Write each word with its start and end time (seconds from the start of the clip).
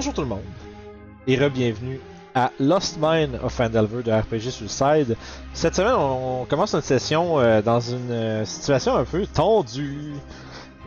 Bonjour 0.00 0.14
tout 0.14 0.22
le 0.22 0.28
monde 0.28 0.40
et 1.26 1.36
re-bienvenue 1.36 2.00
à 2.34 2.52
Lost 2.58 2.96
Mine 2.98 3.38
of 3.42 3.52
Fandelver 3.52 4.02
de 4.02 4.10
RPG 4.10 4.50
Suicide. 4.50 5.14
Cette 5.52 5.74
semaine, 5.74 5.92
on 5.92 6.46
commence 6.46 6.74
une 6.74 6.80
session 6.80 7.38
euh, 7.38 7.60
dans 7.60 7.80
une 7.80 8.10
euh, 8.10 8.44
situation 8.46 8.96
un 8.96 9.04
peu 9.04 9.26
tendue 9.26 10.14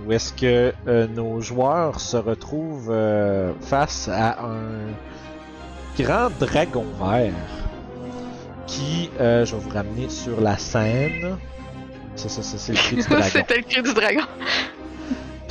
où 0.04 0.12
est-ce 0.12 0.34
que 0.34 0.74
euh, 0.88 1.06
nos 1.06 1.42
joueurs 1.42 2.00
se 2.00 2.18
retrouvent 2.18 2.90
euh, 2.90 3.54
face 3.62 4.10
à 4.12 4.46
un 4.46 4.96
grand 5.96 6.32
dragon 6.40 6.88
vert 7.00 7.34
qui, 8.66 9.12
je 9.20 9.44
vais 9.44 9.62
vous 9.62 9.70
ramener 9.70 10.10
sur 10.10 10.42
la 10.42 10.58
scène. 10.58 11.38
Ça, 12.16 12.30
ça, 12.30 12.42
ça, 12.42 12.58
c'est 12.58 12.72
le 12.72 12.80
cri 12.80 12.96
du 12.96 13.04
dragon. 13.08 13.28
C'était 13.32 13.58
le 13.58 13.62
cri 13.62 13.84
du 13.84 13.94
dragon. 13.94 14.24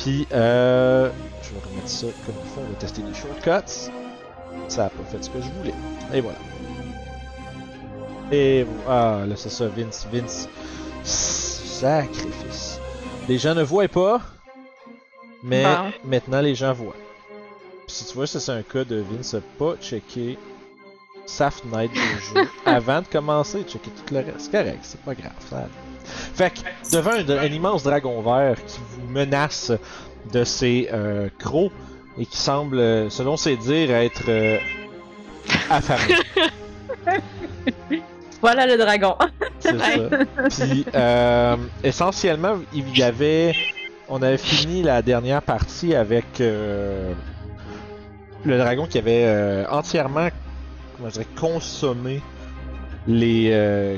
Puis, 0.03 0.27
euh, 0.33 1.09
je 1.41 1.53
vais 1.53 1.61
remettre 1.65 1.87
ça 1.87 2.07
comme 2.25 2.35
il 2.43 2.49
faut. 2.49 2.59
On 2.59 2.69
va 2.73 2.75
tester 2.77 3.01
les 3.01 3.13
shortcuts. 3.13 3.89
Ça 4.67 4.85
a 4.85 4.89
pas 4.89 5.03
fait 5.09 5.23
ce 5.23 5.29
que 5.29 5.39
je 5.39 5.49
voulais. 5.49 5.73
Et 6.13 6.19
voilà. 6.19 6.37
Et 8.29 8.65
ah, 8.85 9.21
là 9.25 9.35
c'est 9.37 9.49
ça, 9.49 9.67
Vince, 9.69 10.05
Vince. 10.11 10.49
Sacrifice. 11.03 12.81
Les 13.29 13.37
gens 13.37 13.55
ne 13.55 13.63
voient 13.63 13.87
pas, 13.87 14.19
mais 15.41 15.63
maintenant 16.03 16.41
les 16.41 16.55
gens 16.55 16.73
voient. 16.73 16.97
Puis 17.87 17.95
si 17.95 18.05
tu 18.05 18.15
vois, 18.15 18.27
ça 18.27 18.41
c'est 18.41 18.51
un 18.51 18.61
cas 18.61 18.83
de 18.83 18.97
Vince 18.97 19.37
pas 19.57 19.75
checké 19.77 20.37
sa 21.25 21.49
fenêtre 21.49 21.93
de 21.93 22.41
jeu 22.41 22.49
avant 22.65 23.01
de 23.01 23.07
commencer, 23.07 23.63
checker 23.63 23.91
tout 23.91 24.13
le 24.13 24.19
reste. 24.19 24.51
Correct, 24.51 24.79
c'est 24.81 25.01
pas 25.01 25.15
grave. 25.15 25.31
Ça. 25.49 25.69
Fait 26.03 26.51
que, 26.51 26.95
devant 26.95 27.11
un, 27.11 27.37
un 27.37 27.45
immense 27.45 27.83
dragon 27.83 28.21
vert 28.21 28.57
qui 28.65 28.79
vous 28.91 29.07
menace 29.07 29.71
de 30.31 30.43
ses 30.43 30.89
euh, 30.93 31.29
crocs 31.39 31.71
et 32.17 32.25
qui 32.25 32.37
semble, 32.37 32.79
euh, 32.79 33.09
selon 33.09 33.37
ses 33.37 33.57
dires, 33.57 33.91
être 33.91 34.23
euh, 34.29 34.57
affamé. 35.69 36.15
Voilà 38.43 38.67
le 38.67 38.77
dragon. 38.77 39.15
C'est 39.59 39.79
ça. 39.79 39.85
Puis, 40.49 40.85
euh, 40.93 41.55
essentiellement, 41.81 42.57
il 42.73 42.97
y 42.97 43.01
avait. 43.01 43.55
On 44.09 44.21
avait 44.21 44.37
fini 44.37 44.83
la 44.83 45.01
dernière 45.01 45.41
partie 45.41 45.95
avec 45.95 46.41
euh, 46.41 47.13
le 48.43 48.57
dragon 48.57 48.85
qui 48.85 48.97
avait 48.97 49.23
euh, 49.23 49.65
entièrement, 49.71 50.27
comment 50.97 51.07
je 51.07 51.13
dirais, 51.13 51.27
consommé 51.39 52.21
les. 53.07 53.97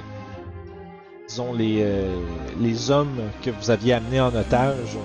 Euh, 1.39 2.15
les, 2.59 2.91
hommes 2.91 3.19
que 3.41 3.49
vous 3.49 3.69
aviez 3.69 3.93
amenés 3.93 4.21
en 4.21 4.33
otage. 4.33 4.97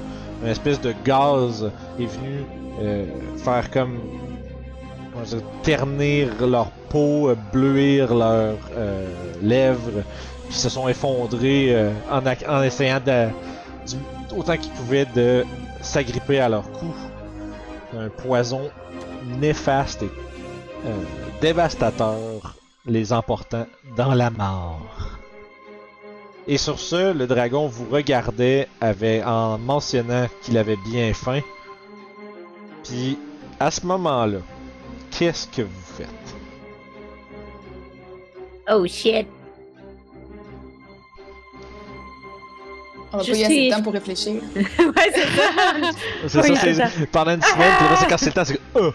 Une 0.43 0.49
espèce 0.49 0.81
de 0.81 0.95
gaz 1.05 1.71
est 1.99 2.07
venu 2.07 2.45
euh, 2.81 3.07
faire 3.39 3.71
comme. 3.71 3.99
ternir 5.63 6.29
leur 6.47 6.71
peau, 6.89 7.29
euh, 7.29 7.37
bleuir 7.53 8.15
leurs 8.15 8.59
lèvres, 9.43 10.03
puis 10.49 10.57
se 10.57 10.69
sont 10.69 10.89
effondrés 10.89 11.77
en, 12.11 12.63
essayant 12.63 13.01
de, 13.05 13.29
autant 14.37 14.57
qu'ils 14.57 14.73
pouvaient 14.73 15.07
de 15.15 15.45
s'agripper 15.81 16.41
à 16.41 16.49
leur 16.49 16.71
cou. 16.73 16.95
Un 17.97 18.09
poison 18.09 18.71
néfaste 19.41 20.05
et 20.05 20.11
dévastateur, 21.41 22.55
les 22.87 23.13
emportant 23.13 23.67
dans 23.97 24.15
la 24.15 24.31
mort. 24.31 25.20
Et 26.53 26.59
sur 26.59 26.81
ce, 26.81 27.13
le 27.13 27.29
dragon 27.29 27.69
vous 27.69 27.87
regardait 27.89 28.67
avec, 28.81 29.25
en 29.25 29.57
mentionnant 29.57 30.27
qu'il 30.43 30.59
avait 30.59 30.79
bien 30.85 31.15
faim. 31.15 31.43
Puis, 32.83 33.17
à 33.61 33.71
ce 33.71 33.87
moment-là, 33.87 34.39
qu'est-ce 35.13 35.47
que 35.47 35.63
vous 35.63 35.83
faites? 35.97 36.09
Oh 38.69 38.85
shit. 38.89 39.29
On 43.13 43.19
va 43.19 43.25
pas 43.25 43.31
y 43.31 43.45
assez 43.45 43.69
de 43.69 43.71
temps 43.73 43.83
pour 43.83 43.93
réfléchir. 43.93 44.43
ouais, 44.57 45.13
c'est 45.15 46.29
ça. 46.41 46.43
C'est 46.59 46.75
ça, 46.75 46.89
pendant 47.13 47.31
une 47.31 47.43
semaine, 47.43 47.73
puis 47.79 47.89
là, 47.89 47.97
c'est 47.97 48.09
quand 48.09 48.19
c'est 48.19 48.27
le 48.27 48.33
temps, 48.33 48.45
c'est 48.45 48.55
que. 48.55 48.79
Euh! 48.79 48.91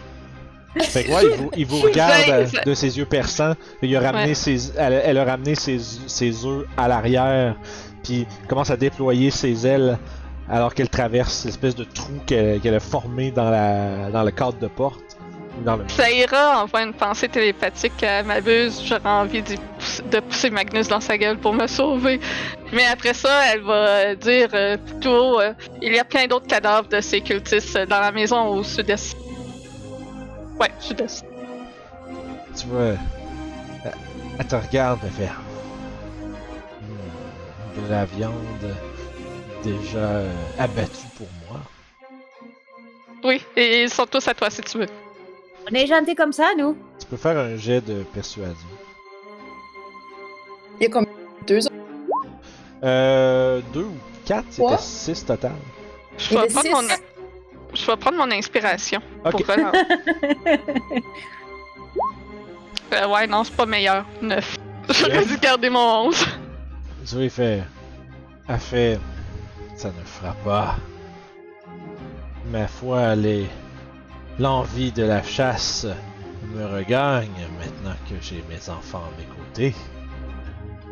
Fait 0.81 1.03
que 1.06 1.12
ouais, 1.12 1.24
il 1.24 1.30
vous, 1.38 1.52
il 1.58 1.66
vous 1.66 1.80
regarde 1.81 2.30
euh, 2.30 2.46
de 2.66 2.74
ses 2.74 2.97
yeux 2.97 3.06
perçants, 3.06 3.53
il 3.81 3.96
a 3.96 4.00
ramené 4.02 4.30
Ouais. 4.30 4.34
ses, 4.34 4.72
elle, 4.78 5.02
elle 5.06 5.18
a 5.18 5.24
ramené 5.25 5.56
ses, 5.56 5.80
ses 6.08 6.46
œufs 6.46 6.66
à 6.78 6.88
l'arrière, 6.88 7.56
puis 8.03 8.28
commence 8.50 8.69
à 8.72 8.78
déployer 8.78 9.31
ses 9.31 9.66
ailes 9.66 9.97
alors 10.50 10.74
qu'elle 10.74 10.90
traverse 10.90 11.46
l'espèce 11.46 11.75
de 11.75 11.84
trou 11.85 12.14
qu'elle 12.28 12.75
a 12.75 12.80
formé 12.80 13.31
dans, 13.31 13.50
la, 13.50 14.09
dans 14.12 14.24
le 14.24 14.31
cadre 14.31 14.59
de 14.59 14.68
porte. 14.68 15.02
ou 15.59 15.64
Dans 15.64 15.75
le... 15.78 15.85
Ça 15.88 16.12
ira, 16.12 16.62
envoie 16.62 16.84
une 16.84 16.94
pensée 16.94 17.28
télépathique 17.30 18.03
à 18.03 18.22
m'abuse. 18.22 18.80
J'aurais 18.85 19.02
envie 19.09 19.41
pousser- 19.41 20.03
de 20.12 20.19
pousser 20.19 20.50
Magnus 20.52 20.88
dans 20.88 21.00
sa 21.00 21.18
gueule 21.18 21.38
pour 21.40 21.53
me 21.53 21.66
sauver. 21.66 22.19
Mais 22.74 22.85
après 22.85 23.16
ça, 23.16 23.53
elle 23.53 23.62
va 23.62 23.74
euh, 23.74 24.16
dire 24.16 24.50
euh, 24.53 24.78
plutôt 24.78 25.40
euh, 25.40 25.53
il 25.81 25.94
y 25.96 26.00
a 26.00 26.03
plein 26.03 26.28
d'autres 26.28 26.47
cadavres 26.47 26.90
de 26.90 27.02
ces 27.02 27.22
cultistes 27.22 27.78
dans 27.90 28.00
la 28.02 28.12
maison 28.12 28.46
au 28.50 28.62
sud-est. 28.64 29.18
Ouais, 30.59 30.71
sud-est. 30.79 31.25
Tu 32.55 32.67
vois, 32.67 32.95
elle, 33.83 33.93
elle 34.39 34.47
te 34.47 34.55
regarde, 34.55 34.99
elle 35.03 35.11
fait. 35.11 35.31
Hmm, 36.81 37.81
de 37.81 37.89
la 37.89 38.05
viande 38.05 38.75
déjà 39.63 39.97
euh, 39.97 40.31
abattue 40.59 41.07
pour 41.17 41.27
moi. 41.47 41.59
Oui, 43.23 43.41
et 43.55 43.83
ils 43.83 43.89
sont 43.89 44.05
tous 44.05 44.27
à 44.27 44.33
toi 44.33 44.49
si 44.49 44.61
tu 44.61 44.77
veux. 44.77 44.88
On 45.69 45.73
est 45.73 45.88
gentils 45.88 46.16
comme 46.16 46.31
ça, 46.31 46.49
nous. 46.57 46.77
Tu 46.99 47.07
peux 47.07 47.17
faire 47.17 47.37
un 47.37 47.57
jet 47.57 47.81
de 47.81 48.03
persuasion. 48.03 48.55
Il 50.79 50.83
y 50.83 50.85
a 50.85 50.89
combien? 50.89 51.11
Deux 51.47 51.66
autres? 51.66 51.75
Euh, 52.83 53.61
deux 53.73 53.85
ou 53.85 53.95
quatre, 54.25 54.45
c'était 54.51 54.77
six 54.77 55.25
total. 55.25 55.55
Je 56.17 56.29
vais 56.29 56.47
prendre 56.47 56.61
six? 56.61 56.69
mon, 56.69 56.81
je 57.75 57.86
vais 57.86 57.97
prendre 57.97 58.18
mon 58.18 58.31
inspiration 58.31 59.02
Ok. 59.24 59.31
pour 59.31 59.56
relancer. 59.56 59.80
Euh, 62.94 63.08
ouais, 63.08 63.25
non, 63.25 63.44
c'est 63.44 63.56
pas 63.56 63.66
meilleur. 63.66 64.06
9. 64.22 64.58
J'aurais 64.90 65.25
dû 65.25 65.38
garder 65.38 65.69
mon 65.72 66.06
11. 66.08 66.25
Tu 67.08 67.16
vois, 67.16 67.24
il 67.24 67.30
fait. 67.31 67.64
Elle 68.47 68.59
fait. 68.59 69.00
Ça 69.75 69.90
ne 69.90 70.06
fera 70.06 70.34
pas. 70.46 70.75
Ma 72.52 72.68
foi, 72.68 73.16
les. 73.16 73.47
L'envie 74.38 74.91
de 74.91 75.03
la 75.03 75.24
chasse 75.24 75.88
me 76.53 76.66
regagne 76.66 77.47
maintenant 77.58 77.96
que 78.08 78.16
j'ai 78.22 78.44
mes 78.50 78.69
enfants 78.69 79.02
à 79.03 79.19
mes 79.19 79.25
côtés. 79.25 79.74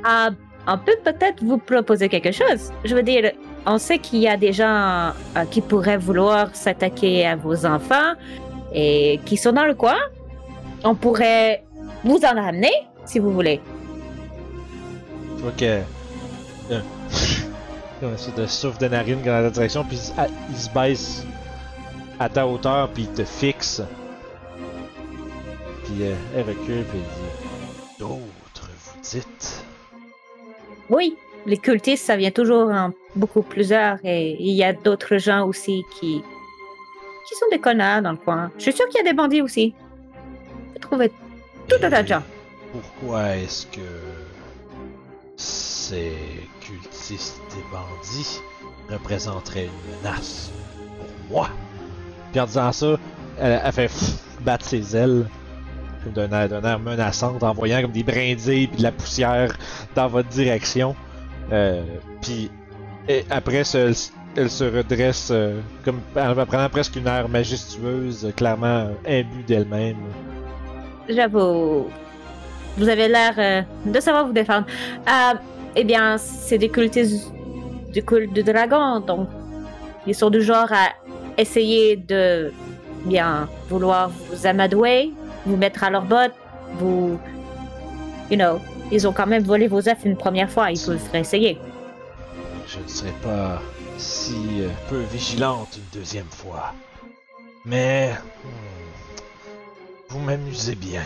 Ah, 0.04 0.30
on 0.66 0.78
peut 0.78 0.98
peut-être 1.04 1.44
vous 1.44 1.58
proposer 1.58 2.10
quelque 2.10 2.32
chose. 2.32 2.72
Je 2.86 2.96
veux 2.96 3.04
dire, 3.04 3.32
on 3.66 3.78
sait 3.78 3.98
qu'il 4.00 4.20
y 4.20 4.28
a 4.28 4.38
des 4.38 4.54
gens 4.54 5.12
euh, 5.38 5.46
qui 5.50 5.62
pourraient 5.62 5.98
vouloir 5.98 6.56
s'attaquer 6.56 7.26
à 7.26 7.36
vos 7.36 7.66
enfants 7.66 8.14
et 8.74 9.20
qui 9.26 9.38
sont 9.38 9.52
dans 9.54 9.66
le 9.66 9.74
coin. 9.76 9.98
On 10.84 10.96
pourrait 10.96 11.64
vous 12.04 12.20
en 12.26 12.36
ramener, 12.36 12.74
si 13.06 13.20
vous 13.20 13.32
voulez. 13.32 13.62
Vois 15.38 15.52
que. 15.52 15.82
euh, 16.72 16.82
Comme 18.02 18.18
ça, 18.18 18.32
de 18.32 18.46
souffle 18.48 18.80
de 18.80 18.88
narine 18.90 19.22
dans 19.22 19.42
la 19.42 19.50
direction, 19.50 19.84
puis 19.86 19.98
il, 20.18 20.24
il 20.50 20.58
se 20.58 20.70
baisse 20.72 21.26
à 22.20 22.28
ta 22.28 22.46
hauteur, 22.46 22.90
puis 22.90 23.04
il 23.04 23.10
te 23.14 23.24
fixe. 23.24 23.82
Puis 25.86 25.96
euh, 26.02 26.14
elle 26.36 26.44
recule, 26.44 26.84
puis 26.84 27.00
elle 27.00 27.00
dit 27.00 28.00
D'autres, 28.00 28.70
vous 28.86 29.00
dites 29.02 29.64
Oui, 30.90 31.16
les 31.46 31.58
cultistes, 31.58 32.06
ça 32.06 32.18
vient 32.18 32.32
toujours 32.32 32.70
en 32.72 32.92
beaucoup 33.16 33.42
plusieurs 33.42 33.98
et 34.04 34.36
il 34.40 34.54
y 34.54 34.64
a 34.64 34.74
d'autres 34.74 35.18
gens 35.18 35.46
aussi 35.46 35.84
qui 36.00 36.24
qui 37.28 37.36
sont 37.36 37.46
des 37.52 37.60
connards 37.60 38.02
dans 38.02 38.12
le 38.12 38.18
coin. 38.18 38.52
Je 38.58 38.64
suis 38.64 38.74
sûre 38.74 38.88
qu'il 38.90 38.98
y 38.98 39.08
a 39.08 39.10
des 39.10 39.16
bandits 39.16 39.42
aussi. 39.42 39.74
Vous 40.74 40.80
trouvez 40.80 41.10
tout 41.68 41.78
un 41.82 41.90
tas 41.90 42.04
de 42.04 42.08
gens. 42.08 42.24
pourquoi 42.72 43.38
est-ce 43.38 43.66
que 43.68 43.82
ces 45.38 46.12
cultistes 46.60 47.42
et 47.58 47.72
bandits 47.72 48.42
représenteraient 48.90 49.66
une 49.66 49.98
menace 49.98 50.52
pour 50.98 51.36
moi? 51.36 51.50
Puis 52.32 52.42
en 52.42 52.46
disant 52.46 52.72
ça, 52.72 52.98
elle, 53.40 53.62
elle 53.64 53.72
fait 53.72 53.92
battre 54.42 54.66
ses 54.66 54.96
ailes. 54.96 55.28
D'un 56.14 56.30
air, 56.32 56.50
d'un 56.50 56.62
air 56.70 56.80
menaçant, 56.80 57.38
en 57.42 57.54
voyant 57.54 57.82
comme 57.82 57.94
des 57.94 58.04
brindilles 58.04 58.68
puis 58.68 58.76
de 58.76 58.84
la 58.84 58.92
poussière 58.92 59.56
dans 59.96 60.10
votre 60.10 60.28
direction. 60.28 60.98
Euh, 61.54 61.82
puis 62.22 62.52
et 63.08 63.26
après, 63.30 63.64
elle, 63.74 64.50
se 64.50 64.64
redresse 64.64 65.30
euh, 65.32 65.60
comme 65.84 66.00
en 66.16 66.46
prenant 66.46 66.70
presque 66.70 66.96
une 66.96 67.08
air 67.08 67.28
majestueuse, 67.30 68.32
clairement 68.36 68.90
imbue 69.08 69.44
d'elle-même. 69.48 69.98
J'avoue. 71.08 71.88
Vous 72.78 72.90
avez 72.90 73.08
l'air 73.08 73.34
euh, 73.38 73.62
de 73.86 74.00
savoir 74.00 74.26
vous 74.26 74.34
défendre. 74.34 74.66
Eh 75.76 75.84
bien, 75.84 76.18
c'est 76.18 76.58
des 76.58 76.70
cultistes 76.70 77.32
du 77.92 78.04
culte 78.04 78.34
du 78.34 78.44
dragon, 78.44 79.00
donc 79.00 79.28
ils 80.08 80.16
sont 80.16 80.30
du 80.30 80.42
genre 80.42 80.72
à 80.72 80.90
essayer 81.38 81.96
de 81.96 82.52
bien 83.06 83.48
vouloir 83.70 84.10
vous 84.10 84.48
amadouer, 84.48 85.12
vous 85.46 85.58
mettre 85.58 85.84
à 85.84 85.90
leur 85.90 86.04
botte, 86.04 86.34
vous. 86.78 87.20
You 88.32 88.38
know, 88.38 88.60
ils 88.92 89.08
ont 89.08 89.12
quand 89.12 89.28
même 89.28 89.44
volé 89.44 89.68
vos 89.68 89.88
œufs 89.90 90.06
une 90.06 90.16
première 90.16 90.50
fois, 90.50 90.72
ils 90.72 90.80
peuvent 90.80 91.10
réessayer. 91.12 91.60
Je 92.74 92.80
ne 92.80 92.88
serai 92.88 93.12
pas 93.22 93.62
si 94.00 94.62
euh, 94.62 94.70
peu 94.90 95.02
vigilante 95.02 95.78
une 95.78 96.00
deuxième 96.00 96.30
fois. 96.30 96.74
Mais 97.66 98.12
hmm, 98.44 100.10
vous 100.10 100.20
m'amusez 100.20 100.74
bien. 100.74 101.04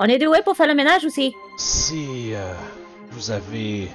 On 0.00 0.06
est 0.06 0.18
doué 0.18 0.42
pour 0.44 0.56
faire 0.56 0.66
le 0.66 0.74
ménage 0.74 1.04
aussi. 1.04 1.32
Si 1.56 2.34
euh, 2.34 2.52
vous 3.12 3.30
avez 3.30 3.88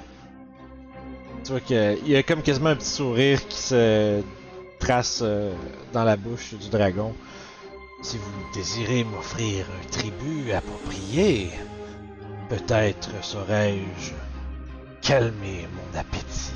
Tu 1.44 1.50
vois 1.50 1.60
qu'il 1.60 2.08
y 2.08 2.16
a 2.16 2.22
comme 2.22 2.40
quasiment 2.40 2.70
un 2.70 2.76
petit 2.76 2.88
sourire 2.88 3.46
qui 3.46 3.58
se 3.58 4.22
trace 4.78 5.20
euh, 5.22 5.52
dans 5.92 6.04
la 6.04 6.16
bouche 6.16 6.54
du 6.54 6.70
dragon. 6.70 7.12
Si 8.02 8.16
vous 8.16 8.54
désirez 8.54 9.04
m'offrir 9.04 9.66
un 9.66 9.90
tribut 9.90 10.52
approprié, 10.52 11.50
peut-être 12.48 13.10
saurais-je 13.22 14.25
calmer 15.02 15.66
mon 15.72 15.98
appétit. 15.98 16.52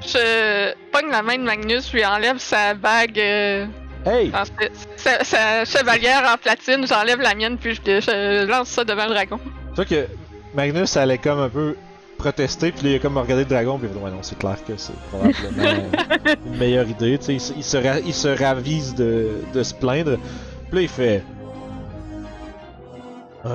Je 0.00 0.72
pogne 0.92 1.10
la 1.10 1.22
main 1.22 1.36
de 1.38 1.42
Magnus, 1.42 1.92
lui 1.92 2.04
enlève 2.04 2.38
sa 2.38 2.74
bague, 2.74 3.18
euh, 3.18 3.66
Hey! 4.04 4.30
en 4.32 4.44
fait, 4.44 4.70
sa, 4.96 5.24
sa 5.24 5.64
chevalière 5.64 6.22
en 6.32 6.36
platine, 6.36 6.86
j'enlève 6.86 7.20
la 7.20 7.34
mienne, 7.34 7.58
puis 7.58 7.74
je, 7.74 7.80
je 8.00 8.46
lance 8.46 8.68
ça 8.68 8.84
devant 8.84 9.06
le 9.06 9.10
dragon. 9.14 9.38
Tu 9.70 9.74
vois 9.74 9.84
que 9.84 10.06
Magnus 10.54 10.96
allait 10.96 11.18
comme 11.18 11.40
un 11.40 11.48
peu 11.48 11.76
protester, 12.18 12.70
puis 12.70 12.84
là, 12.84 12.90
il 12.92 12.96
a 12.96 12.98
comme 13.00 13.18
regardé 13.18 13.42
le 13.42 13.48
dragon, 13.50 13.78
puis 13.78 13.88
il 13.88 13.90
a 13.90 13.98
fait, 13.98 14.04
ouais, 14.04 14.10
non, 14.12 14.22
c'est 14.22 14.38
clair 14.38 14.56
que 14.66 14.76
c'est 14.76 14.94
probablement 15.10 15.90
une 16.46 16.56
meilleure 16.56 16.86
idée. 16.88 17.18
Tu 17.18 17.24
sais, 17.24 17.34
il, 17.34 17.40
se- 17.40 17.52
il 17.54 17.64
se 17.64 17.76
ra- 17.76 17.98
il 17.98 18.14
se 18.14 18.28
ravise 18.28 18.94
de, 18.94 19.42
de 19.52 19.62
se 19.64 19.74
plaindre. 19.74 20.18
Puis 20.70 20.74
là, 20.76 20.80
il 20.82 20.88
fait, 20.88 21.22
début. 23.44 23.52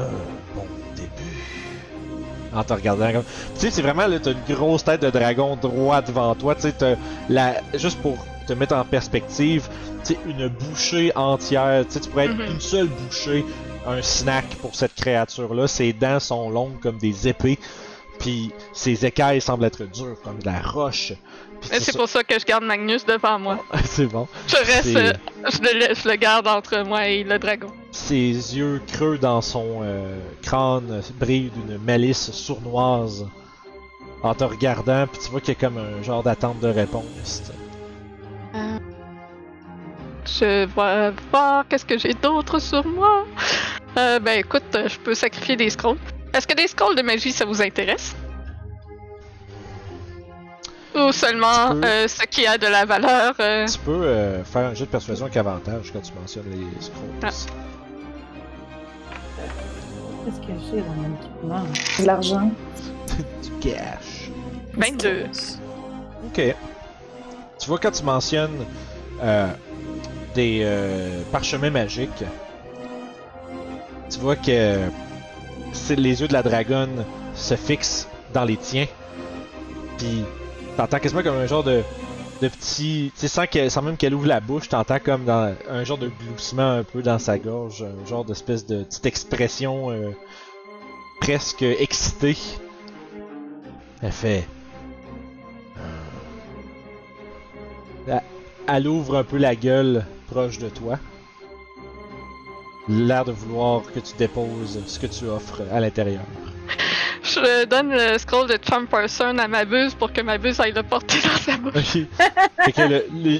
En 2.54 2.64
te 2.64 2.74
regardant 2.74 3.12
comme. 3.12 3.24
Tu 3.56 3.62
sais, 3.62 3.72
c'est 3.72 3.82
vraiment 3.82 4.08
là, 4.08 4.20
t'as 4.20 4.32
une 4.32 4.56
grosse 4.56 4.84
tête 4.84 5.02
de 5.02 5.10
dragon 5.10 5.56
droit 5.56 6.02
devant 6.02 6.34
toi. 6.36 6.56
Tu 6.56 6.62
sais, 6.70 6.98
la. 7.30 7.56
Juste 7.76 8.00
pour 8.02 8.18
te 8.48 8.54
mettre 8.54 8.76
en 8.76 8.84
perspective, 8.84 9.68
tu 10.06 10.14
sais, 10.14 10.20
une 10.28 10.48
bouchée 10.48 11.12
entière. 11.16 11.86
Tu 11.88 11.94
sais, 11.94 12.00
tu 12.02 12.10
pourrais 12.10 12.26
être 12.26 12.36
Mhm. 12.36 12.52
une 12.54 12.60
seule 12.62 12.88
bouchée, 12.88 13.46
un 13.88 14.02
snack 14.02 14.46
pour 14.62 14.76
cette 14.76 14.96
créature-là. 14.96 15.68
Ses 15.68 15.94
dents 15.94 16.20
sont 16.20 16.50
longues 16.50 16.80
comme 16.80 16.98
des 16.98 17.28
épées. 17.28 17.60
Puis 18.20 18.52
ses 18.74 19.04
écailles 19.06 19.42
semblent 19.42 19.66
être 19.66 19.84
dures 19.84 20.16
comme 20.24 20.38
de 20.40 20.46
la 20.46 20.60
roche. 20.62 21.14
Mais 21.72 21.80
c'est 21.80 21.96
pour 21.96 22.08
ça 22.08 22.24
que 22.24 22.40
je 22.40 22.46
garde 22.46 22.64
Magnus 22.64 23.04
devant 23.06 23.40
moi. 23.40 23.60
c'est 23.86 24.06
bon. 24.06 24.28
Je 24.48 24.58
reste, 24.58 24.96
euh, 24.96 25.14
je 25.52 25.58
le, 25.62 25.80
laisse- 25.80 26.04
je 26.04 26.10
le 26.10 26.16
garde 26.18 26.48
entre 26.48 26.84
moi 26.84 27.08
et 27.08 27.24
le 27.24 27.40
dragon. 27.40 27.68
Ses 27.92 28.56
yeux 28.58 28.82
creux 28.88 29.18
dans 29.18 29.42
son 29.42 29.80
euh, 29.82 30.18
crâne 30.42 31.02
brillent 31.20 31.52
d'une 31.52 31.78
malice 31.78 32.32
sournoise. 32.32 33.26
En 34.24 34.34
te 34.36 34.44
regardant, 34.44 35.08
puis 35.08 35.20
tu 35.24 35.32
vois 35.32 35.42
qu'il 35.42 35.56
y 35.56 35.58
a 35.58 35.60
comme 35.60 35.78
un 35.80 36.04
genre 36.04 36.22
d'attente 36.22 36.60
de 36.60 36.68
réponse. 36.68 37.04
sais. 37.24 37.54
Je 40.26 40.66
vais 40.66 41.14
voir 41.32 41.66
qu'est-ce 41.68 41.86
que 41.86 41.98
j'ai 41.98 42.14
d'autre 42.14 42.60
sur 42.60 42.86
moi. 42.86 43.26
Euh, 43.98 44.20
ben 44.20 44.40
écoute, 44.40 44.64
euh, 44.76 44.88
je 44.88 45.00
peux 45.00 45.16
sacrifier 45.16 45.56
des 45.56 45.70
scrolls. 45.72 45.98
Est-ce 46.34 46.46
que 46.48 46.54
des 46.56 46.68
scrolls 46.68 46.96
de 46.96 47.02
magie, 47.02 47.32
ça 47.32 47.46
vous 47.46 47.62
intéresse? 47.62 48.16
Ou 50.96 51.12
seulement 51.12 51.74
Tu 51.74 51.80
peux. 51.82 51.88
euh, 51.88 52.08
ce 52.08 52.24
qui 52.28 52.46
a 52.46 52.58
de 52.58 52.68
la 52.68 52.86
valeur? 52.86 53.34
euh, 53.40 53.66
Tu 53.66 53.80
peux 53.80 53.92
euh, 54.04 54.44
faire 54.44 54.68
un 54.68 54.74
jeu 54.76 54.86
de 54.86 54.92
persuasion 54.92 55.26
avec 55.26 55.38
avantage 55.38 55.92
quand 55.92 56.02
tu 56.02 56.14
mentionnes 56.14 56.46
les 56.52 56.82
scrolls. 56.82 57.10
Ah. 57.24 57.30
Qu'est-ce 60.24 60.40
que 60.40 60.54
j'ai 60.70 60.82
dans 60.82 60.94
mon 60.94 61.16
équipement? 61.16 61.64
De 62.00 62.06
l'argent. 62.06 62.52
Du 63.44 63.52
cash. 63.60 64.30
22. 64.74 65.26
Ok. 66.28 66.56
Tu 67.60 67.68
vois 67.68 67.78
quand 67.78 67.92
tu 67.92 68.04
mentionnes 68.04 68.66
euh, 69.22 69.48
des 70.34 70.62
euh, 70.64 71.22
parchemins 71.32 71.70
magiques, 71.70 72.24
tu 74.10 74.20
vois 74.20 74.36
que 74.36 74.80
c'est 75.74 75.96
les 75.96 76.22
yeux 76.22 76.28
de 76.28 76.34
la 76.34 76.44
dragonne 76.44 77.06
se 77.36 77.56
fixent 77.56 78.08
dans 78.34 78.46
les 78.46 78.58
tiens. 78.58 78.88
Puis 79.98 80.24
t'entends 80.78 81.00
quasiment 81.00 81.24
comme 81.24 81.38
un 81.38 81.48
genre 81.48 81.64
de, 81.64 81.84
de 82.42 82.48
petit, 82.48 83.12
tu 83.18 83.28
sais 83.28 83.70
sans, 83.70 83.82
même 83.84 83.98
qu'elle 83.98 84.16
ouvre 84.16 84.28
la 84.28 84.40
bouche, 84.40 84.68
t'entends 84.70 85.00
comme 85.00 85.30
un 85.30 85.84
genre 85.84 85.98
de 86.00 86.10
gloussement 86.10 86.72
un 86.72 86.84
peu 86.84 87.02
dans 87.02 87.20
sa 87.20 87.38
gorge, 87.38 87.84
un 87.84 88.06
genre 88.08 88.26
d'espèce 88.26 88.66
de 88.66 88.84
petite 88.84 89.06
expression 89.06 89.92
euh, 89.92 90.10
presque 91.22 91.62
excitée. 91.62 92.36
Elle 94.02 94.12
fait. 94.12 94.48
Elle- 98.08 98.22
Elle 98.68 98.88
ouvre 98.88 99.18
un 99.18 99.24
peu 99.24 99.38
la 99.38 99.56
gueule 99.56 100.06
proche 100.28 100.58
de 100.58 100.70
toi. 100.70 100.98
L'air 102.90 103.26
de 103.26 103.32
vouloir 103.32 103.84
que 103.92 104.00
tu 104.00 104.16
déposes 104.18 104.82
ce 104.88 105.00
que 105.00 105.08
tu 105.08 105.26
offres 105.26 105.62
à 105.72 105.80
l'intérieur. 105.80 106.24
Je 107.24 107.66
donne 107.66 107.92
le 107.92 108.18
scroll 108.18 108.48
de 108.48 108.58
Charm 108.68 108.88
Person 108.88 109.38
à 109.38 109.48
ma 109.48 109.66
buse 109.66 109.94
pour 109.94 110.12
que 110.12 110.22
ma 110.22 110.38
buse 110.38 110.60
aille 110.60 110.74
le 110.74 110.84
porter 110.84 111.20
dans 111.24 111.38
sa 111.40 111.58
bouche. 111.58 111.98
Ok. 112.68 112.78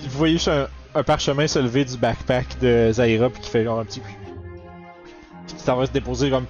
vous 0.04 0.18
voyez 0.18 0.34
juste 0.36 0.48
un, 0.48 0.68
un 0.96 1.04
parchemin 1.04 1.48
se 1.48 1.60
lever 1.60 1.86
du 1.86 1.98
backpack 1.98 2.60
de 2.60 2.92
Zaira 2.92 3.30
puis 3.30 3.42
qui 3.42 3.50
fait 3.50 3.64
genre 3.64 3.80
un 3.80 3.86
petit. 3.86 4.02
Puis 4.02 5.56
qui 5.56 5.64
s'en 5.64 5.76
va 5.78 5.86
se 5.86 5.92
déposer 5.92 6.30
comme 6.30 6.46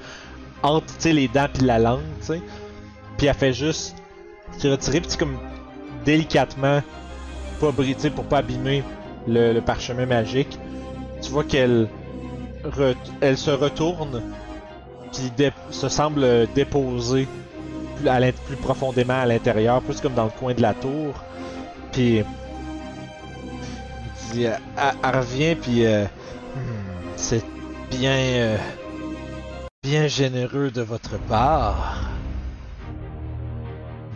entre 0.64 0.86
les 1.06 1.28
dents 1.28 1.48
puis 1.54 1.64
la 1.66 1.80
langue, 1.80 2.02
tu 2.20 2.28
sais. 2.28 2.42
Puis 3.18 3.28
elle 3.28 3.34
fait 3.36 3.54
juste 3.54 3.96
se 4.58 4.68
retirer 4.68 5.02
puis 5.02 5.18
comme 5.18 5.38
délicatement 6.06 6.82
pas 7.60 7.70
bri- 7.72 8.10
pour 8.10 8.26
pas 8.26 8.40
abîmer 8.40 8.84
le, 9.28 9.60
parchemin 9.60 10.06
magique. 10.06 10.58
Tu 11.22 11.30
vois 11.32 11.44
qu'elle 11.44 11.88
elle 13.22 13.38
se 13.38 13.52
retourne 13.52 14.22
dé- 15.38 15.52
se 15.70 15.90
semble 15.90 16.48
déposer 16.56 17.28
plus, 17.98 18.10
à 18.10 18.20
plus 18.46 18.56
profondément 18.56 19.22
à 19.22 19.26
l'intérieur, 19.26 19.82
plus 19.82 20.00
comme 20.02 20.14
dans 20.14 20.26
le 20.26 20.32
coin 20.32 20.54
de 20.54 20.62
la 20.62 20.74
tour. 20.74 21.14
Puis 21.92 22.18
il 22.20 22.24
dit, 24.34 24.46
euh, 24.48 24.56
elle 25.04 25.16
revient 25.18 25.56
puis 25.56 25.86
euh, 25.86 26.06
Hmm, 26.56 26.60
c'est 27.16 27.46
bien, 27.90 28.12
euh, 28.18 28.58
bien 29.84 30.08
généreux 30.08 30.70
de 30.70 30.82
votre 30.82 31.18
part, 31.18 32.02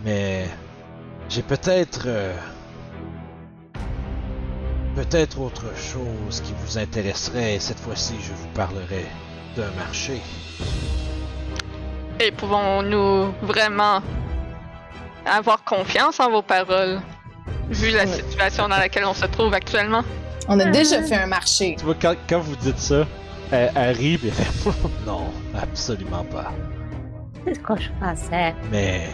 mais 0.04 0.50
j'ai 1.30 1.42
peut-être, 1.42 2.04
euh, 2.08 2.36
peut-être 4.96 5.40
autre 5.40 5.74
chose 5.78 6.42
qui 6.42 6.54
vous 6.66 6.78
intéresserait. 6.78 7.58
Cette 7.60 7.80
fois-ci, 7.80 8.16
je 8.22 8.34
vous 8.34 8.50
parlerai 8.54 9.06
d'un 9.56 9.72
marché. 9.78 10.22
Et 12.20 12.32
pouvons-nous 12.32 13.34
vraiment 13.42 14.02
avoir 15.26 15.64
confiance 15.64 16.20
en 16.20 16.30
vos 16.30 16.42
paroles, 16.42 17.02
vu 17.70 17.92
la 17.92 18.08
situation 18.08 18.68
dans 18.68 18.78
laquelle 18.78 19.06
on 19.06 19.14
se 19.14 19.26
trouve 19.26 19.54
actuellement? 19.54 20.04
On 20.48 20.60
a 20.60 20.66
déjà 20.66 21.02
fait 21.02 21.16
un 21.16 21.26
marché. 21.26 21.76
Tu 21.78 21.86
vois, 21.86 21.96
quand, 22.00 22.16
quand 22.30 22.40
vous 22.40 22.56
dites 22.56 22.78
ça, 22.78 23.06
elle, 23.52 23.72
elle 23.76 23.96
rit 23.98 24.20
elle 24.24 24.32
fait 24.32 24.70
non, 25.06 25.32
absolument 25.60 26.24
pas. 26.26 26.52
C'est 27.46 27.56
ce 27.56 27.60
que 27.60 27.80
je 27.80 27.90
pensais? 28.00 28.56
Mais 28.72 29.08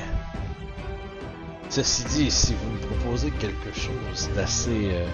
ceci 1.69 2.03
dit, 2.05 2.31
si 2.31 2.53
vous 2.53 2.71
me 2.71 2.77
proposez 2.79 3.31
quelque 3.31 3.73
chose 3.73 4.29
d'assez 4.35 4.91
euh, 4.91 5.05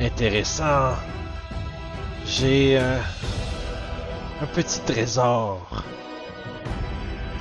intéressant, 0.00 0.94
j'ai 2.26 2.78
euh, 2.78 2.98
un 4.42 4.46
petit 4.46 4.80
trésor 4.80 5.84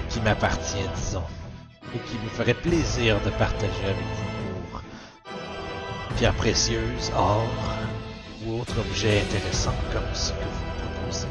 qui 0.10 0.22
m'appartient, 0.22 0.88
disons, 0.96 1.24
et 1.96 2.00
qui 2.00 2.16
me 2.24 2.30
ferait 2.30 2.54
plaisir 2.54 3.20
de 3.22 3.32
partager 3.32 3.84
avec 3.84 3.96
vous 3.96 4.62
pour 4.70 4.82
pierres 6.16 6.36
précieuses, 6.36 7.12
or 7.16 7.48
ou 8.46 8.60
autre 8.62 8.80
objet 8.80 9.22
intéressant 9.22 9.74
comme 9.92 10.14
ce 10.14 10.32
que 10.32 10.44
vous 10.44 10.66
proposez. 10.78 11.28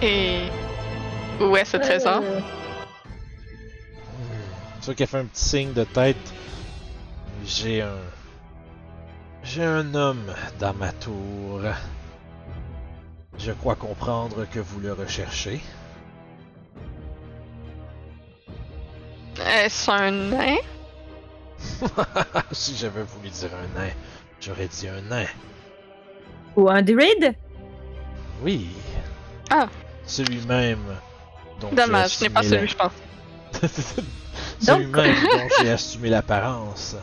Et 0.00 0.48
où 1.38 1.54
est 1.54 1.64
ce 1.66 1.76
trésor? 1.76 2.22
Euh, 2.22 2.40
Tu 4.80 4.86
vois 4.86 4.94
qu'elle 4.94 5.06
fait 5.06 5.18
un 5.18 5.26
petit 5.26 5.44
signe 5.44 5.72
de 5.74 5.84
tête. 5.84 6.16
J'ai 7.44 7.82
un. 7.82 7.98
J'ai 9.44 9.62
un 9.62 9.94
homme 9.94 10.34
dans 10.58 10.72
ma 10.72 10.90
tour. 10.90 11.60
Je 13.38 13.52
crois 13.52 13.74
comprendre 13.74 14.46
que 14.50 14.58
vous 14.58 14.80
le 14.80 14.94
recherchez. 14.94 15.60
Est-ce 19.38 19.90
un 19.90 20.10
nain? 20.10 20.56
si 22.52 22.74
j'avais 22.74 23.02
voulu 23.02 23.28
dire 23.28 23.50
un 23.54 23.78
nain, 23.78 23.90
j'aurais 24.40 24.66
dit 24.66 24.88
un 24.88 25.02
nain. 25.02 25.26
Ou 26.56 26.70
un 26.70 26.80
druide? 26.80 27.34
Oui. 28.42 28.68
Ah. 29.50 29.68
Celui-même. 30.06 30.84
dont 31.60 31.68
j'ai 31.68 31.76
Dommage, 31.76 32.10
ce 32.10 32.24
n'est 32.24 32.30
pas 32.30 32.42
celui, 32.42 32.68
je 32.68 32.76
pense. 32.76 32.92
Celui-même 34.60 35.16
dont 35.22 35.48
j'ai 35.60 35.70
assumé 35.70 36.08
l'apparence. 36.08 36.96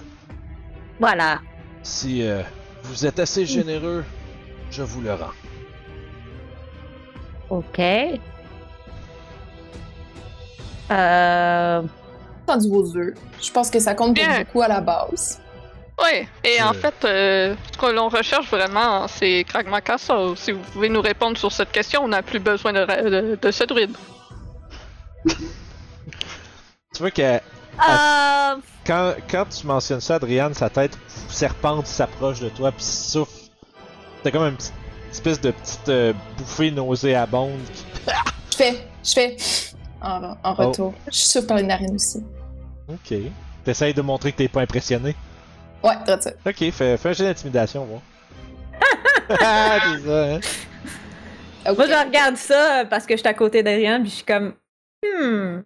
Voilà. 0.99 1.39
Si 1.83 2.23
euh, 2.27 2.41
vous 2.83 3.05
êtes 3.05 3.19
assez 3.19 3.45
généreux, 3.45 4.03
je 4.69 4.83
vous 4.83 5.01
le 5.01 5.13
rends. 5.13 5.31
Ok. 7.49 7.79
Euh, 10.91 11.81
vos 12.47 12.97
œufs. 12.97 13.13
Je 13.41 13.51
pense 13.51 13.69
que 13.69 13.79
ça 13.79 13.93
compte 13.95 14.15
pour 14.15 14.25
Bien. 14.25 14.39
beaucoup 14.39 14.61
à 14.61 14.67
la 14.67 14.81
base. 14.81 15.39
Oui, 16.03 16.27
et 16.43 16.61
en 16.61 16.71
Euh. 16.71 16.73
fait, 16.73 17.05
euh, 17.05 17.55
ce 17.71 17.77
que 17.77 17.85
l'on 17.91 18.09
recherche 18.09 18.49
vraiment, 18.49 19.07
c'est 19.07 19.43
Kragma 19.47 19.81
Castle. 19.81 20.33
Si 20.35 20.51
vous 20.51 20.59
pouvez 20.73 20.89
nous 20.89 21.01
répondre 21.01 21.37
sur 21.37 21.51
cette 21.51 21.71
question, 21.71 22.01
on 22.03 22.07
n'a 22.09 22.21
plus 22.23 22.39
besoin 22.39 22.73
de, 22.73 22.79
ra- 22.79 23.01
de, 23.03 23.37
de 23.41 23.51
ce 23.51 23.63
druide. 23.63 23.95
Tu 25.25 26.99
vois 26.99 27.11
euh, 27.79 28.55
Quand, 28.85 29.13
quand 29.29 29.45
tu 29.49 29.65
mentionnes 29.67 30.01
ça, 30.01 30.15
Adriane, 30.15 30.53
sa 30.53 30.69
tête 30.69 30.97
serpente 31.29 31.87
s'approche 31.87 32.39
de 32.39 32.49
toi 32.49 32.71
puis 32.71 32.83
souffle. 32.83 33.31
T'as 34.23 34.31
comme 34.31 34.43
une 34.43 34.55
petite 34.55 34.73
espèce 35.11 35.41
de 35.41 35.51
petite 35.51 35.89
euh, 35.89 36.13
bouffée 36.37 36.71
nauséabonde. 36.71 37.59
qui- 37.73 37.85
Je 38.51 38.55
fais, 38.57 38.83
je 39.03 39.11
fais 39.11 39.37
en, 40.01 40.23
en 40.23 40.37
Oh. 40.43 40.53
retour. 40.53 40.93
Je 41.07 41.11
souffle 41.17 41.47
par 41.47 41.57
les 41.57 41.63
narines 41.63 41.95
aussi. 41.95 42.23
Ok. 42.87 43.17
T'essayes 43.63 43.93
de 43.93 44.01
montrer 44.01 44.31
que 44.31 44.37
t'es 44.37 44.47
pas 44.47 44.61
impressionné? 44.61 45.15
Ouais, 45.83 45.93
c'est 46.05 46.21
ça. 46.23 46.31
Ok, 46.45 46.71
fais, 46.71 46.97
fais 46.97 47.09
un 47.09 47.13
jeu 47.13 47.25
d'intimidation. 47.25 47.87
Ah, 49.29 49.79
c'est 49.97 50.07
ça, 50.07 50.23
hein. 50.25 50.39
Moi, 51.75 51.85
je 51.87 52.05
regarde 52.07 52.37
ça 52.37 52.85
parce 52.89 53.05
que 53.05 53.13
je 53.15 53.19
suis 53.19 53.27
à 53.27 53.33
côté 53.35 53.61
d'Adrien, 53.63 54.01
puis 54.01 54.09
je 54.09 54.15
suis 54.15 54.25
comme, 54.25 54.53
hmm, 55.03 55.61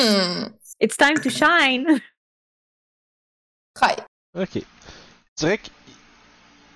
Hmm. 0.00 0.44
It's 0.80 0.96
time 0.96 1.16
to 1.18 1.30
shine. 1.30 1.86
Try. 3.76 3.96
Ok. 4.34 4.50
Tu 4.52 4.64
dirais 5.36 5.58
qu'il 5.58 5.72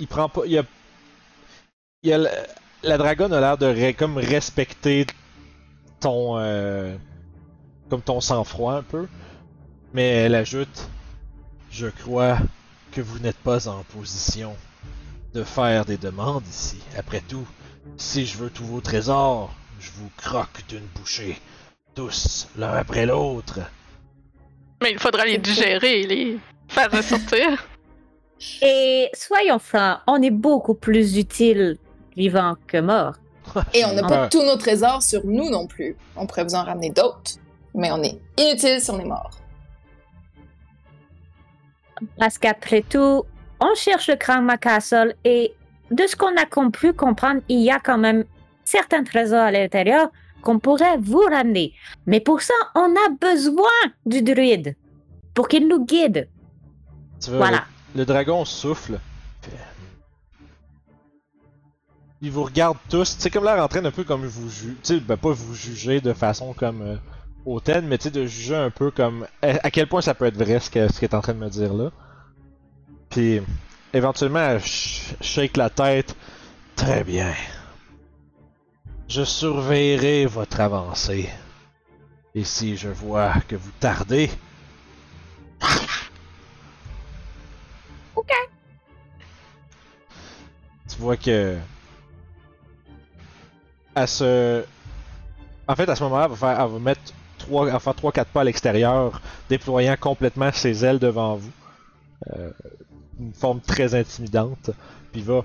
il 0.01 0.07
prend 0.07 0.29
pas. 0.29 0.43
Il 0.47 0.59
a. 0.59 0.63
Il 2.03 2.13
a 2.13 2.19
la, 2.19 2.31
la 2.83 2.99
dragonne 2.99 3.33
a 3.33 3.41
l'air 3.41 3.59
de 3.59 3.93
comme 3.93 4.19
respecter 4.19 5.07
ton. 6.01 6.39
euh, 6.39 6.97
comme 7.93 8.01
ton 8.01 8.23
sang-froid 8.23 8.73
un 8.77 8.83
peu. 8.83 9.07
Mais 9.93 10.09
elle 10.09 10.35
ajoute 10.35 10.89
Je 11.71 11.89
crois 11.89 12.39
que 12.91 13.03
vous 13.03 13.19
n'êtes 13.19 13.37
pas 13.37 13.69
en 13.69 13.83
position 13.83 14.57
de 15.35 15.45
faire 15.45 15.85
des 15.85 15.99
demandes 15.99 16.47
ici. 16.47 16.79
Après 16.97 17.21
tout, 17.21 17.47
si 17.99 18.25
je 18.25 18.39
veux 18.39 18.49
tous 18.49 18.65
vos 18.65 18.81
trésors, 18.81 19.53
je 19.79 19.91
vous 19.91 20.11
croque 20.17 20.65
d'une 20.71 20.87
bouchée. 20.95 21.39
Tous, 21.95 22.49
l'un 22.57 22.73
après 22.73 23.05
l'autre. 23.05 23.61
Mais 24.83 24.93
il 24.93 24.99
faudra 24.99 25.25
les 25.25 25.39
digérer 25.39 26.01
et 26.01 26.07
les 26.07 26.39
faire 26.69 26.91
ressortir. 26.93 27.67
Et 28.61 29.09
soyons 29.15 29.59
francs, 29.59 30.01
on 30.07 30.21
est 30.21 30.31
beaucoup 30.31 30.75
plus 30.75 31.17
utile 31.17 31.79
vivant 32.17 32.57
que 32.67 32.79
mort. 32.79 33.15
Et 33.75 33.85
on 33.85 33.93
n'a 33.93 34.03
pas 34.03 34.29
tous 34.29 34.43
nos 34.43 34.57
trésors 34.57 35.03
sur 35.03 35.25
nous 35.25 35.51
non 35.51 35.67
plus. 35.67 35.97
On 36.17 36.27
pourrait 36.27 36.45
vous 36.45 36.55
en 36.55 36.65
ramener 36.65 36.91
d'autres. 36.91 37.33
Mais 37.75 37.91
on 37.93 38.03
est 38.03 38.19
inutile 38.39 38.81
si 38.81 38.91
on 38.91 38.99
est 38.99 39.05
mort. 39.05 39.31
Parce 42.19 42.39
qu'après 42.39 42.83
tout, 42.83 43.25
on 43.61 43.75
cherche 43.77 44.09
le 44.09 44.17
Kragma 44.17 44.57
Castle 44.57 45.15
et 45.25 45.55
de 45.91 46.07
ce 46.07 46.17
qu'on 46.17 46.37
a 46.37 46.47
compris 46.47 46.95
comprendre, 46.95 47.41
il 47.49 47.61
y 47.61 47.71
a 47.71 47.79
quand 47.79 47.99
même 47.99 48.25
certains 48.65 49.05
trésors 49.05 49.45
à 49.45 49.51
l'intérieur 49.53 50.11
qu'on 50.43 50.59
pourrait 50.59 50.99
vous 50.99 51.23
ramener. 51.31 51.73
Mais 52.07 52.21
pour 52.21 52.43
ça, 52.43 52.55
on 52.75 52.95
a 52.95 53.09
besoin 53.21 53.71
du 54.05 54.23
druide 54.23 54.77
pour 55.35 55.49
qu'il 55.49 55.69
nous 55.69 55.85
guide. 55.85 56.29
Tu 57.23 57.31
vois, 57.31 57.39
Voilà. 57.39 57.65
Le, 57.95 58.01
le 58.01 58.05
dragon 58.07 58.45
souffle. 58.45 58.99
Il 62.21 62.31
vous 62.31 62.45
regarde 62.45 62.77
tous. 62.89 63.17
Tu 63.17 63.23
sais, 63.23 63.31
comme 63.31 63.45
l'air 63.45 63.63
en 63.63 63.69
train 63.69 63.85
un 63.85 63.91
peu 63.91 64.05
comme 64.05 64.25
vous 64.27 64.49
sais, 64.83 65.01
ben, 65.01 65.17
pas 65.17 65.33
vous 65.33 65.55
juger 65.55 66.01
de 66.01 66.13
façon 66.13 66.53
comme 66.53 66.83
euh, 66.83 66.97
hautaine, 67.45 67.87
mais 67.87 67.99
tu 67.99 68.05
sais, 68.05 68.11
de 68.11 68.27
juger 68.27 68.55
un 68.55 68.71
peu 68.71 68.91
comme. 68.93 69.27
À, 69.43 69.49
à 69.67 69.71
quel 69.71 69.89
point 69.89 70.01
ça 70.03 70.15
peut 70.15 70.27
être 70.27 70.37
vrai 70.37 70.61
ce 70.61 70.71
que- 70.71 70.93
ce 70.93 71.01
est 71.05 71.15
en 71.15 71.21
train 71.21 71.35
de 71.35 71.39
me 71.39 71.49
dire 71.49 71.75
là. 71.75 71.91
Puis, 73.11 73.41
éventuellement, 73.93 74.39
elle 74.39 74.59
sh- 74.61 75.15
shake 75.21 75.57
la 75.57 75.69
tête. 75.69 76.15
Très 76.77 77.03
bien. 77.03 77.33
Je 79.15 79.25
surveillerai 79.25 80.25
votre 80.25 80.59
avancée. 80.61 81.29
Et 82.35 82.45
si 82.45 82.79
je 82.79 82.89
vois 82.89 83.35
que 83.47 83.57
vous 83.57 83.71
tardez, 83.79 84.31
tu 90.89 90.97
vois 90.99 91.19
que 91.19 91.59
à 93.95 94.07
ce 94.07 94.65
en 95.69 95.77
fait 95.77 95.91
à 95.91 95.95
ce 95.95 96.05
moment-là 96.05 96.25
elle 96.25 96.31
va 96.31 96.37
faire 96.37 96.65
elle 96.65 96.73
va 96.73 96.79
mettre 96.79 97.13
trois 97.37 97.67
elle 97.67 97.73
va 97.75 97.81
faire 97.81 97.95
trois 97.95 98.13
quatre 98.13 98.31
pas 98.31 98.41
à 98.41 98.45
l'extérieur 98.45 99.21
déployant 99.51 99.97
complètement 100.01 100.51
ses 100.53 100.87
ailes 100.87 100.99
devant 100.99 101.37
vous. 101.37 101.53
Euh, 102.35 102.51
une 103.21 103.35
forme 103.35 103.61
très 103.61 103.95
intimidante. 103.95 104.71
Puis 105.13 105.21
va 105.21 105.45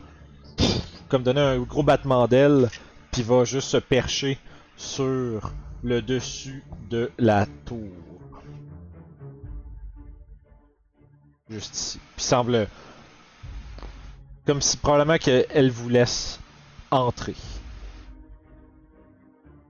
comme 1.10 1.24
donner 1.24 1.42
un 1.42 1.60
gros 1.60 1.84
battement 1.84 2.30
d'ailes 2.30 2.70
il 3.18 3.26
va 3.26 3.44
juste 3.44 3.70
se 3.70 3.78
percher 3.78 4.38
sur 4.76 5.54
le 5.84 6.02
dessus 6.02 6.64
de 6.90 7.12
la 7.18 7.46
tour 7.66 7.92
juste 11.50 11.76
ici 11.76 12.00
puis 12.00 12.24
il 12.24 12.24
semble 12.24 12.68
comme 14.48 14.62
si 14.62 14.78
probablement 14.78 15.18
qu'elle 15.18 15.70
vous 15.70 15.90
laisse 15.90 16.40
entrer. 16.90 17.36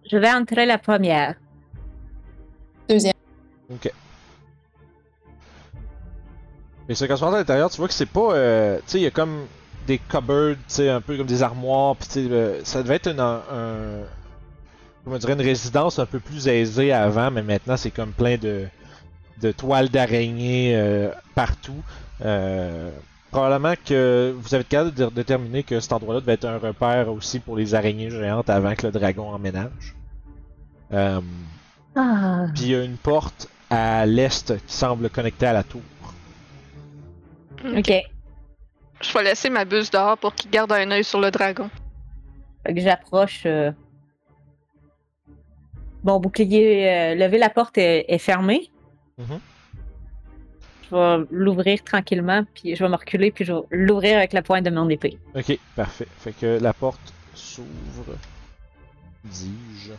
Je 0.09 0.17
vais 0.17 0.31
entrer 0.31 0.65
la 0.65 0.77
première. 0.77 1.35
Deuxième. 2.87 3.13
Et 6.89 6.95
ce 6.95 7.03
quand 7.03 7.15
tu 7.15 7.23
rentres 7.23 7.35
à 7.35 7.39
l'intérieur, 7.39 7.69
tu 7.69 7.77
vois 7.77 7.87
que 7.87 7.93
c'est 7.93 8.05
pas. 8.05 8.33
euh, 8.33 8.77
tu 8.77 8.83
sais, 8.85 8.99
il 8.99 9.03
y 9.03 9.07
a 9.07 9.11
comme 9.11 9.45
des 9.87 9.97
cupboards, 9.97 10.55
tu 10.67 10.75
sais, 10.75 10.89
un 10.89 11.01
peu 11.01 11.17
comme 11.17 11.25
des 11.27 11.41
armoires, 11.41 11.95
puis 11.95 12.07
tu 12.07 12.13
sais, 12.13 12.31
euh, 12.31 12.63
ça 12.63 12.83
devait 12.83 12.95
être 12.95 13.07
une, 13.11 13.19
un, 13.19 13.41
un- 13.51 14.03
Comment 15.03 15.17
dire, 15.17 15.29
une 15.29 15.41
résidence 15.41 15.99
un 15.99 16.05
peu 16.05 16.19
plus 16.19 16.47
aisée 16.49 16.91
avant, 16.91 17.31
mais 17.31 17.41
maintenant 17.41 17.77
c'est 17.77 17.91
comme 17.91 18.11
plein 18.11 18.35
de, 18.37 18.65
de 19.41 19.51
toiles 19.53 19.87
d'araignée 19.89 20.73
euh, 20.75 21.09
partout. 21.33 21.81
Euh, 22.25 22.89
probablement 23.31 23.73
que 23.85 24.35
vous 24.37 24.53
avez 24.53 24.65
capable 24.65 24.93
de 24.93 25.05
déterminer 25.05 25.63
que 25.63 25.79
cet 25.79 25.93
endroit-là 25.93 26.19
devait 26.19 26.33
être 26.33 26.43
un 26.45 26.57
repère 26.57 27.09
aussi 27.09 27.39
pour 27.39 27.55
les 27.55 27.73
araignées 27.73 28.09
géantes 28.09 28.49
avant 28.49 28.75
que 28.75 28.85
le 28.87 28.91
dragon 28.91 29.29
emménage. 29.31 29.95
Euh, 30.91 31.21
Ah, 31.95 32.45
Puis 32.53 32.63
il 32.65 32.69
y 32.71 32.75
a 32.75 32.83
une 32.83 32.97
porte 32.97 33.47
à 33.69 34.05
l'est 34.05 34.57
qui 34.65 34.73
semble 34.73 35.09
connectée 35.09 35.45
à 35.45 35.53
la 35.53 35.63
tour. 35.63 35.81
ok. 37.77 37.91
Je 39.01 39.13
vais 39.13 39.23
laisser 39.23 39.49
ma 39.49 39.63
buse 39.65 39.89
dehors 39.91 40.17
pour 40.17 40.33
qu'il 40.33 40.49
garde 40.49 40.71
un 40.71 40.89
œil 40.91 41.03
sur 41.03 41.19
le 41.19 41.29
dragon. 41.31 41.69
Fait 42.65 42.73
que 42.73 42.79
j'approche. 42.81 43.43
euh, 43.45 43.71
Bon, 46.03 46.19
bouclier 46.19 46.87
euh, 46.89 47.15
levé, 47.15 47.37
la 47.37 47.49
porte 47.49 47.77
est, 47.77 48.05
est 48.07 48.17
fermée. 48.17 48.69
Mhm. 49.17 49.39
je 50.89 50.95
vais 50.95 51.25
l'ouvrir 51.31 51.83
tranquillement, 51.83 52.43
puis 52.53 52.75
je 52.75 52.83
vais 52.83 52.89
me 52.89 52.95
reculer, 52.95 53.31
puis 53.31 53.43
je 53.45 53.51
vais 53.53 53.59
l'ouvrir 53.71 54.17
avec 54.17 54.31
la 54.31 54.41
pointe 54.43 54.63
de 54.63 54.69
mon 54.69 54.87
épée. 54.89 55.17
Ok, 55.35 55.57
parfait. 55.75 56.07
Fait 56.19 56.31
que 56.33 56.59
la 56.61 56.71
porte 56.73 57.13
s'ouvre, 57.33 58.15
dis-je. 59.25 59.91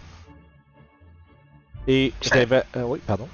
Et 1.88 2.12
révèle. 2.30 2.64
euh, 2.76 2.82
oui, 2.84 3.00
pardon. 3.06 3.28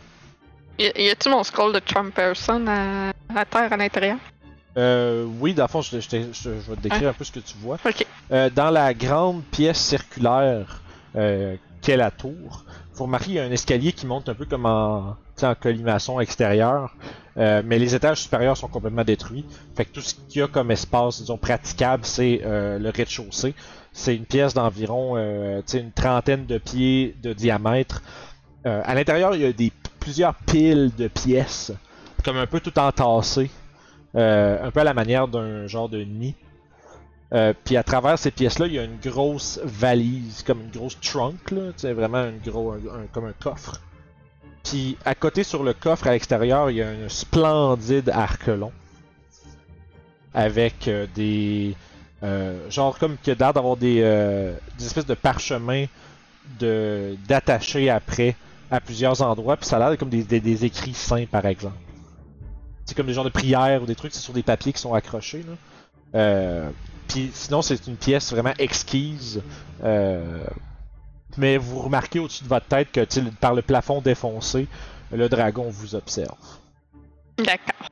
Y, 0.79 0.91
y 0.97 1.11
a-tu 1.11 1.29
mon 1.29 1.45
scroll 1.45 1.73
de 1.73 1.79
Trump 1.81 2.15
Person 2.15 2.67
à, 2.67 3.11
à 3.35 3.45
terre 3.45 3.73
à 3.73 3.77
l'intérieur? 3.77 4.17
Euh, 4.77 5.25
oui, 5.41 5.55
dans 5.55 5.65
le 5.65 5.69
fond, 5.69 5.83
je, 5.83 6.01
je, 6.01 6.09
te- 6.09 6.17
je- 6.33 6.43
je 6.43 6.71
vais 6.71 6.77
te 6.77 6.81
décrire 6.83 7.09
un 7.09 7.13
peu 7.13 7.25
ce 7.25 7.33
que 7.33 7.41
tu 7.41 7.57
vois. 7.59 7.77
Euh, 8.33 8.51
dans 8.51 8.71
la 8.71 8.93
grande 8.95 9.43
pièce 9.45 9.79
circulaire 9.79 10.81
euh, 11.17 11.57
qu'est 11.81 11.97
la 11.97 12.11
tour, 12.11 12.65
faut 12.93 13.05
remarquer 13.05 13.27
qu'il 13.27 13.35
y 13.35 13.39
a 13.39 13.45
un 13.45 13.51
escalier 13.53 13.93
qui 13.93 14.07
monte 14.07 14.29
un 14.29 14.35
peu 14.35 14.47
comme 14.47 14.67
en, 14.67 15.17
en 15.43 15.55
colimaçon 15.55 16.19
extérieur, 16.21 16.95
euh, 17.37 17.63
mais 17.65 17.79
les 17.79 17.95
étages 17.95 18.21
supérieurs 18.23 18.57
sont 18.57 18.69
complètement 18.69 19.05
détruits. 19.05 19.45
Fait 19.77 19.85
que 19.85 19.93
tout 19.93 20.01
ce 20.01 20.15
qu'il 20.29 20.41
y 20.41 20.43
a 20.43 20.49
comme 20.49 20.71
espace, 20.73 21.21
disons, 21.21 21.37
praticable, 21.37 22.05
c'est 22.05 22.41
euh, 22.45 22.79
le 22.79 22.91
rez-de-chaussée. 22.91 23.55
C'est 23.93 24.17
une 24.17 24.27
pièce 24.27 24.55
d'environ 24.55 25.13
euh, 25.17 25.63
une 25.73 25.93
trentaine 25.93 26.47
de 26.47 26.59
pieds 26.59 27.15
de 27.23 27.33
diamètre. 27.33 28.03
Euh, 28.67 28.81
à 28.85 28.95
l'intérieur, 28.95 29.37
il 29.37 29.43
y 29.43 29.45
a 29.47 29.53
des, 29.53 29.71
plusieurs 30.01 30.35
piles 30.35 30.91
de 30.99 31.07
pièces, 31.07 31.71
comme 32.25 32.37
un 32.39 32.47
peu 32.47 32.59
tout 32.61 32.77
entassées, 32.79 33.51
un 34.15 34.71
peu 34.71 34.81
à 34.81 34.85
la 34.85 34.95
manière 34.95 35.29
d'un 35.29 35.67
genre 35.67 35.89
de 35.89 36.03
nid. 36.03 36.35
Euh, 37.33 37.53
puis 37.65 37.77
à 37.77 37.83
travers 37.83 38.19
ces 38.19 38.31
pièces-là, 38.31 38.67
il 38.67 38.75
y 38.75 38.79
a 38.79 38.85
une 38.85 38.99
grosse 38.99 39.59
valise, 39.65 40.43
comme 40.45 40.61
une 40.61 40.71
grosse 40.71 41.01
trunk, 41.01 41.51
là, 41.51 41.73
vraiment 41.93 42.19
un 42.19 42.33
gros, 42.33 42.77
comme 43.13 43.25
un 43.25 43.33
coffre. 43.33 43.81
Puis 44.63 44.97
à 45.05 45.15
côté 45.15 45.43
sur 45.45 45.63
le 45.63 45.75
coffre 45.75 46.07
à 46.07 46.13
l'extérieur, 46.13 46.71
il 46.71 46.77
y 46.77 46.83
a 46.83 46.89
un 46.89 47.09
splendide 47.09 48.09
arc-long 48.09 48.73
avec 50.33 50.89
euh, 50.89 51.07
des, 51.15 51.77
euh, 52.23 52.71
genre 52.71 52.99
comme 52.99 53.17
qui 53.23 53.31
a 53.31 53.35
l'air 53.35 53.53
d'avoir 53.53 53.77
des, 53.77 54.01
euh, 54.03 54.55
des 54.79 54.87
espèces 54.87 55.07
de 55.07 55.15
parchemins 55.15 55.87
de 56.59 57.17
après 57.91 58.37
à 58.71 58.81
plusieurs 58.81 59.23
endroits. 59.23 59.57
Puis 59.57 59.67
ça 59.67 59.77
a 59.77 59.91
l'air 59.91 59.99
comme 59.99 60.09
des 60.09 60.65
écrits 60.65 60.95
saints 60.95 61.27
par 61.31 61.47
exemple. 61.47 61.84
C'est 62.87 62.95
comme 62.95 63.07
des 63.07 63.15
genres 63.15 63.25
de 63.25 63.31
prières 63.31 63.83
ou 63.83 63.87
des 63.87 63.95
trucs, 63.95 64.13
c'est 64.13 64.21
sur 64.21 64.33
des 64.35 64.43
papiers 64.43 64.73
qui 64.73 64.81
sont 64.81 64.95
accrochés 64.95 65.43
là. 65.43 65.55
Euh, 66.21 66.71
puis 67.09 67.31
sinon, 67.35 67.61
c'est 67.63 67.87
une 67.87 67.97
pièce 67.97 68.31
vraiment 68.33 68.53
exquise. 68.59 69.43
Euh, 69.83 70.45
mais 71.37 71.57
vous 71.57 71.81
remarquez 71.81 72.19
au-dessus 72.21 72.45
de 72.45 72.49
votre 72.49 72.67
tête 72.67 72.93
que 72.93 73.05
par 73.41 73.55
le 73.55 73.63
plafond 73.63 74.01
défoncé, 74.01 74.69
le 75.13 75.29
dragon 75.29 75.67
vous 75.71 75.95
observe. 75.95 76.37
D'accord. 77.39 77.89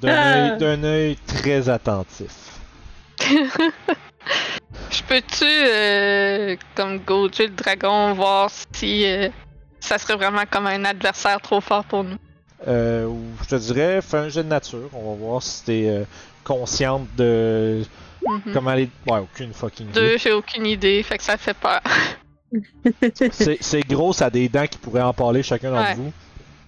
D'un 0.00 0.08
Ah. 0.08 0.50
œil- 0.52 0.58
d'un 0.58 0.84
œil 0.84 1.16
très 1.26 1.68
attentif. 1.68 2.58
Je 4.90 5.02
peux-tu, 5.08 5.44
euh, 5.44 6.56
comme 6.74 6.98
gauger 6.98 7.46
le 7.48 7.54
dragon, 7.54 8.12
voir 8.14 8.50
si 8.72 9.04
euh, 9.06 9.28
ça 9.84 9.98
serait 9.98 10.16
vraiment 10.16 10.42
comme 10.50 10.66
un 10.66 10.84
adversaire 10.84 11.40
trop 11.40 11.60
fort 11.60 11.84
pour 11.84 12.04
nous? 12.04 12.16
Euh, 12.66 13.08
je 13.42 13.48
te 13.48 13.54
dirais, 13.56 14.00
fais 14.02 14.16
un 14.18 14.28
jet 14.28 14.42
de 14.42 14.48
nature. 14.48 14.88
On 14.92 15.10
va 15.14 15.16
voir 15.26 15.42
si 15.42 15.64
t'es 15.64 15.84
euh, 15.88 16.04
consciente 16.44 17.06
de 17.16 17.82
Mhm. 18.26 18.52
comment 18.54 18.72
les. 18.72 18.88
Ouais, 19.06 19.18
aucune 19.18 19.52
fucking 19.52 19.88
idée. 19.90 20.00
Deux, 20.00 20.18
j'ai 20.18 20.32
aucune 20.32 20.64
idée, 20.66 21.02
fait 21.02 21.18
que 21.18 21.24
ça 21.24 21.36
fait 21.36 21.52
peur. 21.54 21.80
C'est 23.32 23.58
c'est 23.60 23.80
gros, 23.82 24.12
ça 24.12 24.26
a 24.26 24.30
des 24.30 24.48
dents 24.48 24.66
qui 24.66 24.78
pourraient 24.78 25.02
empaler 25.02 25.42
chacun 25.42 25.72
d'entre 25.72 25.88
Ouais. 25.90 25.94
vous. 25.96 26.12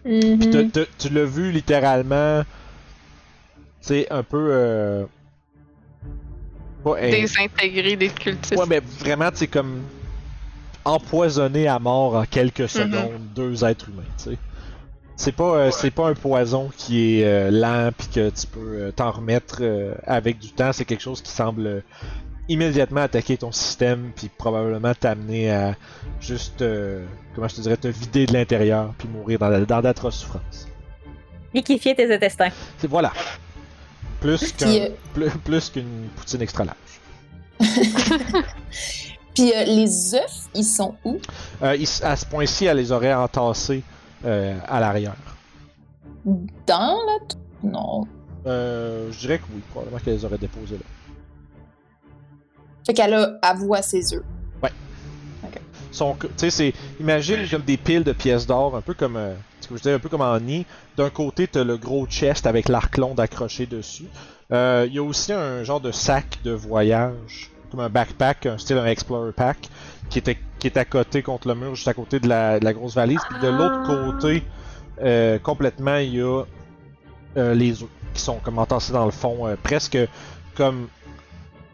Mhm. 0.05 0.39
Puis 0.39 0.51
t'as- 0.51 0.65
t'as- 0.85 0.91
tu 0.99 1.09
l'as 1.09 1.25
vu 1.25 1.51
littéralement, 1.53 2.43
tu 3.81 3.89
sais, 3.89 4.07
un 4.11 4.23
peu. 4.23 4.49
Euh... 4.51 5.05
Pas 6.85 7.01
Désintégrer 7.01 7.97
des 7.97 8.09
cultistes. 8.09 8.57
Ouais, 8.57 8.67
mais 8.69 8.81
vraiment, 9.01 9.31
tu 9.31 9.39
sais, 9.39 9.47
comme 9.47 9.83
empoisonné 10.87 11.67
à 11.69 11.79
mort 11.79 12.15
en 12.17 12.25
quelques 12.25 12.69
secondes 12.69 13.21
deux 13.35 13.65
êtres 13.65 13.89
humains, 13.91 14.03
tu 14.19 14.31
sais. 14.31 14.39
C'est 15.19 15.33
pas, 15.33 15.45
euh, 15.57 15.71
c'est 15.71 15.91
pas 15.91 16.09
un 16.09 16.15
poison 16.15 16.71
qui 16.77 17.21
est 17.21 17.25
euh, 17.25 17.51
lent 17.51 17.91
puis 17.97 18.07
que 18.09 18.29
tu 18.31 18.47
peux 18.47 18.61
euh, 18.61 18.93
t'en 18.93 19.11
remettre 19.11 19.59
euh, 19.63 19.95
avec 20.07 20.39
du 20.39 20.51
temps. 20.53 20.73
C'est 20.75 20.85
quelque 20.85 21.01
chose 21.03 21.23
qui 21.23 21.31
semble 21.33 21.67
euh, 21.67 21.81
immédiatement 22.51 23.01
attaquer 23.01 23.39
ton 23.39 23.51
système 23.51 24.13
puis 24.15 24.29
probablement 24.29 24.93
t'amener 24.95 25.51
à 25.51 25.75
juste, 26.21 26.61
euh, 26.61 27.05
comment 27.35 27.49
je 27.49 27.57
te 27.57 27.61
dirais, 27.63 27.79
te 27.79 27.89
vider 27.89 28.27
de 28.27 28.35
l'intérieur 28.35 28.93
puis 28.99 29.09
mourir 29.09 29.39
dans, 29.39 29.49
la- 29.49 29.61
dans 29.65 29.81
d'atroces 29.81 30.17
souffrances. 30.17 30.69
Liquéfier 31.55 31.95
tes 31.95 32.15
intestins. 32.15 32.51
C'est 32.77 32.87
voilà. 32.89 33.13
Euh, 34.63 34.89
plus 35.45 35.71
qu'une 35.71 36.09
poutine 36.15 36.43
extra 36.43 36.65
large. 36.65 36.77
Puis 39.37 39.53
euh, 39.55 39.65
les 39.65 40.15
œufs, 40.15 40.49
ils 40.55 40.65
sont 40.65 40.95
où? 41.05 41.19
Euh, 41.63 41.77
à 42.03 42.17
ce 42.17 42.25
point-ci, 42.25 42.65
elle 42.65 42.79
les 42.79 42.91
aurait 42.91 43.13
entassés 43.13 43.83
euh, 44.25 44.59
à 44.67 44.81
l'arrière. 44.81 45.15
Dans 46.25 46.97
la 47.07 47.27
tour? 47.29 47.41
Non. 47.63 48.07
Euh, 48.47 49.13
je 49.13 49.19
dirais 49.19 49.39
que 49.39 49.45
oui, 49.55 49.61
probablement 49.71 49.99
qu'elle 50.03 50.15
les 50.15 50.25
aurait 50.25 50.39
déposés 50.39 50.77
là. 50.77 50.85
Fait 52.87 52.95
qu'elle 52.95 53.13
a 53.13 53.39
à 53.43 53.53
voix 53.53 53.83
ses 53.83 54.15
œufs. 54.15 54.25
Sont, 55.93 56.17
tu 56.21 56.29
sais, 56.37 56.51
c'est, 56.51 56.75
imagine 57.01 57.49
comme 57.49 57.63
des 57.63 57.77
piles 57.77 58.05
de 58.05 58.13
pièces 58.13 58.47
d'or, 58.47 58.77
un 58.77 58.83
peu 58.83 58.93
comme, 58.93 59.17
euh, 59.17 59.35
que 59.63 59.77
je 59.77 59.83
disais, 59.83 59.93
un 59.93 59.99
peu 59.99 60.11
comme 60.11 60.21
en 60.21 60.39
nid. 60.41 60.67
D'un 60.97 61.09
côté, 61.11 61.47
t'as 61.47 61.65
le 61.65 61.77
gros 61.79 62.07
chest 62.07 62.47
avec 62.47 62.69
l'arc 62.69 62.97
long 62.99 63.15
accroché 63.15 63.67
dessus. 63.67 64.07
Il 64.51 64.91
y 64.93 64.99
a 64.99 65.03
aussi 65.03 65.33
un 65.33 65.63
genre 65.63 65.81
de 65.81 65.93
sac 65.93 66.39
de 66.45 66.53
voyage, 66.53 67.51
comme 67.77 67.85
un 67.85 67.89
backpack, 67.91 68.47
un 68.47 68.59
style 68.59 68.79
un 68.79 68.87
explorer 68.87 69.33
pack, 69.33 69.69
qui 70.09 70.19
était, 70.19 70.39
qui 70.59 70.67
est 70.69 70.77
à 70.77 70.85
côté 70.85 71.23
contre 71.23 71.49
le 71.49 71.55
mur, 71.55 71.75
juste 71.75 71.89
à 71.89 71.95
côté 71.95 72.21
de 72.21 72.29
la, 72.29 72.59
de 72.59 72.65
la 72.65 72.73
grosse 72.73 72.95
valise. 72.95 73.21
Puis 73.29 73.39
de 73.41 73.49
l'autre 73.49 73.81
Ah. 73.83 73.87
côté, 73.87 74.43
euh, 75.03 75.39
complètement, 75.39 75.97
il 75.97 76.15
y 76.15 76.21
a 76.23 76.43
euh, 77.37 77.55
les 77.55 77.83
œufs 77.83 77.89
qui 78.15 78.23
sont 78.23 78.37
comme 78.37 78.59
entassés 78.59 78.93
dans 78.93 79.05
le 79.05 79.11
fond, 79.11 79.47
euh, 79.47 79.57
presque 79.63 79.99
comme 80.55 80.89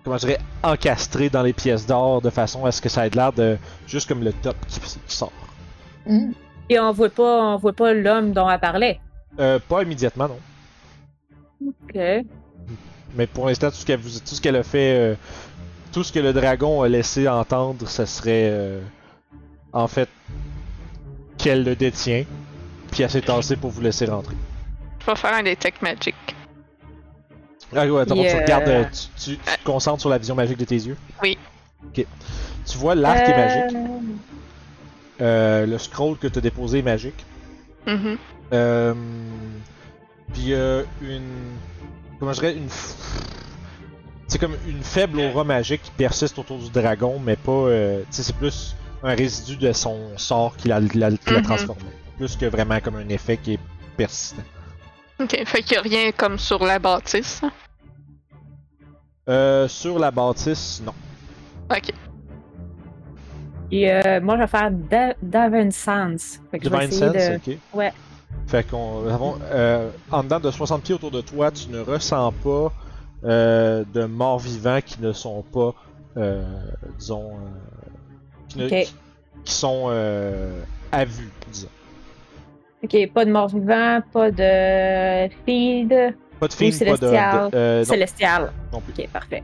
comment 0.02 0.18
je 0.18 0.26
dirais 0.26 0.40
encastrés 0.64 1.30
dans 1.30 1.42
les 1.42 1.52
pièces 1.52 1.86
d'or 1.86 2.20
de 2.20 2.30
façon 2.30 2.64
à 2.66 2.72
ce 2.72 2.80
que 2.80 2.88
ça 2.88 3.06
ait 3.06 3.10
l'air 3.10 3.32
de 3.32 3.56
juste 3.86 4.08
comme 4.08 4.24
le 4.24 4.32
top 4.32 4.56
qui, 4.66 4.80
qui 4.80 5.14
sort. 5.14 5.30
Hmm. 6.04 6.32
Et 6.68 6.80
on 6.80 6.90
voit 6.90 7.10
pas, 7.10 7.54
on 7.54 7.56
voit 7.58 7.72
pas 7.72 7.92
l'homme 7.92 8.32
dont 8.32 8.50
elle 8.50 8.58
parlait? 8.58 8.98
Pas 9.36 9.82
immédiatement 9.82 10.28
non, 10.28 10.38
Ok. 11.68 12.24
mais 13.14 13.26
pour 13.28 13.46
l'instant 13.46 13.70
tout 13.70 13.76
ce 13.76 13.86
qu'elle 13.86 14.00
tout 14.00 14.34
ce 14.34 14.40
qu'elle 14.40 14.56
a 14.56 14.62
fait, 14.64 15.16
tout 15.92 16.02
ce 16.04 16.12
que 16.12 16.18
le 16.18 16.32
dragon 16.32 16.82
a 16.82 16.88
laissé 16.88 17.28
entendre, 17.28 17.86
ce 17.88 18.04
serait 18.06 18.48
euh, 18.50 18.80
en 19.72 19.86
fait 19.88 20.08
qu'elle 21.38 21.64
le 21.64 21.74
détient, 21.76 22.24
puis 22.90 23.02
elle 23.02 23.10
s'est 23.10 23.20
tassée 23.22 23.56
pour 23.56 23.70
vous 23.70 23.80
laisser 23.80 24.06
rentrer. 24.06 24.36
Je 25.00 25.06
vais 25.06 25.16
faire 25.16 25.34
un 25.34 25.42
detect 25.42 25.82
magic. 25.82 26.14
Ah 27.74 27.86
ouais, 27.86 28.00
attends, 28.02 28.14
tu 28.14 28.36
regardes, 28.36 28.68
euh, 28.68 28.84
tu, 29.16 29.30
tu- 29.32 29.38
tu 29.38 29.58
te 29.58 29.64
concentres 29.64 30.00
sur 30.00 30.10
la 30.10 30.18
vision 30.18 30.34
magique 30.34 30.58
de 30.58 30.64
tes 30.64 30.76
yeux? 30.76 30.96
Oui. 31.22 31.38
Ok. 31.86 32.04
Tu 32.66 32.78
vois 32.78 32.94
l'arc 32.94 33.20
est 33.28 33.36
magique. 33.36 33.76
Euh, 35.20 35.66
le 35.66 35.78
scroll 35.78 36.16
que 36.18 36.26
tu 36.26 36.38
as 36.38 36.42
déposé 36.42 36.78
est 36.80 36.82
magique. 36.82 37.24
Mhm. 37.86 38.16
Euh, 38.52 38.94
puis 40.32 40.42
il 40.42 40.48
y 40.50 40.54
a 40.54 40.80
une. 41.02 41.22
Comment 42.20 42.32
je 42.34 42.40
dirais 42.40 42.54
Une. 42.54 42.68
C'est 44.32 44.38
comme 44.38 44.56
une 44.66 44.82
faible 44.82 45.20
aura 45.20 45.44
magique 45.44 45.82
qui 45.82 45.90
persiste 45.90 46.38
autour 46.38 46.56
du 46.56 46.70
dragon, 46.70 47.18
mais 47.22 47.36
pas. 47.36 47.52
euh, 47.52 48.00
tu 48.04 48.06
sais, 48.12 48.22
c'est 48.22 48.34
plus 48.34 48.74
un 49.02 49.14
résidu 49.14 49.56
de 49.58 49.70
son 49.74 50.16
sort 50.16 50.56
qui 50.56 50.68
l'a 50.68 50.80
qui 50.80 50.96
l'a- 50.96 51.10
qui 51.10 51.30
l'a 51.34 51.40
Mhm. 51.40 51.44
transformé. 51.44 51.82
Plus 52.16 52.34
que 52.36 52.46
vraiment 52.46 52.80
comme 52.80 52.96
un 52.96 53.08
effet 53.10 53.36
qui 53.36 53.52
est 53.54 53.58
persistant. 53.94 54.40
Ok, 55.20 55.36
fait 55.44 55.62
qu'il 55.62 55.74
y 55.74 55.76
a 55.76 55.82
rien 55.82 56.12
comme 56.12 56.38
sur 56.38 56.64
la 56.64 56.78
bâtisse. 56.78 57.42
Euh, 59.28 59.68
sur 59.68 59.98
la 59.98 60.10
bâtisse, 60.10 60.80
non. 60.82 60.94
Ok. 61.70 61.92
Et 63.70 63.92
euh, 63.92 64.18
moi, 64.22 64.36
je 64.36 64.40
vais 64.40 64.46
faire 64.46 64.70
Da- 64.70 65.14
Divine 65.20 65.72
Sense. 65.72 66.40
Fait 66.50 66.58
que 66.58 66.64
je 66.64 66.70
vais 66.70 66.86
Divine 66.86 66.98
Sense, 66.98 67.12
de... 67.12 67.50
ok. 67.52 67.58
Ouais. 67.74 67.92
Fait 68.46 68.66
qu'on 68.66 69.04
euh, 69.50 69.90
en 70.10 70.22
dedans 70.22 70.40
de 70.40 70.50
60 70.50 70.84
pieds 70.84 70.94
autour 70.94 71.10
de 71.10 71.20
toi, 71.20 71.50
tu 71.50 71.68
ne 71.68 71.80
ressens 71.80 72.32
pas 72.42 72.72
euh, 73.24 73.84
de 73.92 74.04
morts 74.04 74.38
vivants 74.38 74.80
qui 74.84 75.00
ne 75.00 75.12
sont 75.12 75.42
pas, 75.52 75.74
euh, 76.16 76.42
disons, 76.98 77.32
euh, 77.36 77.38
qui, 78.48 78.58
ne- 78.58 78.64
Ok. 78.66 78.70
qui- 78.70 78.94
qui 79.44 79.52
sont 79.54 79.88
à 80.92 81.04
vue, 81.04 81.30
disons. 81.50 81.68
Ok, 82.84 82.96
pas 83.12 83.24
de 83.24 83.30
mort 83.30 83.48
vivant, 83.48 84.00
pas 84.12 84.30
de 84.30 85.28
feed, 85.46 86.14
Pas 86.40 86.48
de 86.48 86.52
film, 86.52 86.78
pas 86.78 86.96
de, 86.96 87.78
non, 87.78 87.84
célestial. 87.84 88.52
non 88.72 88.80
plus. 88.80 88.92
Ok, 89.04 89.08
parfait. 89.10 89.42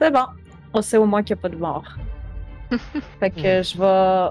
C'est 0.00 0.10
bon. 0.10 0.24
On 0.72 0.82
sait 0.82 0.96
au 0.96 1.04
moins 1.06 1.22
qu'il 1.22 1.34
n'y 1.36 1.40
a 1.40 1.42
pas 1.42 1.48
de 1.48 1.56
mort. 1.56 1.84
fait 3.20 3.30
que 3.30 3.62
je 3.62 3.76
vais 3.78 4.30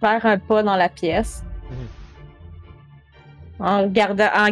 faire 0.00 0.24
un 0.26 0.38
pas 0.38 0.62
dans 0.62 0.76
la 0.76 0.88
pièce. 0.88 1.42
Mhm. 1.70 1.88
en 3.66 3.86
gardant, 3.86 4.28
en 4.36 4.48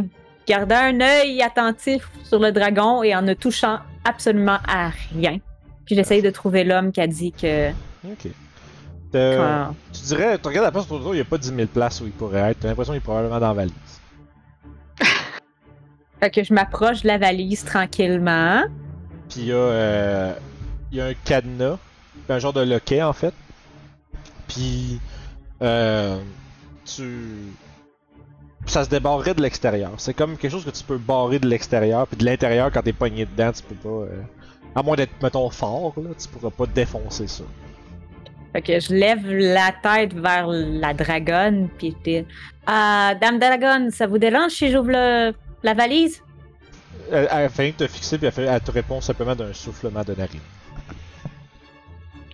gardant 0.47 0.77
un 0.77 1.01
œil 1.01 1.43
attentif 1.43 2.09
sur 2.25 2.39
le 2.39 2.53
dragon 2.53 3.03
et 3.03 3.15
en 3.15 3.23
ne 3.23 3.35
touchant 3.35 3.79
absolument 4.05 4.59
à 4.69 4.91
rien. 5.15 5.39
Puis 5.87 5.95
j'essaye 5.97 6.23
de 6.23 6.31
trouver 6.31 6.65
l'homme 6.65 6.93
qui 6.93 7.01
a 7.01 7.07
dit 7.07 7.33
que. 7.33 7.71
Ok. 8.05 8.27
Euh, 9.15 9.67
quand- 9.69 9.75
Tu 9.93 10.01
dirais, 10.07 10.39
tu 10.39 10.49
regardes 10.49 10.65
la 10.67 10.73
place 10.73 10.91
autour 10.91 11.13
il 11.13 11.17
n'y 11.17 11.21
a 11.21 11.25
pas 11.25 11.37
10 11.39 11.49
000 11.55 11.67
places 11.67 12.01
où 12.01 12.07
il 12.07 12.13
pourrait 12.13 12.51
être. 12.53 12.61
T'as 12.61 12.69
l'impression 12.69 12.93
qu'il 12.95 12.99
est 12.99 13.05
probablement 13.05 13.39
dans 13.41 13.49
la 13.49 13.55
valise. 13.55 13.73
Fait 16.21 16.31
que 16.31 16.45
je 16.45 16.55
m'approche 16.55 17.03
de 17.03 17.09
la 17.09 17.19
valise 17.19 17.65
tranquillement. 17.65 18.63
Puis 19.29 19.41
il 19.41 19.47
y 19.47 19.53
a, 19.53 19.57
euh, 19.57 20.35
y 20.93 21.01
a 21.01 21.07
un 21.07 21.15
cadenas, 21.25 21.79
un 22.29 22.39
genre 22.39 22.53
de 22.53 22.61
loquet 22.63 23.03
en 23.03 23.13
fait. 23.13 23.35
Puis 24.49 25.01
euh, 25.63 26.19
tu, 26.85 27.03
ça 28.67 28.85
se 28.85 28.89
débarrerait 28.91 29.35
de 29.35 29.43
l'extérieur. 29.43 29.91
C'est 29.99 30.15
comme 30.15 30.37
quelque 30.37 30.51
chose 30.53 30.65
que 30.65 30.71
tu 30.71 30.85
peux 30.85 30.99
barrer 30.99 31.39
de 31.39 31.49
l'extérieur, 31.49 32.07
puis 32.07 32.17
de 32.17 32.25
l'intérieur 32.25 32.71
quand 32.73 32.83
t'es 32.83 32.93
pogné 32.93 33.27
dedans, 33.27 33.53
tu 33.53 33.63
peux 33.63 33.75
pas. 33.75 33.89
euh, 33.89 34.23
à 34.75 34.83
moins 34.83 34.97
d'être 34.97 35.13
mettons 35.23 35.51
fort 35.51 35.93
là, 35.99 36.11
tu 36.19 36.29
pourras 36.29 36.51
pas 36.51 36.65
défoncer 36.67 37.27
ça. 37.27 37.45
Fait 38.55 38.63
que 38.63 38.81
je 38.81 38.93
lève 38.95 39.27
la 39.31 39.73
tête 39.83 40.15
vers 40.15 40.47
la 40.47 40.95
dragonne, 40.95 41.69
puis 41.79 41.95
je 42.07 42.21
dis 42.21 42.27
Ah, 42.67 43.15
Dame 43.21 43.39
Dragonne, 43.39 43.91
ça 43.91 44.07
vous 44.07 44.19
dérange 44.19 44.53
si 44.53 44.71
j'ouvre 44.71 44.91
le- 44.91 45.33
la 45.63 45.75
valise 45.75 46.23
Elle, 47.11 47.29
elle 47.31 47.51
que 47.51 47.73
te 47.73 47.87
fixer, 47.87 48.17
puis 48.19 48.27
elle, 48.27 48.33
fait- 48.33 48.45
elle 48.45 48.61
te 48.61 48.71
répond 48.71 49.01
simplement 49.01 49.35
d'un 49.35 49.53
soufflement 49.53 50.03
de 50.05 50.15
narine. 50.15 50.41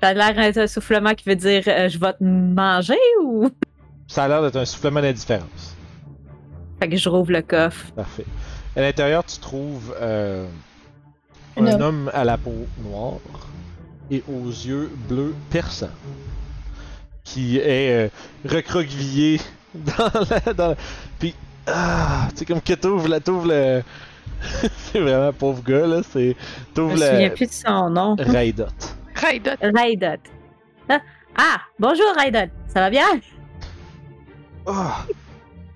Ça 0.02 0.08
a 0.08 0.14
l'air 0.14 0.52
d'un 0.52 0.66
soufflement 0.66 1.14
qui 1.14 1.28
veut 1.28 1.36
dire 1.36 1.62
euh, 1.66 1.88
Je 1.88 1.98
vais 1.98 2.12
te 2.12 2.22
manger 2.22 2.98
ou? 3.24 3.48
Ça 4.06 4.24
a 4.24 4.28
l'air 4.28 4.42
d'être 4.42 4.56
un 4.56 4.64
soufflement 4.64 5.00
d'indifférence. 5.00 5.74
Fait 6.80 6.88
que 6.88 6.96
je 6.96 7.08
rouvre 7.08 7.32
le 7.32 7.42
coffre. 7.42 7.90
Parfait. 7.96 8.24
À 8.76 8.80
l'intérieur, 8.82 9.24
tu 9.24 9.38
trouves 9.38 9.94
euh, 10.00 10.46
Un 11.56 11.66
homme. 11.66 11.82
homme 11.82 12.10
à 12.14 12.24
la 12.24 12.36
peau 12.38 12.54
noire 12.84 13.18
et 14.10 14.22
aux 14.28 14.46
yeux 14.48 14.90
bleus 15.08 15.34
perçants, 15.50 15.90
qui 17.24 17.58
est 17.58 18.06
euh, 18.06 18.08
recroquevillé 18.48 19.40
dans 19.74 20.10
la. 20.46 20.52
Dans... 20.54 20.76
Puis, 21.18 21.34
ah, 21.66 22.28
tu 22.30 22.36
sais, 22.38 22.44
comme 22.44 22.60
que 22.62 22.74
t'ouvres, 22.74 23.08
la- 23.08 23.20
t'ouvres 23.20 23.48
le. 23.48 23.82
c'est 24.92 25.00
vraiment 25.00 25.28
un 25.28 25.32
pauvre 25.32 25.62
gars, 25.64 25.86
là. 25.86 26.00
C'est. 26.08 26.36
Je 26.38 26.74
T'ouvres 26.74 26.92
me 26.94 26.96
souviens 26.98 27.28
le. 27.28 27.34
plus 27.34 27.46
de 27.46 27.52
son 27.52 27.90
nom. 27.90 28.14
Raidot. 28.18 28.66
Raidot. 29.16 29.50
Raidot. 29.60 30.22
Ah, 30.88 31.00
ah, 31.36 31.56
bonjour 31.78 32.06
Raidot, 32.16 32.50
ça 32.68 32.80
va 32.80 32.88
bien? 32.88 33.04
Ah! 34.66 35.04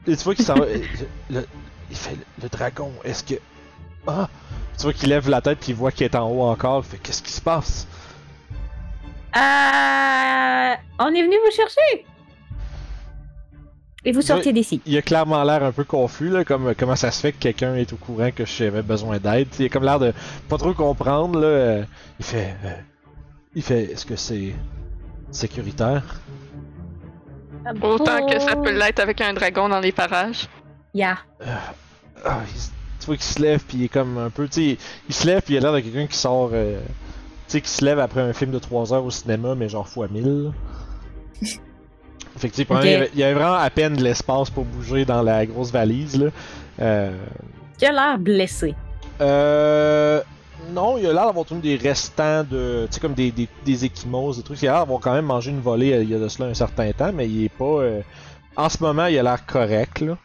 Et 0.07 0.17
tu 0.17 0.25
vois 0.25 0.35
qu'il 0.35 0.45
s'en 0.45 0.55
va. 0.55 0.67
le- 0.67 0.83
le- 1.31 1.47
il 1.91 1.97
fait 1.97 2.12
le, 2.17 2.25
le 2.45 2.49
dragon, 2.49 2.91
est-ce 3.05 3.23
que. 3.25 3.35
Ah! 4.07 4.29
Tu 4.77 4.85
vois 4.85 4.93
qu'il 4.93 5.11
lève 5.11 5.29
la 5.29 5.41
tête 5.41 5.59
puis 5.61 5.71
il 5.71 5.75
voit 5.77 5.93
qu'il 5.93 6.05
est 6.05 6.15
en 6.17 6.29
haut 6.29 6.43
encore. 6.43 6.83
Il 6.87 6.91
fait 6.91 6.99
Qu'est-ce 6.99 7.23
qui 7.23 7.33
se 7.33 7.41
passe? 7.41 7.87
Euh, 9.37 10.75
on 10.99 11.09
est 11.15 11.23
venu 11.23 11.37
vous 11.45 11.55
chercher. 11.55 12.07
Et 14.05 14.11
vous 14.11 14.21
sortez 14.23 14.53
d'ici. 14.53 14.81
Il 14.85 14.97
a 14.97 15.03
clairement 15.03 15.45
l'air 15.45 15.62
un 15.62 15.71
peu 15.71 15.85
confus, 15.85 16.29
là, 16.29 16.45
comme 16.45 16.75
comment 16.75 16.97
ça 16.97 17.12
se 17.12 17.21
fait 17.21 17.31
que 17.33 17.38
quelqu'un 17.38 17.77
est 17.77 17.93
au 17.93 17.97
courant 17.97 18.31
que 18.33 18.45
j'avais 18.45 18.83
besoin 18.83 19.19
d'aide. 19.19 19.47
Il 19.61 19.67
a 19.67 19.69
comme 19.69 19.85
l'air 19.85 20.01
de 20.01 20.12
pas 20.49 20.59
trop 20.59 20.75
comprendre. 20.75 21.38
Là. 21.38 21.47
Euh, 21.47 21.85
Il 22.19 22.25
fait. 22.25 22.57
euh, 22.65 22.73
il 23.55 23.62
fait. 23.62 23.93
Est-ce 23.93 24.05
que 24.05 24.17
c'est 24.17 24.55
sécuritaire? 25.31 26.03
Autant 27.83 28.27
que 28.27 28.38
ça 28.40 28.57
peut 28.57 28.77
l'être 28.77 29.01
avec 29.01 29.20
un 29.20 29.33
dragon 29.33 29.68
dans 29.68 29.81
les 29.81 29.92
parages. 29.92 30.48
Yeah. 30.94 31.18
Ah, 32.25 32.40
il 32.46 32.61
tu 33.03 33.07
vois 33.07 33.16
qu'il 33.16 33.25
se 33.25 33.42
lève 33.42 33.61
puis 33.66 33.79
il 33.79 33.85
est 33.85 33.88
comme 33.88 34.16
un 34.16 34.31
peu. 34.31 34.46
Tu 34.46 34.70
sais, 34.75 34.79
il 35.09 35.14
se 35.14 35.27
lève 35.27 35.42
puis 35.42 35.55
il 35.55 35.57
a 35.59 35.61
l'air 35.61 35.72
de 35.72 35.81
quelqu'un 35.81 36.07
qui 36.07 36.16
sort. 36.16 36.51
euh, 36.53 36.79
tu 37.48 37.59
sais, 37.59 37.61
qui 37.61 37.68
se 37.68 37.85
lève 37.85 37.98
après 37.98 38.20
un 38.20 38.33
film 38.33 38.53
de 38.53 38.59
3 38.61 38.94
heures 38.94 39.05
au 39.05 39.11
cinéma, 39.11 39.55
mais 39.57 39.68
genre 39.68 39.88
fois 39.88 40.07
1000. 40.09 40.44
là. 40.44 40.51
Fait 42.38 42.48
que 42.48 42.55
tu 42.55 42.62
sais, 42.64 42.66
il, 42.70 42.90
y 42.90 42.94
avait, 42.94 43.11
il 43.12 43.18
y 43.18 43.25
avait 43.25 43.35
vraiment 43.35 43.55
à 43.57 43.68
peine 43.70 43.94
de 43.96 44.03
l'espace 44.05 44.51
pour 44.51 44.64
bouger 44.64 45.05
dans 45.05 45.22
la 45.22 45.44
grosse 45.46 45.72
valise. 45.72 46.16
Là. 46.16 46.31
Euh, 46.81 47.12
Tu 47.79 47.85
as 47.87 47.92
l'air 47.92 48.18
blessé. 48.18 48.75
Euh. 49.20 50.22
Non, 50.70 50.96
il 50.96 51.07
a 51.07 51.12
l'air 51.12 51.27
d'avoir 51.27 51.44
trouvé 51.44 51.61
des 51.61 51.77
restants 51.77 52.44
de. 52.44 52.87
Tu 52.87 52.94
sais, 52.94 53.01
comme 53.01 53.14
des, 53.14 53.31
des, 53.33 53.48
des 53.64 53.85
échymoses, 53.85 54.37
des 54.38 54.42
trucs. 54.42 54.62
Il 54.62 54.68
a 54.68 54.72
l'air 54.72 54.81
d'avoir 54.83 55.01
quand 55.01 55.12
même 55.12 55.27
mangé 55.27 55.51
une 55.51 55.61
volée 55.61 55.92
euh, 55.92 56.03
il 56.03 56.11
y 56.11 56.14
a 56.14 56.18
de 56.18 56.29
cela 56.29 56.48
un 56.48 56.55
certain 56.55 56.90
temps, 56.92 57.12
mais 57.12 57.29
il 57.29 57.44
est 57.44 57.48
pas. 57.48 57.64
euh, 57.64 58.01
En 58.57 58.68
ce 58.68 58.83
moment, 58.83 59.07
il 59.07 59.18
a 59.18 59.22
l'air 59.22 59.44
correct, 59.46 60.01
là. 60.01 60.16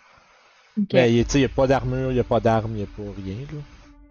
Ok. 0.80 0.89
Mais 0.93 1.13
il, 1.13 1.26
tu 1.26 1.32
sais, 1.32 1.38
il 1.39 1.41
n'y 1.41 1.45
a 1.45 1.50
pas 1.50 1.65
d'armure, 1.67 2.12
il 2.12 2.15
n'y 2.15 2.19
a 2.19 2.23
pas 2.23 2.39
d'armes, 2.39 2.71
il 2.73 2.78
n'y 2.78 2.84
a 2.84 2.86
pas 2.86 3.12
rien, 3.26 3.36
là. 3.52 3.60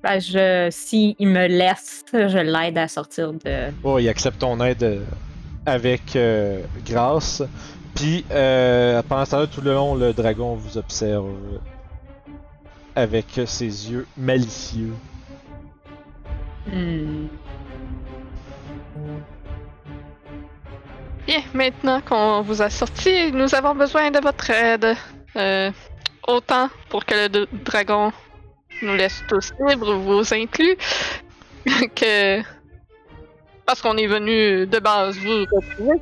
Ben, 0.03 0.21
je, 0.21 0.69
si 0.71 1.17
il 1.19 1.29
me 1.29 1.47
laisse, 1.47 2.05
je 2.13 2.39
l'aide 2.39 2.77
à 2.79 2.87
sortir 2.89 3.33
de. 3.33 3.73
Oh, 3.83 3.99
il 3.99 4.09
accepte 4.09 4.39
ton 4.41 4.61
aide 4.61 4.83
euh, 4.83 5.01
avec 5.65 6.17
euh, 6.17 6.61
grâce. 6.85 7.43
Puis, 7.95 8.25
euh, 8.31 9.03
pendant 9.09 9.25
ce 9.25 9.31
temps-là, 9.31 9.47
tout 9.47 9.63
le 9.63 9.73
long, 9.73 9.95
le 9.95 10.13
dragon 10.13 10.55
vous 10.55 10.77
observe 10.77 11.31
avec 12.95 13.27
ses 13.47 13.91
yeux 13.91 14.07
malicieux. 14.17 14.93
Hmm. 16.67 17.29
Bien, 21.27 21.43
maintenant 21.55 22.01
qu'on 22.01 22.43
vous 22.43 22.63
a 22.63 22.71
sorti, 22.71 23.33
nous 23.33 23.55
avons 23.55 23.75
besoin 23.75 24.11
de 24.11 24.21
votre 24.21 24.49
aide. 24.51 24.97
Euh, 25.37 25.71
autant 26.27 26.69
pour 26.89 27.05
que 27.05 27.15
le 27.15 27.47
dragon 27.65 28.13
nous 28.83 28.95
laisse 28.95 29.23
tous 29.29 29.53
libres, 29.69 29.95
vous 29.95 30.33
inclus, 30.33 30.77
que 31.95 32.43
parce 33.65 33.83
qu'on 33.83 33.97
est 33.97 34.07
venu 34.07 34.67
de 34.67 34.79
base 34.79 35.17
vous 35.19 35.45
retrouver. 35.53 36.01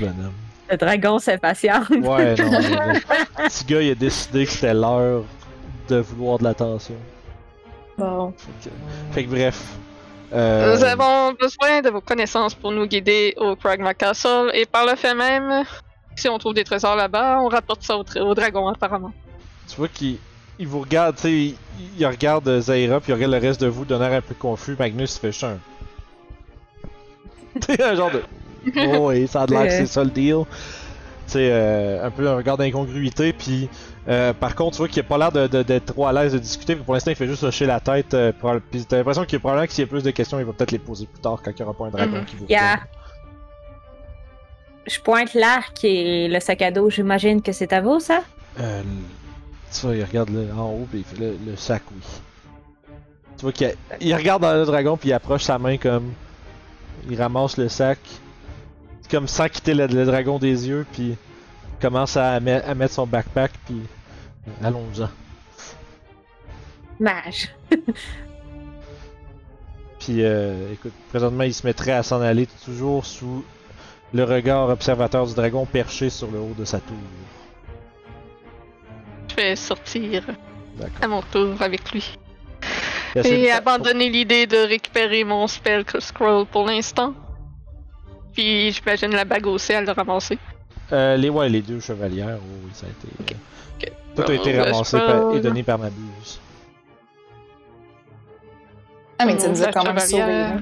Bonhomme. 0.00 0.32
Le 0.70 0.76
dragon 0.78 1.18
s'impatiente. 1.18 1.90
Ouais, 1.90 1.98
non. 1.98 2.04
mais 2.50 2.94
le 2.94 3.48
petit 3.48 3.64
gars, 3.66 3.82
il 3.82 3.90
a 3.90 3.94
décidé 3.94 4.46
que 4.46 4.52
c'était 4.52 4.72
l'heure 4.72 5.24
de 5.88 5.96
vouloir 5.96 6.38
de 6.38 6.44
l'attention. 6.44 6.96
Bon. 7.98 8.32
Fait 8.36 8.70
que, 8.70 8.74
fait 9.14 9.24
que 9.24 9.30
bref. 9.30 9.62
Euh, 10.32 10.74
Nous 10.76 10.84
avons 10.84 11.32
besoin 11.32 11.80
de 11.80 11.90
vos 11.90 12.00
connaissances 12.00 12.54
pour 12.54 12.72
nous 12.72 12.86
guider 12.86 13.34
au 13.36 13.54
Kragma 13.54 13.94
Castle 13.94 14.50
et 14.52 14.66
par 14.66 14.84
le 14.84 14.96
fait 14.96 15.14
même, 15.14 15.64
si 16.16 16.28
on 16.28 16.38
trouve 16.38 16.54
des 16.54 16.64
trésors 16.64 16.96
là-bas, 16.96 17.38
on 17.40 17.48
rapporte 17.48 17.82
ça 17.82 17.96
au, 17.96 18.04
au 18.20 18.34
dragon 18.34 18.68
apparemment. 18.68 19.12
Tu 19.68 19.76
vois 19.76 19.88
qu'il 19.88 20.18
il 20.58 20.66
vous 20.66 20.80
regarde, 20.80 21.16
tu 21.16 21.22
sais, 21.22 21.32
il, 21.32 21.56
il 21.98 22.06
regarde 22.06 22.46
euh, 22.48 22.60
Zaira, 22.60 23.00
puis 23.00 23.12
il 23.12 23.14
regarde 23.14 23.32
le 23.32 23.38
reste 23.38 23.60
de 23.60 23.66
vous 23.66 23.84
d'un 23.84 24.00
air 24.00 24.12
un 24.12 24.20
peu 24.20 24.34
confus. 24.34 24.76
Magnus, 24.78 25.18
fait 25.18 25.32
juste 25.32 25.44
un. 25.44 25.58
Tu 27.60 27.74
sais, 27.74 27.82
un 27.84 27.94
genre 27.94 28.10
de. 28.10 28.22
Oh, 28.76 29.08
oui, 29.10 29.26
ça 29.28 29.42
a 29.42 29.46
l'air 29.46 29.64
que 29.64 29.70
c'est 29.70 29.86
ça 29.86 30.04
le 30.04 30.10
deal. 30.10 30.44
Tu 31.26 31.32
sais, 31.32 31.48
euh, 31.50 32.06
un 32.06 32.10
peu 32.10 32.28
un 32.28 32.36
regard 32.36 32.56
d'incongruité, 32.56 33.32
puis. 33.32 33.68
Euh, 34.08 34.32
par 34.32 34.54
contre, 34.54 34.72
tu 34.72 34.78
vois 34.78 34.88
qu'il 34.88 35.00
a 35.00 35.04
pas 35.04 35.16
l'air 35.18 35.32
de- 35.32 35.46
de- 35.46 35.62
d'être 35.62 35.86
trop 35.94 36.06
à 36.06 36.12
l'aise 36.12 36.32
de 36.32 36.38
discuter, 36.38 36.76
pour 36.76 36.94
l'instant, 36.94 37.10
il 37.10 37.16
fait 37.16 37.26
juste 37.26 37.42
hocher 37.42 37.66
la 37.66 37.80
tête. 37.80 38.12
Euh, 38.14 38.32
pour- 38.32 38.52
puis 38.70 38.84
t'as 38.84 38.98
l'impression 38.98 39.24
qu'il 39.24 39.34
y 39.34 39.36
a 39.36 39.40
probablement 39.40 39.66
que 39.66 39.72
s'il 39.72 39.84
y 39.84 39.86
a 39.86 39.90
plus 39.90 40.02
de 40.02 40.10
questions, 40.10 40.38
il 40.38 40.44
va 40.44 40.52
peut-être 40.52 40.72
les 40.72 40.78
poser 40.78 41.06
plus 41.06 41.20
tard 41.20 41.40
quand 41.44 41.50
il 41.50 41.56
n'y 41.56 41.62
aura 41.62 41.72
pas 41.74 41.86
un 41.86 41.90
dragon 41.90 42.18
Mhm. 42.18 42.24
qui 42.24 42.36
vous 42.36 42.46
Yeah. 42.48 42.80
Je 44.86 45.00
pointe 45.00 45.32
l'arc 45.34 45.82
et 45.84 46.28
le 46.28 46.40
sac 46.40 46.60
à 46.60 46.70
dos. 46.70 46.90
J'imagine 46.90 47.40
que 47.40 47.52
c'est 47.52 47.72
à 47.72 47.80
vous, 47.80 48.00
ça? 48.00 48.22
Euh, 48.60 48.82
tu 49.72 49.86
vois, 49.86 49.96
il 49.96 50.04
regarde 50.04 50.28
le, 50.30 50.52
en 50.52 50.70
haut, 50.70 50.86
puis 50.90 50.98
il 51.00 51.04
fait 51.04 51.18
le, 51.24 51.36
le 51.46 51.56
sac, 51.56 51.82
oui. 51.92 52.02
Tu 53.38 53.42
vois 53.42 53.52
qu'il 53.52 53.66
a- 53.68 53.72
il 54.00 54.14
regarde 54.14 54.42
dans 54.42 54.52
le 54.54 54.64
dragon, 54.66 54.96
puis 54.98 55.08
il 55.08 55.12
approche 55.14 55.42
sa 55.44 55.58
main 55.58 55.76
comme. 55.78 56.12
Il 57.10 57.20
ramasse 57.20 57.56
le 57.56 57.68
sac. 57.68 57.98
Comme 59.10 59.26
sans 59.28 59.48
quitter 59.48 59.74
le, 59.74 59.86
le 59.86 60.04
dragon 60.06 60.38
des 60.38 60.68
yeux, 60.68 60.86
puis 60.92 61.16
commence 61.84 62.16
à, 62.16 62.40
met- 62.40 62.62
à 62.62 62.74
mettre 62.74 62.94
son 62.94 63.06
backpack, 63.06 63.52
puis. 63.66 63.82
Allons-en. 64.62 65.08
Mage. 66.98 67.50
Puis, 69.98 70.22
euh, 70.22 70.72
écoute, 70.72 70.92
présentement, 71.08 71.44
il 71.44 71.54
se 71.54 71.66
mettrait 71.66 71.92
à 71.92 72.02
s'en 72.02 72.20
aller 72.20 72.46
toujours 72.64 73.06
sous 73.06 73.42
le 74.12 74.24
regard 74.24 74.68
observateur 74.68 75.26
du 75.26 75.34
dragon 75.34 75.64
perché 75.64 76.10
sur 76.10 76.30
le 76.30 76.38
haut 76.38 76.54
de 76.58 76.64
sa 76.66 76.78
tour. 76.78 76.96
Je 79.30 79.34
vais 79.36 79.56
sortir 79.56 80.24
à 81.00 81.08
mon 81.08 81.22
tour 81.22 81.60
avec 81.60 81.90
lui. 81.92 82.16
Et 83.16 83.50
abandonner 83.50 84.10
l'idée 84.10 84.46
de 84.46 84.58
récupérer 84.58 85.24
mon 85.24 85.46
spell 85.46 85.84
scroll 85.98 86.44
pour 86.46 86.66
l'instant. 86.66 87.14
Puis 88.34 88.72
j'imagine 88.72 89.12
la 89.12 89.24
bague 89.24 89.46
aussi 89.46 89.72
à 89.72 89.80
le 89.80 89.90
ramasser. 89.90 90.38
Euh, 90.92 91.16
les, 91.16 91.30
ouais, 91.30 91.48
les 91.48 91.62
deux 91.62 91.80
chevalières, 91.80 92.38
oh, 92.40 92.60
oui, 92.64 92.70
ça 92.74 92.86
a 92.86 92.90
été. 92.90 93.08
Euh. 93.34 93.36
Tout 94.14 94.22
a 94.22 94.26
Bon, 94.26 94.32
été 94.32 94.52
ben, 94.52 94.62
ramassé 94.72 94.98
par- 94.98 95.32
et 95.34 95.40
donné 95.40 95.62
par 95.62 95.78
ma 95.78 95.90
buse. 95.90 96.38
Ah, 99.18 99.26
mais 99.26 99.36
tu 99.36 99.48
nous 99.48 99.62
as 99.62 99.72
quand 99.72 99.82
même 99.84 99.96
là. 99.96 100.52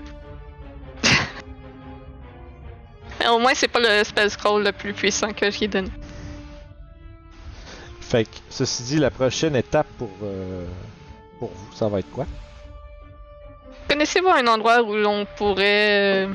Au 3.33 3.39
moins, 3.39 3.53
c'est 3.55 3.69
pas 3.69 3.81
le 3.81 4.03
spell 4.05 4.31
scroll 4.31 4.65
le 4.65 4.73
plus 4.73 4.93
puissant 4.93 5.33
que 5.33 5.51
j'ai 5.51 5.69
donné. 5.69 5.91
Fait 8.01 8.25
que, 8.25 8.31
ceci 8.51 8.83
dit, 8.85 8.99
la 8.99 9.11
prochaine 9.11 9.55
étape 9.57 9.87
pour, 9.99 10.11
euh, 10.23 10.67
pour 11.39 11.51
vous, 11.51 11.73
ça 11.75 11.89
va 11.89 11.99
être 12.01 12.11
quoi? 12.11 12.27
Connaissez-vous 13.89 14.29
un 14.29 14.47
endroit 14.47 14.83
où 14.83 14.95
l'on 14.95 15.27
pourrait 15.37 16.27
euh, 16.27 16.29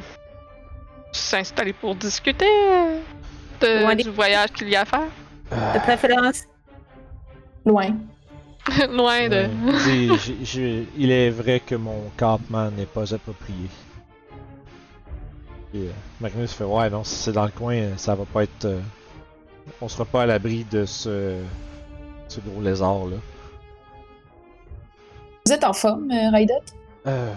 s'installer 1.11 1.73
pour 1.73 1.95
discuter? 1.95 2.45
euh, 2.47 2.99
de- 3.61 3.81
Loin 3.81 3.95
du 3.95 4.03
des- 4.03 4.09
voyage 4.09 4.51
qu'il 4.51 4.69
y 4.69 4.75
a 4.75 4.81
à 4.81 4.85
faire? 4.85 5.07
De 5.51 5.79
préférence? 5.79 6.43
Loin. 7.65 7.95
Loin 8.91 9.29
de. 9.29 9.47
Euh, 9.47 10.85
il 10.97 11.11
est 11.11 11.29
vrai 11.29 11.59
que 11.61 11.75
mon 11.75 12.03
campement 12.17 12.69
n'est 12.71 12.85
pas 12.85 13.13
approprié. 13.13 13.67
Et, 15.73 15.79
euh, 15.87 15.91
Magnus 16.21 16.53
fait 16.53 16.63
Ouais, 16.63 16.89
non, 16.89 17.03
si 17.03 17.15
c'est 17.15 17.31
dans 17.31 17.45
le 17.45 17.51
coin, 17.51 17.75
euh, 17.75 17.93
ça 17.97 18.15
va 18.15 18.25
pas 18.25 18.43
être. 18.43 18.65
euh, 18.65 18.79
on 19.81 19.87
sera 19.87 20.05
pas 20.05 20.23
à 20.23 20.25
l'abri 20.25 20.65
de 20.69 20.85
ce, 20.85 21.37
ce 22.27 22.39
gros 22.41 22.61
lézard 22.61 23.05
là. 23.05 23.17
Vous 25.45 25.53
êtes 25.53 25.63
en 25.63 25.73
forme, 25.73 26.11
euh, 26.11 26.29
Raidot? 26.31 26.53
Euh, 27.05 27.33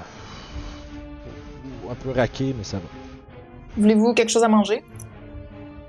un 1.89 1.95
peu 1.95 2.11
raqué, 2.11 2.55
mais 2.57 2.65
ça 2.65 2.79
va. 2.79 2.85
Voulez-vous 3.77 4.15
quelque 4.15 4.31
chose 4.31 4.43
à 4.45 4.49
manger? 4.49 4.83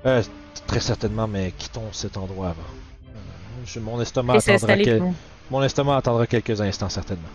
Euh, 0.06 0.22
très 0.66 0.80
certainement, 0.80 1.26
mais 1.28 1.52
quittons 1.56 1.92
cet 1.92 2.16
endroit 2.16 2.46
avant. 2.48 2.60
Euh, 2.62 3.18
je- 3.64 3.78
mon 3.80 4.00
estomac 4.00 4.34
Et 4.34 4.36
attendra 4.38 4.58
s'installer 4.58 4.84
quel- 4.84 4.98
pour- 4.98 5.12
mon 5.50 5.62
estomac 5.62 5.96
attendra 5.96 6.26
quelques 6.26 6.60
instants 6.60 6.88
certainement. 6.88 7.28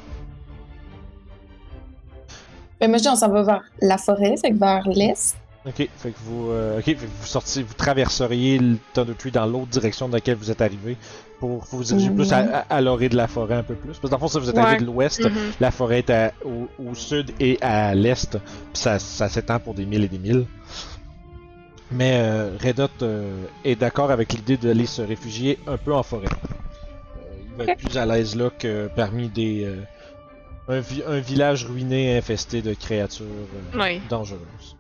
Ben, 2.79 2.89
moi, 2.89 2.97
je 2.97 3.03
dis, 3.03 3.09
on 3.09 3.15
s'en 3.15 3.29
va 3.29 3.41
vers 3.43 3.61
la 3.81 3.97
forêt, 3.97 4.35
c'est 4.37 4.51
que 4.51 4.57
vers 4.59 4.87
l'est. 4.87 5.35
Ok, 5.65 5.75
fait 5.97 6.11
que 6.11 6.17
vous, 6.23 6.49
euh, 6.51 6.79
fait 6.81 6.93
que 6.95 7.01
vous 7.01 7.25
sortiez, 7.25 7.63
vous 7.63 7.73
traverseriez 7.73 8.57
le 8.59 8.77
Thunder 8.93 9.13
Tree 9.17 9.31
dans 9.31 9.45
l'autre 9.45 9.67
direction 9.67 10.07
dans 10.07 10.15
laquelle 10.15 10.35
vous 10.37 10.49
êtes 10.51 10.61
arrivé 10.61 10.95
pour 11.39 11.65
vous 11.71 11.83
diriger 11.83 12.09
plus 12.09 12.31
à, 12.31 12.37
à, 12.37 12.75
à 12.77 12.81
l'orée 12.81 13.09
de 13.09 13.17
la 13.17 13.27
forêt 13.27 13.55
un 13.55 13.63
peu 13.63 13.73
plus. 13.73 13.87
Parce 13.89 13.99
que 13.99 14.07
dans 14.07 14.15
le 14.15 14.19
fond, 14.21 14.27
si 14.29 14.39
vous 14.39 14.49
êtes 14.49 14.55
Ouais. 14.55 14.61
arrivé 14.61 14.81
de 14.81 14.85
l'ouest, 14.85 15.25
Mhm. 15.25 15.31
la 15.59 15.71
forêt 15.71 15.99
est 15.99 16.09
à- 16.09 16.31
au, 16.45 16.67
au 16.89 16.95
sud 16.95 17.31
et 17.41 17.57
à 17.61 17.93
l'est, 17.95 18.37
ça, 18.73 18.97
ça 18.99 19.27
s'étend 19.27 19.59
pour 19.59 19.73
des 19.73 19.85
milles 19.85 20.03
et 20.05 20.07
des 20.07 20.19
milles. 20.19 20.45
Mais 21.91 22.19
euh, 22.19 22.57
Redot 22.61 22.89
euh, 23.01 23.45
est 23.63 23.75
d'accord 23.75 24.11
avec 24.11 24.33
l'idée 24.33 24.57
d'aller 24.57 24.85
se 24.85 25.01
réfugier 25.01 25.57
un 25.67 25.77
peu 25.77 25.93
en 25.93 26.03
forêt. 26.03 26.27
Euh, 26.27 27.19
il 27.59 27.65
va 27.65 27.71
être 27.71 27.79
plus 27.79 27.97
à 27.97 28.05
l'aise 28.05 28.35
là 28.35 28.49
que 28.49 28.89
parmi 28.95 29.29
des 29.29 29.63
euh, 29.63 29.81
un, 30.67 30.79
vi- 30.81 31.03
un 31.07 31.19
village 31.19 31.65
ruiné 31.65 32.17
infesté 32.17 32.61
de 32.61 32.73
créatures 32.73 33.25
euh, 33.25 33.79
Oui. 33.81 34.01
dangereuses. 34.09 34.75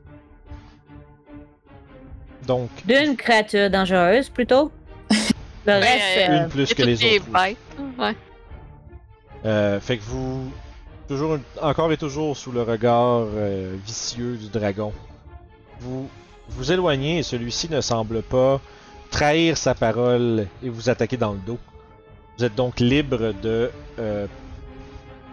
Donc, 2.45 2.69
D'une 2.85 3.15
créature 3.15 3.69
dangereuse, 3.69 4.29
plutôt. 4.29 4.71
Le 5.65 5.73
reste. 5.73 5.85
Ben, 6.15 6.31
euh, 6.31 6.43
une 6.43 6.49
plus 6.49 6.73
que 6.73 6.83
les 6.83 6.95
autres. 7.03 7.05
aussi. 7.05 7.19
bêtes. 7.29 7.57
Ouais. 7.99 8.15
Euh, 9.45 9.79
fait 9.79 9.97
que 9.97 10.03
vous, 10.03 10.49
toujours, 11.07 11.37
encore 11.61 11.91
et 11.91 11.97
toujours 11.97 12.35
sous 12.37 12.51
le 12.51 12.61
regard 12.63 13.25
euh, 13.35 13.75
vicieux 13.85 14.35
du 14.37 14.47
dragon, 14.49 14.93
vous 15.81 16.09
vous 16.49 16.71
éloignez 16.71 17.19
et 17.19 17.23
celui-ci 17.23 17.69
ne 17.69 17.81
semble 17.81 18.21
pas 18.21 18.59
trahir 19.11 19.57
sa 19.57 19.75
parole 19.75 20.47
et 20.63 20.69
vous 20.69 20.89
attaquer 20.89 21.17
dans 21.17 21.33
le 21.33 21.39
dos. 21.39 21.59
Vous 22.37 22.45
êtes 22.45 22.55
donc 22.55 22.79
libre 22.79 23.33
de 23.41 23.71
euh, 23.99 24.27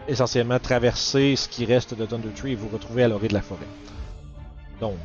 essentiellement 0.09 0.59
traverser 0.59 1.37
ce 1.37 1.49
qui 1.49 1.65
reste 1.65 1.95
de 1.95 2.07
Thunder 2.07 2.31
Tree 2.35 2.53
et 2.53 2.55
vous 2.55 2.69
retrouver 2.69 3.03
à 3.05 3.09
l'orée 3.09 3.29
de 3.29 3.35
la 3.35 3.43
forêt. 3.43 3.67
Donc, 4.81 4.99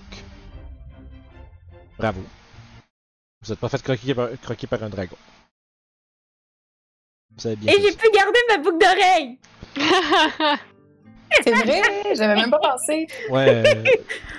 bravo. 1.97 2.21
Vous 3.41 3.51
êtes 3.51 3.59
pas 3.59 3.69
fait 3.69 3.81
croquer 3.81 4.13
par, 4.13 4.29
croquer 4.41 4.67
par 4.67 4.83
un 4.83 4.89
dragon. 4.89 5.15
Vous 7.37 7.47
avez 7.47 7.55
bien 7.55 7.73
Et 7.73 7.81
j'ai 7.81 7.95
pu 7.95 8.09
garder 8.11 8.39
ma 8.49 8.57
boucle 8.57 8.77
d'oreille! 8.77 9.37
C'est 11.43 11.51
vrai, 11.51 11.81
j'avais 12.15 12.35
même 12.35 12.49
pas 12.49 12.59
pensé. 12.59 13.07
Ouais. 13.29 13.63
euh, 13.75 13.83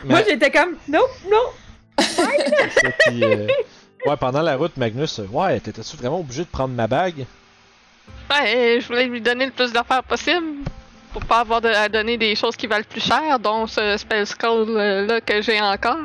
Moi, 0.04 0.22
j'étais 0.28 0.50
comme, 0.50 0.76
non, 0.88 1.04
non! 1.30 1.52
Puis, 3.00 3.24
euh, 3.24 3.46
ouais, 4.06 4.16
pendant 4.16 4.42
la 4.42 4.56
route, 4.56 4.76
Magnus, 4.76 5.18
euh, 5.18 5.26
ouais, 5.32 5.60
t'étais-tu 5.60 5.96
vraiment 5.96 6.20
obligé 6.20 6.42
de 6.44 6.48
prendre 6.48 6.74
ma 6.74 6.86
bague? 6.86 7.26
Ouais, 8.30 8.78
je 8.80 8.86
voulais 8.86 9.06
lui 9.06 9.20
donner 9.20 9.46
le 9.46 9.52
plus 9.52 9.72
d'affaires 9.72 10.02
possible. 10.04 10.46
Pour 11.12 11.24
pas 11.24 11.40
avoir 11.40 11.60
de- 11.60 11.68
à 11.68 11.88
donner 11.88 12.16
des 12.16 12.36
choses 12.36 12.54
qui 12.56 12.68
valent 12.68 12.84
plus 12.88 13.00
cher, 13.02 13.38
dont 13.40 13.66
ce 13.66 13.96
spell 13.96 14.24
scroll 14.26 14.68
euh, 14.68 15.06
là 15.06 15.20
que 15.20 15.42
j'ai 15.42 15.60
encore. 15.60 15.96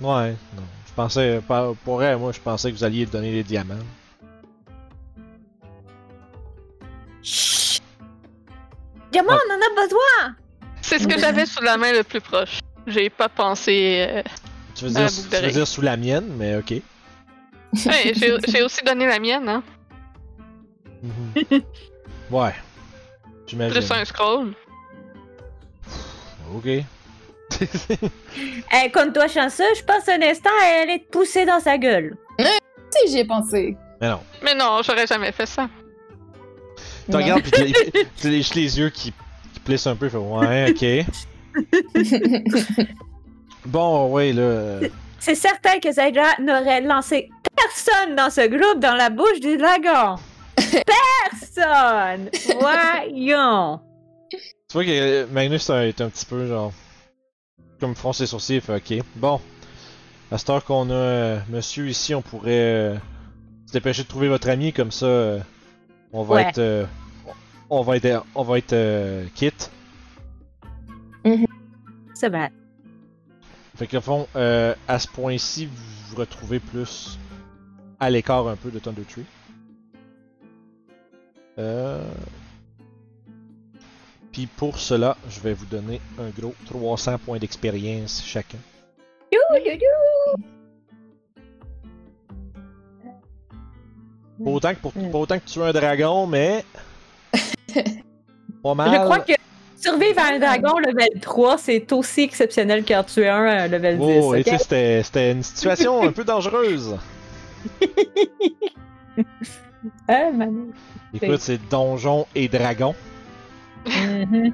Ouais, 0.00 0.34
non. 0.54 0.62
Je 0.86 0.92
pensais, 0.94 1.40
pour 1.84 2.02
elle, 2.02 2.18
moi, 2.18 2.32
je 2.32 2.40
pensais 2.40 2.70
que 2.70 2.76
vous 2.76 2.84
alliez 2.84 3.06
donner 3.06 3.32
les 3.32 3.42
diamants. 3.42 3.74
Chut! 7.22 7.82
Diamant, 9.12 9.32
on 9.32 9.52
en 9.54 9.56
a 9.56 9.82
besoin! 9.84 10.36
C'est 10.82 10.98
ce 10.98 11.06
que 11.06 11.18
j'avais 11.18 11.46
sous 11.46 11.62
la 11.62 11.76
main 11.76 11.92
le 11.92 12.02
plus 12.02 12.20
proche. 12.20 12.58
J'ai 12.86 13.08
pas 13.10 13.28
pensé. 13.28 14.06
euh, 14.08 14.22
Tu 14.80 14.86
veux 14.86 14.92
Ah, 14.96 15.00
dire, 15.00 15.08
boucle 15.08 15.16
tu 15.16 15.22
veux 15.24 15.30
d'oreille. 15.40 15.52
dire 15.52 15.66
sous 15.68 15.82
la 15.82 15.96
mienne, 15.98 16.24
mais 16.38 16.56
ok. 16.56 16.70
Ouais, 16.70 16.82
j'ai 18.48 18.62
aussi 18.62 18.82
donné 18.82 19.06
la 19.06 19.18
mienne, 19.18 19.46
hein. 19.48 19.62
Mhm. 21.02 21.62
ouais. 22.30 22.54
J'imagine. 23.46 23.74
Plus 23.78 23.90
un 23.92 24.04
scroll. 24.06 24.52
Ok. 26.54 26.66
Eh, 28.72 28.90
comme 28.92 29.12
toi, 29.12 29.26
chanceux, 29.28 29.64
je 29.76 29.82
pense 29.82 30.08
un 30.08 30.22
instant, 30.22 30.48
elle 30.64 30.88
allait 30.88 31.00
te 31.00 31.10
pousser 31.10 31.44
dans 31.44 31.60
sa 31.60 31.76
gueule. 31.76 32.16
Si, 32.38 33.08
j'y 33.10 33.18
ai 33.18 33.24
pensé. 33.26 33.76
mais 34.00 34.08
non. 34.08 34.20
Mais 34.42 34.54
non, 34.54 34.80
j'aurais 34.82 35.06
jamais 35.06 35.32
fait 35.32 35.46
ça. 35.46 35.68
Tu 37.10 37.16
regardes, 37.16 37.42
pis 37.42 37.50
te 37.50 38.28
lèches 38.28 38.54
les 38.54 38.78
yeux 38.78 38.88
qui, 38.90 39.12
qui 39.52 39.60
plissent 39.60 39.86
un 39.88 39.96
peu, 39.96 40.08
fait 40.08 40.16
ouais, 40.16 40.70
ok. 40.70 41.64
Bon, 43.66 44.10
ouais, 44.10 44.32
là. 44.32 44.42
euh, 44.42 44.88
C'est 45.18 45.34
certain 45.34 45.78
que 45.80 45.92
Zaira 45.92 46.36
n'aurait 46.40 46.80
lancé 46.80 47.30
personne 47.56 48.16
dans 48.16 48.30
ce 48.30 48.46
groupe 48.48 48.80
dans 48.80 48.94
la 48.94 49.10
bouche 49.10 49.40
du 49.40 49.56
dragon. 49.56 50.16
personne! 51.30 52.30
Voyons! 52.58 53.80
Tu 54.32 54.74
vois 54.74 54.84
que 54.84 54.90
euh, 54.90 55.26
Magnus 55.30 55.68
est 55.70 56.00
un, 56.00 56.08
petit 56.08 56.24
peu 56.26 56.46
genre. 56.46 56.72
Comme 57.80 57.94
fronce 57.94 58.18
ses 58.18 58.26
sourcils, 58.26 58.56
il 58.56 58.60
fait 58.60 58.76
ok. 58.76 59.04
Bon. 59.16 59.40
À 60.30 60.38
cette 60.38 60.50
heure 60.50 60.64
qu'on 60.64 60.90
a 60.90 60.94
euh, 60.94 61.38
monsieur 61.48 61.88
ici, 61.88 62.14
on 62.14 62.22
pourrait 62.22 62.50
euh, 62.52 62.94
se 63.66 63.72
dépêcher 63.72 64.04
de 64.04 64.08
trouver 64.08 64.28
votre 64.28 64.48
ami, 64.48 64.72
comme 64.72 64.90
ça 64.92 65.06
euh, 65.06 65.40
on 66.12 66.22
va 66.22 66.34
Ouais. 66.36 66.42
être. 66.48 66.58
euh, 66.58 66.84
on 67.68 67.82
va 67.82 67.96
être. 67.96 68.24
On 68.34 68.42
va 68.42 68.58
être 68.58 68.72
euh, 68.72 69.24
quitte. 69.34 69.70
C'est 72.14 72.28
vrai. 72.28 72.50
Fait 73.80 73.86
que, 73.86 73.98
fond, 73.98 74.28
euh, 74.36 74.74
à 74.88 74.98
ce 74.98 75.08
point-ci, 75.08 75.64
vous 75.64 75.72
vous 76.10 76.16
retrouvez 76.16 76.60
plus 76.60 77.18
à 77.98 78.10
l'écart 78.10 78.46
un 78.46 78.54
peu 78.54 78.70
de 78.70 78.78
Thunder 78.78 79.04
Tree. 79.08 79.24
Euh... 81.58 82.04
Puis 84.32 84.44
pour 84.44 84.78
cela, 84.78 85.16
je 85.30 85.40
vais 85.40 85.54
vous 85.54 85.64
donner 85.64 85.98
un 86.18 86.28
gros 86.28 86.54
300 86.66 87.20
points 87.24 87.38
d'expérience 87.38 88.22
chacun. 88.22 88.58
Pas 94.44 94.50
autant 94.50 94.74
que, 94.74 94.80
pour, 94.80 94.92
pas 94.92 95.18
autant 95.18 95.38
que 95.38 95.46
tuer 95.46 95.64
un 95.64 95.72
dragon, 95.72 96.26
mais. 96.26 96.66
Pas 98.62 98.74
mal. 98.74 98.90
Je 98.90 99.04
crois 99.04 99.20
que 99.20 99.39
survivre 99.80 100.18
à 100.20 100.34
un 100.34 100.38
dragon 100.38 100.78
level 100.78 101.20
3, 101.20 101.58
c'est 101.58 101.92
aussi 101.92 102.22
exceptionnel 102.22 102.84
qu'en 102.84 103.02
tuer 103.02 103.28
un 103.28 103.44
à 103.44 103.68
level 103.68 103.98
10. 103.98 104.04
Oh, 104.22 104.34
et 104.34 104.40
ok? 104.40 104.44
tu 104.44 104.50
sais, 104.50 104.58
c'était, 104.58 105.02
c'était 105.02 105.32
une 105.32 105.42
situation 105.42 106.02
un 106.02 106.12
peu 106.12 106.24
dangereuse. 106.24 106.96
Ah, 110.08 110.30
Manu? 110.34 110.72
Écoute, 111.14 111.40
c'est 111.40 111.58
donjon 111.68 112.26
et 112.34 112.48
dragon 112.48 112.94
Mhm. 113.86 114.52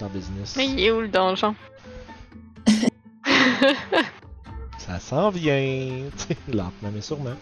dans 0.00 0.08
business. 0.08 0.54
Mais 0.56 0.66
il 0.66 0.80
est 0.80 0.90
où 0.90 1.00
le 1.00 1.08
donjon? 1.08 1.54
Ça 4.78 4.98
s'en 4.98 5.30
vient, 5.30 5.54
tu 6.18 6.24
sais, 6.28 6.36
lentement 6.52 6.90
mais 6.92 7.00
sûrement. 7.00 7.34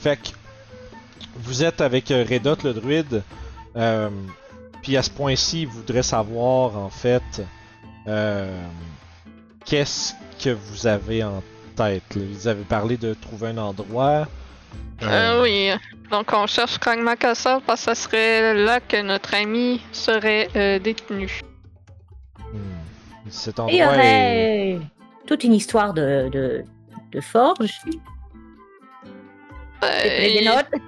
Fait 0.00 0.16
que 0.16 0.28
vous 1.36 1.64
êtes 1.64 1.80
avec 1.80 2.10
euh, 2.10 2.24
Redot 2.28 2.56
le 2.64 2.74
druide, 2.74 3.22
euh, 3.76 4.10
puis 4.82 4.96
à 4.96 5.02
ce 5.02 5.10
point-ci, 5.10 5.62
il 5.62 5.68
voudrait 5.68 6.02
savoir 6.02 6.76
en 6.76 6.90
fait 6.90 7.42
euh, 8.08 8.64
qu'est-ce 9.64 10.12
que 10.42 10.50
vous 10.50 10.86
avez 10.86 11.22
en 11.24 11.42
tête. 11.76 12.14
là? 12.14 12.22
Vous 12.32 12.48
avez 12.48 12.64
parlé 12.64 12.96
de 12.96 13.14
trouver 13.14 13.48
un 13.48 13.58
endroit. 13.58 14.26
Euh, 15.02 15.42
oui. 15.42 15.70
Donc 16.10 16.30
on 16.32 16.46
cherche 16.46 16.78
Kragma 16.78 17.16
Castle 17.16 17.60
parce 17.66 17.84
que 17.86 17.94
ce 17.94 18.02
serait 18.02 18.54
là 18.54 18.80
que 18.80 19.00
notre 19.02 19.34
ami 19.34 19.80
serait 19.92 20.48
euh, 20.56 20.78
détenu. 20.78 21.40
hmm, 22.52 22.58
Cet 23.30 23.58
Il 23.68 23.76
y 23.76 23.82
endroit 23.82 24.04
est... 24.04 24.74
aurait 24.76 24.80
toute 25.26 25.44
une 25.44 25.54
histoire 25.54 25.94
de, 25.94 26.28
de, 26.32 26.64
de 27.12 27.20
forge. 27.20 27.70
Des 29.80 30.40
Euh, 30.44 30.44
notes. 30.44 30.82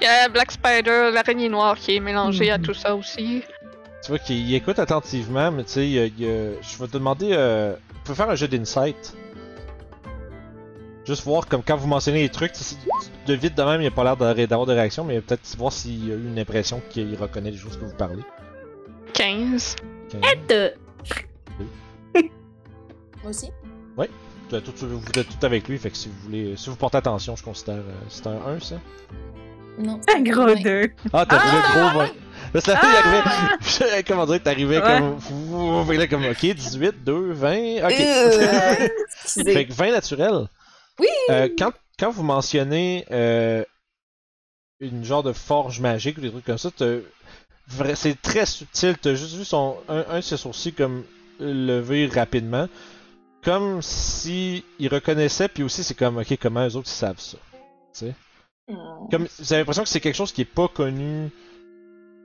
Il 0.00 0.04
y 0.04 0.06
a 0.06 0.28
Black 0.28 0.52
Spider, 0.52 1.10
l'araignée 1.12 1.48
noire 1.48 1.76
qui 1.76 1.96
est 1.96 2.00
mélangée 2.00 2.50
à 2.50 2.58
Mhm. 2.58 2.64
tout 2.64 2.74
ça 2.74 2.94
aussi. 2.94 3.42
Tu 4.02 4.08
vois 4.08 4.18
qu'il 4.18 4.54
écoute 4.54 4.78
attentivement, 4.78 5.50
mais 5.50 5.64
tu 5.64 5.70
sais, 5.72 5.86
il 5.86 5.92
y 5.92 5.98
a- 5.98 6.04
il 6.06 6.20
y 6.20 6.24
je 6.62 6.78
vais 6.78 6.86
te 6.86 6.92
demander. 6.92 7.30
Euh, 7.32 7.74
tu 7.88 8.00
peux 8.04 8.14
faire 8.14 8.30
un 8.30 8.34
jeu 8.34 8.46
d'insight. 8.46 9.14
Juste 11.06 11.24
voir, 11.24 11.46
comme 11.46 11.62
quand 11.62 11.76
vous 11.76 11.86
mentionnez 11.86 12.22
les 12.22 12.28
trucs, 12.28 12.52
de 13.26 13.34
vite 13.34 13.56
de 13.56 13.62
même, 13.62 13.80
il 13.80 13.86
a 13.86 13.90
pas 13.90 14.04
l'air 14.04 14.16
d'a- 14.16 14.34
d'avoir 14.46 14.66
de 14.66 14.72
réaction, 14.72 15.04
mais 15.04 15.20
peut-être 15.20 15.56
voir 15.56 15.72
s'il 15.72 16.10
a 16.10 16.14
eu 16.14 16.26
une 16.26 16.38
impression 16.38 16.82
qu'il 16.90 17.14
reconnaît 17.16 17.50
les 17.52 17.56
choses 17.56 17.76
que 17.76 17.84
vous 17.84 17.94
parlez. 17.94 18.22
15. 19.14 19.76
Ok. 20.14 20.20
Euh, 20.50 20.70
Moi 22.14 23.30
aussi? 23.30 23.50
Tu 24.48 24.54
as 24.54 24.60
tout- 24.60 24.72
vous 24.86 25.02
êtes 25.18 25.26
tout 25.26 25.44
avec 25.44 25.66
lui, 25.66 25.76
fait 25.76 25.90
que 25.90 25.96
si 25.96 26.08
vous 26.08 26.14
voulez. 26.22 26.54
Si 26.56 26.70
vous 26.70 26.76
portez 26.76 26.98
attention, 26.98 27.34
je 27.34 27.42
considère. 27.42 27.78
euh, 27.78 27.92
c'est 28.08 28.28
un 28.28 28.38
1 28.46 28.60
ça 28.60 28.76
Non. 29.78 30.00
Un 30.14 30.22
gros 30.22 30.44
Ouais. 30.46 30.62
deux. 30.62 30.90
Ah, 31.12 31.26
t'as 31.28 31.38
roulé 31.38 31.62
le 31.62 31.72
gros 31.88 31.98
20. 31.98 32.10
Là, 32.54 32.60
ça 32.60 32.76
fait, 32.76 32.86
il 32.86 32.96
arrivait. 32.96 34.04
Comment 34.08 34.26
dire, 34.26 34.42
t'arrivais 34.42 34.78
Ouais. 34.78 34.98
comme. 34.98 35.16
Vous 35.16 35.92
là, 35.92 36.06
comme. 36.06 36.24
Ok, 36.24 36.44
18, 36.46 37.04
2, 37.04 37.32
20. 37.32 37.84
Ok. 37.84 37.92
Euh. 38.00 38.88
Fait 39.44 39.66
que 39.66 39.72
20 39.72 39.90
naturel. 39.92 40.46
Oui! 40.98 41.06
Euh, 41.30 41.48
quand, 41.58 41.72
quand 41.98 42.10
vous 42.10 42.22
mentionnez 42.22 43.04
euh, 43.10 43.62
une 44.80 45.04
genre 45.04 45.22
de 45.22 45.32
forge 45.32 45.80
magique 45.80 46.16
ou 46.18 46.20
des 46.22 46.30
trucs 46.30 46.44
comme 46.46 46.56
ça, 46.56 46.70
c'est 47.94 48.22
très 48.22 48.46
subtil. 48.46 48.96
T'as 49.00 49.14
juste 49.14 49.34
vu 49.36 49.44
son, 49.44 49.76
un, 49.88 50.04
un 50.08 50.16
de 50.16 50.20
ses 50.22 50.36
sourcils 50.38 50.72
comme 50.72 51.04
lever 51.38 52.06
rapidement. 52.06 52.68
Comme 53.44 53.82
si 53.82 54.64
il 54.78 54.88
reconnaissait, 54.88 55.48
puis 55.48 55.62
aussi 55.62 55.84
c'est 55.84 55.94
comme, 55.94 56.16
ok, 56.18 56.36
comment 56.40 56.64
les 56.64 56.74
autres 56.76 56.88
ils 56.88 56.94
savent 56.96 57.20
ça. 57.20 57.36
Tu 57.92 58.06
sais? 58.06 58.14
Hmm. 58.68 59.08
Comme, 59.10 59.26
vous 59.38 59.52
avez 59.52 59.60
l'impression 59.62 59.84
que 59.84 59.88
c'est 59.88 60.00
quelque 60.00 60.14
chose 60.16 60.32
qui 60.32 60.40
est 60.42 60.44
pas 60.44 60.68
connu 60.68 61.30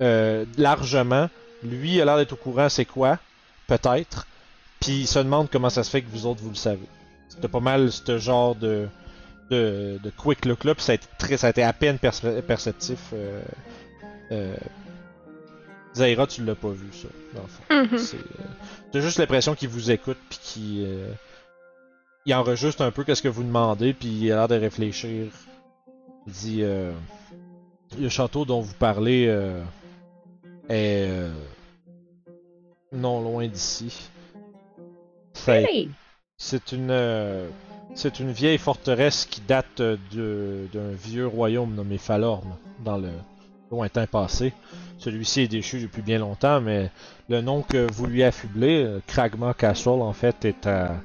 euh, 0.02 0.46
largement. 0.58 1.30
Lui 1.64 1.96
il 1.96 2.02
a 2.02 2.06
l'air 2.06 2.18
d'être 2.18 2.34
au 2.34 2.38
courant, 2.38 2.70
c'est 2.70 2.86
quoi, 2.86 3.20
peut-être. 3.68 4.26
Puis 4.80 5.02
il 5.02 5.08
se 5.08 5.20
demande 5.20 5.50
comment 5.52 5.70
ça 5.70 5.84
se 5.84 5.92
fait 5.92 6.02
que 6.02 6.10
vous 6.10 6.26
autres 6.26 6.42
vous 6.42 6.50
le 6.50 6.56
savez. 6.56 6.88
C'était 7.30 7.48
pas 7.48 7.60
mal 7.60 7.92
ce 7.92 8.18
genre 8.18 8.56
de 8.56 8.88
de, 9.52 10.00
de 10.02 10.10
quick 10.12 10.46
look 10.46 10.64
là, 10.64 10.74
puis 10.74 10.84
ça 10.84 10.94
a 10.94 10.96
été 10.96 11.06
très, 11.20 11.38
ça 11.38 11.48
a 11.48 11.50
été 11.52 11.62
à 11.62 11.74
peine 11.74 11.98
perce- 12.00 12.42
perceptif. 12.48 13.00
Euh, 13.14 13.42
euh, 14.32 14.56
Zaira, 15.94 16.26
tu 16.26 16.44
l'as 16.46 16.56
pas 16.56 16.70
vu 16.70 16.88
ça, 16.94 17.10
dans 17.36 17.42
le 17.42 17.48
fond. 17.48 17.94
Mhm. 17.96 17.98
C'est, 18.00 18.18
euh, 18.96 19.02
juste 19.02 19.20
l'impression 19.20 19.54
qu'il 19.56 19.68
vous 19.70 19.92
écoute 19.92 20.18
puis 20.30 20.40
qu'il 20.42 21.06
il 22.26 22.34
enregistre 22.34 22.82
un 22.82 22.92
peu 22.92 23.04
qu'est-ce 23.04 23.22
que 23.22 23.28
vous 23.28 23.44
demandez 23.44 23.94
puis 23.94 24.08
il 24.08 24.32
a 24.32 24.36
l'air 24.38 24.48
de 24.48 24.56
réfléchir. 24.56 25.28
Il 26.28 26.34
dit 26.34 26.60
euh, 26.62 26.94
le 28.00 28.10
château 28.10 28.46
dont 28.46 28.62
vous 28.62 28.74
parlez 28.76 29.26
euh, 29.28 29.62
est 30.70 31.08
euh, 31.10 31.32
non 32.92 33.22
loin 33.22 33.48
d'ici. 33.48 34.10
Hey. 35.48 35.90
C'est 36.38 36.72
une 36.72 37.50
c'est 37.96 38.20
une 38.20 38.32
vieille 38.32 38.58
forteresse 38.58 39.26
qui 39.26 39.42
date 39.42 39.82
d'un 39.82 40.92
vieux 40.92 41.28
royaume 41.28 41.74
nommé 41.74 41.98
Falorme 41.98 42.56
dans 42.84 42.98
le 42.98 43.10
lointain 43.72 44.08
passé. 44.08 44.54
Celui-ci 44.98 45.42
est 45.42 45.48
déchu 45.48 45.80
depuis 45.82 46.02
bien 46.02 46.20
longtemps, 46.20 46.62
mais 46.62 46.92
le 47.28 47.42
nom 47.42 47.64
que 47.64 47.92
vous 47.92 48.06
lui 48.06 48.24
affublez, 48.24 49.00
Kragma 49.08 49.54
Castle, 49.54 49.90
en 49.90 50.14
fait, 50.14 50.46
est 50.46 50.68
à, 50.68 51.02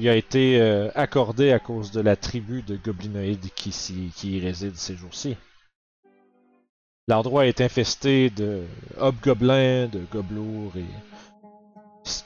lui 0.00 0.08
a 0.08 0.16
été 0.16 0.58
euh, 0.58 0.90
accordé 0.94 1.52
à 1.52 1.58
cause 1.58 1.92
de 1.92 2.00
la 2.00 2.16
tribu 2.16 2.62
de 2.62 2.76
goblinoïdes 2.76 3.50
qui, 3.54 3.70
qui 4.16 4.38
y 4.38 4.40
réside 4.40 4.74
ces 4.76 4.96
jours-ci. 4.96 5.36
L'endroit 7.06 7.46
est 7.46 7.60
infesté 7.60 8.30
de 8.30 8.64
hobgoblins, 8.98 9.88
de 9.88 10.00
gobelours 10.10 10.72
et 10.76 10.84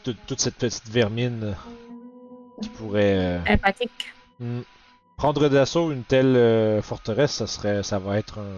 toute- 0.04 0.38
cette 0.40 0.54
petite 0.54 0.88
vermine 0.88 1.56
qui 2.62 2.68
pourrait 2.68 3.18
euh, 3.18 3.38
Empathique. 3.48 4.12
Hmm. 4.38 4.60
Prendre 5.16 5.48
d'assaut 5.48 5.90
une 5.90 6.04
telle 6.04 6.36
euh, 6.36 6.80
forteresse, 6.80 7.32
ça 7.32 7.48
serait, 7.48 7.82
ça 7.82 7.98
va 7.98 8.18
être 8.18 8.38
un, 8.38 8.52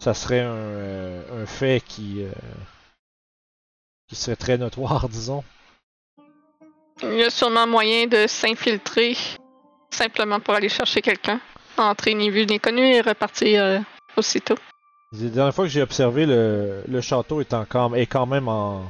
ça 0.00 0.14
serait 0.14 0.40
un, 0.40 1.20
un 1.42 1.46
fait 1.46 1.80
qui, 1.86 2.24
qui 4.08 4.16
serait 4.16 4.36
très 4.36 4.58
notoire, 4.58 5.08
disons. 5.10 5.44
Il 7.02 7.14
y 7.14 7.22
a 7.22 7.30
sûrement 7.30 7.66
moyen 7.66 8.06
de 8.06 8.26
s'infiltrer 8.26 9.16
simplement 9.90 10.40
pour 10.40 10.54
aller 10.54 10.68
chercher 10.68 11.00
quelqu'un. 11.00 11.40
Entrer 11.76 12.14
ni 12.14 12.28
vu 12.30 12.44
ni 12.44 12.58
connu 12.58 12.82
et 12.82 13.00
repartir 13.00 13.62
euh, 13.62 13.78
aussitôt. 14.16 14.56
La 15.12 15.28
dernière 15.28 15.54
fois 15.54 15.64
que 15.64 15.70
j'ai 15.70 15.82
observé, 15.82 16.26
le, 16.26 17.00
château 17.00 17.40
est 17.40 17.52
est 17.52 18.06
quand 18.06 18.26
même 18.26 18.48
en, 18.48 18.82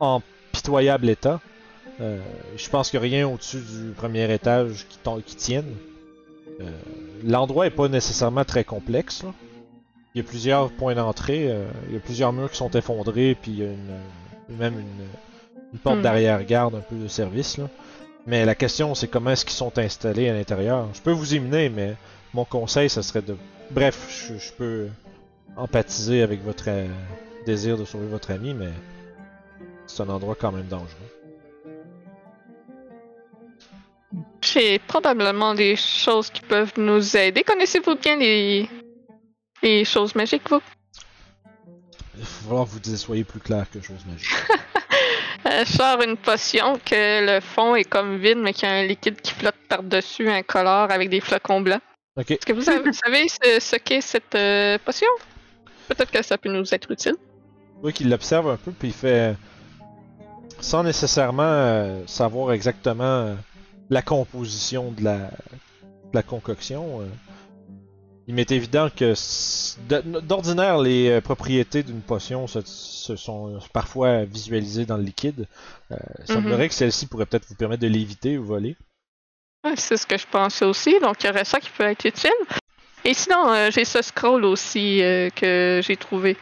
en 0.00 0.20
pitoyable 0.52 1.08
état. 1.08 1.40
Euh, 2.00 2.18
je 2.56 2.68
pense 2.68 2.94
a 2.94 3.00
rien 3.00 3.28
au-dessus 3.28 3.60
du 3.60 3.92
premier 3.92 4.30
étage 4.32 4.86
qui, 4.88 5.36
tienne. 5.36 5.72
Euh, 6.60 6.70
L'endroit 7.24 7.66
est 7.66 7.70
pas 7.70 7.88
nécessairement 7.88 8.44
très 8.44 8.64
complexe. 8.64 9.22
Il 10.14 10.18
y 10.18 10.20
a 10.20 10.24
plusieurs 10.24 10.70
points 10.70 10.94
d'entrée, 10.94 11.50
il 11.88 11.94
y 11.94 11.96
a 11.96 12.00
plusieurs 12.00 12.32
murs 12.32 12.50
qui 12.50 12.56
sont 12.56 12.70
effondrés, 12.70 13.36
puis 13.40 13.52
il 13.52 13.58
y 13.58 13.64
a 13.64 13.68
même 14.48 14.78
une, 14.78 15.06
une 15.76 15.82
porte 15.82 15.98
Hmm. 15.98 16.02
d'arrière-garde, 16.02 16.74
un 16.76 16.80
peu 16.80 16.96
de 16.96 17.06
service. 17.06 17.58
Là. 17.58 17.68
Mais 18.26 18.46
la 18.46 18.54
question, 18.54 18.94
c'est 18.94 19.08
comment 19.08 19.30
est-ce 19.30 19.44
qu'ils 19.44 19.54
sont 19.54 19.76
installés 19.78 20.30
à 20.30 20.32
l'intérieur? 20.32 20.88
Je 20.94 21.02
peux 21.02 21.12
vous 21.12 21.34
y 21.34 21.38
mener, 21.38 21.68
mais 21.68 21.94
mon 22.32 22.46
conseil, 22.46 22.88
ce 22.88 23.02
serait 23.02 23.20
de... 23.20 23.36
Bref, 23.70 24.06
je, 24.08 24.38
je 24.38 24.52
peux 24.52 24.88
empathiser 25.54 26.22
avec 26.22 26.42
votre 26.42 26.64
euh, 26.68 26.86
désir 27.44 27.76
de 27.76 27.84
sauver 27.84 28.06
votre 28.06 28.30
ami, 28.30 28.54
mais 28.54 28.70
c'est 29.86 30.02
un 30.02 30.08
endroit 30.08 30.34
quand 30.34 30.50
même 30.50 30.66
dangereux. 30.66 31.10
J'ai 34.40 34.78
probablement 34.78 35.54
des 35.54 35.76
choses 35.76 36.30
qui 36.30 36.40
peuvent 36.40 36.72
nous 36.78 37.16
aider. 37.18 37.42
Connaissez-vous 37.42 37.96
bien 37.96 38.16
les, 38.16 38.68
les 39.62 39.84
choses 39.84 40.14
magiques, 40.14 40.48
vous? 40.48 40.62
Il 42.14 42.20
va 42.20 42.26
falloir 42.26 42.64
que 42.64 42.70
vous 42.70 42.96
soyez 42.96 43.24
plus 43.24 43.40
clair 43.40 43.66
que 43.70 43.80
chose 43.82 44.04
magique. 44.06 44.30
Euh, 45.56 45.64
je 45.64 45.72
sors 45.72 46.02
une 46.02 46.16
potion 46.16 46.78
que 46.84 47.34
le 47.34 47.40
fond 47.40 47.74
est 47.74 47.84
comme 47.84 48.18
vide, 48.18 48.38
mais 48.38 48.52
qu'il 48.52 48.68
y 48.68 48.72
a 48.72 48.74
un 48.74 48.84
liquide 48.84 49.20
qui 49.20 49.32
flotte 49.32 49.54
par-dessus 49.68 50.28
un 50.28 50.42
color 50.42 50.90
avec 50.90 51.08
des 51.08 51.20
flocons 51.20 51.60
blancs. 51.60 51.80
Est-ce 52.18 52.46
que 52.46 52.52
vous 52.52 52.68
avez- 52.68 52.92
savez 52.92 53.26
ce, 53.28 53.60
ce 53.60 53.76
qu'est 53.76 54.00
cette 54.00 54.34
euh, 54.34 54.78
potion? 54.84 55.08
Peut-être 55.88 56.10
que 56.10 56.22
ça 56.22 56.36
peut 56.38 56.50
nous 56.50 56.74
être 56.74 56.90
utile. 56.90 57.14
Oui, 57.82 57.92
qu'il 57.92 58.08
l'observe 58.08 58.48
un 58.48 58.56
peu, 58.56 58.70
puis 58.72 58.88
il 58.88 58.94
fait. 58.94 59.34
Sans 60.60 60.82
nécessairement 60.82 61.42
euh, 61.44 62.02
savoir 62.06 62.52
exactement 62.52 63.04
euh, 63.04 63.34
la 63.90 64.00
composition 64.00 64.90
de 64.92 65.04
la, 65.04 65.16
de 65.16 66.14
la 66.14 66.22
concoction, 66.22 67.02
euh, 67.02 67.04
il 68.26 68.34
m'est 68.34 68.50
évident 68.50 68.88
que 68.94 69.14
d'ordinaire, 70.20 70.78
les 70.78 71.10
euh, 71.10 71.20
propriétés 71.20 71.82
d'une 71.82 72.00
potion 72.00 72.46
se, 72.46 72.60
se 72.64 73.16
sont 73.16 73.58
parfois 73.72 74.24
visualisées 74.24 74.86
dans 74.86 74.96
le 74.96 75.04
liquide. 75.04 75.46
Euh, 75.92 75.96
il 76.26 76.32
semblerait 76.32 76.68
que 76.68 76.74
celle-ci 76.74 77.06
pourrait 77.06 77.26
peut-être 77.26 77.46
vous 77.48 77.54
permettre 77.54 77.82
de 77.82 77.88
l'éviter 77.88 78.38
ou 78.38 78.44
voler. 78.44 78.76
C'est 79.74 79.96
ce 79.96 80.06
que 80.06 80.16
je 80.16 80.26
pensais 80.26 80.64
aussi, 80.64 80.98
donc 81.00 81.22
il 81.22 81.26
y 81.26 81.30
aurait 81.30 81.44
ça 81.44 81.58
qui 81.58 81.70
peut 81.70 81.84
être 81.84 82.04
utile. 82.04 82.30
Et 83.04 83.14
sinon, 83.14 83.50
euh, 83.50 83.70
j'ai 83.70 83.84
ce 83.84 84.02
scroll 84.02 84.44
aussi 84.44 85.02
euh, 85.02 85.30
que 85.30 85.80
j'ai 85.84 85.96
trouvé. 85.96 86.36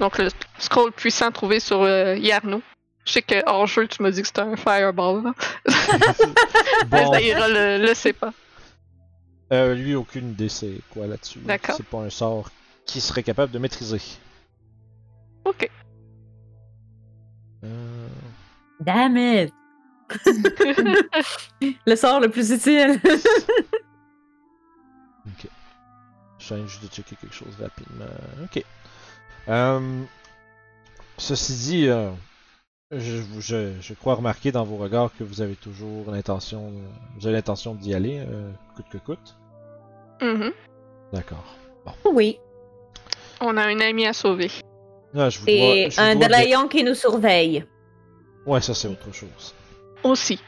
Donc 0.00 0.18
le 0.18 0.28
scroll 0.58 0.92
puissant 0.92 1.30
trouvé 1.30 1.60
sur 1.60 1.82
euh, 1.82 2.16
Yarno. 2.16 2.62
Je 3.06 3.12
sais 3.12 3.22
que 3.22 3.42
hors 3.46 3.66
jeu, 3.66 3.86
tu 3.86 4.02
m'as 4.02 4.10
dit 4.10 4.22
que 4.22 4.26
c'était 4.26 4.40
un 4.40 4.56
fireball. 4.56 5.22
Là. 5.24 5.32
Bon, 6.88 7.12
Zaira 7.12 7.48
le, 7.48 7.86
le 7.86 7.94
sait 7.94 8.12
pas. 8.12 8.32
Euh, 9.54 9.74
lui, 9.74 9.94
aucune 9.94 10.30
idée 10.30 10.48
c'est 10.48 10.80
quoi 10.90 11.06
là-dessus. 11.06 11.40
D'accord. 11.40 11.76
C'est 11.76 11.86
pas 11.86 11.98
un 11.98 12.10
sort 12.10 12.50
qu'il 12.86 13.00
serait 13.00 13.22
capable 13.22 13.52
de 13.52 13.58
maîtriser. 13.58 14.00
Ok. 15.44 15.70
Euh, 17.64 18.08
Damn 18.80 19.16
it! 19.16 19.52
le 21.86 21.96
sort 21.96 22.20
le 22.20 22.28
plus 22.28 22.50
utile. 22.50 23.00
Je 26.44 26.54
viens 26.54 26.66
juste 26.66 26.82
de 26.82 26.88
checker 26.88 27.16
quelque 27.16 27.34
chose 27.34 27.54
rapidement. 27.58 28.04
Ok. 28.42 28.62
Euh, 29.48 30.02
ceci 31.16 31.54
dit, 31.54 31.88
euh, 31.88 32.10
je, 32.90 33.22
je, 33.38 33.72
je 33.80 33.94
crois 33.94 34.14
remarquer 34.14 34.52
dans 34.52 34.64
vos 34.64 34.76
regards 34.76 35.10
que 35.16 35.24
vous 35.24 35.40
avez 35.40 35.56
toujours 35.56 36.10
l'intention, 36.10 36.70
vous 37.16 37.26
avez 37.26 37.36
l'intention 37.36 37.74
d'y 37.74 37.94
aller, 37.94 38.18
euh, 38.28 38.50
coûte 38.76 38.86
que 38.90 38.98
coûte. 38.98 39.36
Mhm. 40.24 40.52
D'accord. 41.12 41.44
oui. 42.04 42.38
On 43.40 43.56
a 43.56 43.64
un 43.66 43.80
ami 43.80 44.06
à 44.06 44.12
sauver. 44.12 44.50
Ah, 45.16 45.28
je 45.28 45.38
vous 45.38 45.44
dois- 45.46 45.54
Et 45.54 45.88
vous 45.88 46.00
un 46.00 46.14
dois 46.16 46.68
qui 46.68 46.82
nous 46.82 46.94
surveille. 46.94 47.64
Ouais, 48.46 48.60
ça 48.60 48.74
c'est 48.74 48.88
autre 48.88 49.12
chose. 49.12 49.54
Aussi. 50.02 50.38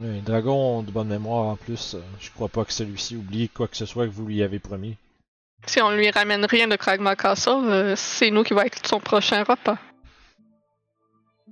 Les 0.00 0.20
dragons 0.20 0.78
ont 0.78 0.82
de 0.82 0.90
bonne 0.90 1.08
mémoire 1.08 1.46
en 1.46 1.56
plus. 1.56 1.94
euh, 1.94 2.00
Je 2.20 2.30
crois 2.30 2.48
pas 2.48 2.64
que 2.64 2.72
celui-ci 2.72 3.16
oublie 3.16 3.48
quoi 3.48 3.68
que 3.68 3.76
ce 3.76 3.86
soit 3.86 4.06
que 4.06 4.12
vous 4.12 4.26
lui 4.26 4.42
avez 4.42 4.58
promis. 4.58 4.96
Si 5.66 5.80
on 5.80 5.90
lui 5.92 6.10
ramène 6.10 6.44
rien 6.44 6.66
de 6.66 6.76
Kragma 6.76 7.14
Castle, 7.14 7.50
euh, 7.70 7.94
c'est 7.96 8.30
nous 8.30 8.42
qui 8.42 8.52
va 8.54 8.66
être 8.66 8.84
son 8.86 8.98
prochain 9.00 9.44
repas. 9.44 9.78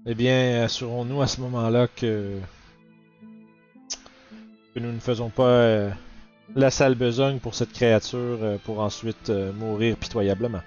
Eh 0.07 0.15
bien, 0.15 0.65
assurons-nous 0.65 1.23
à 1.23 1.27
ce 1.29 1.41
moment-là 1.43 1.87
que. 1.87 2.39
que 4.75 4.81
nous 4.81 4.93
ne 4.93 5.01
faisons 5.01 5.29
pas 5.31 5.43
euh, 5.45 5.91
la 6.57 6.71
sale 6.71 6.95
besogne 6.95 7.39
pour 7.39 7.55
cette 7.55 7.73
créature 7.73 8.39
euh, 8.43 8.59
pour 8.65 8.81
ensuite 8.81 9.31
euh, 9.31 9.53
mourir 9.53 9.97
pitoyablement. 9.97 10.61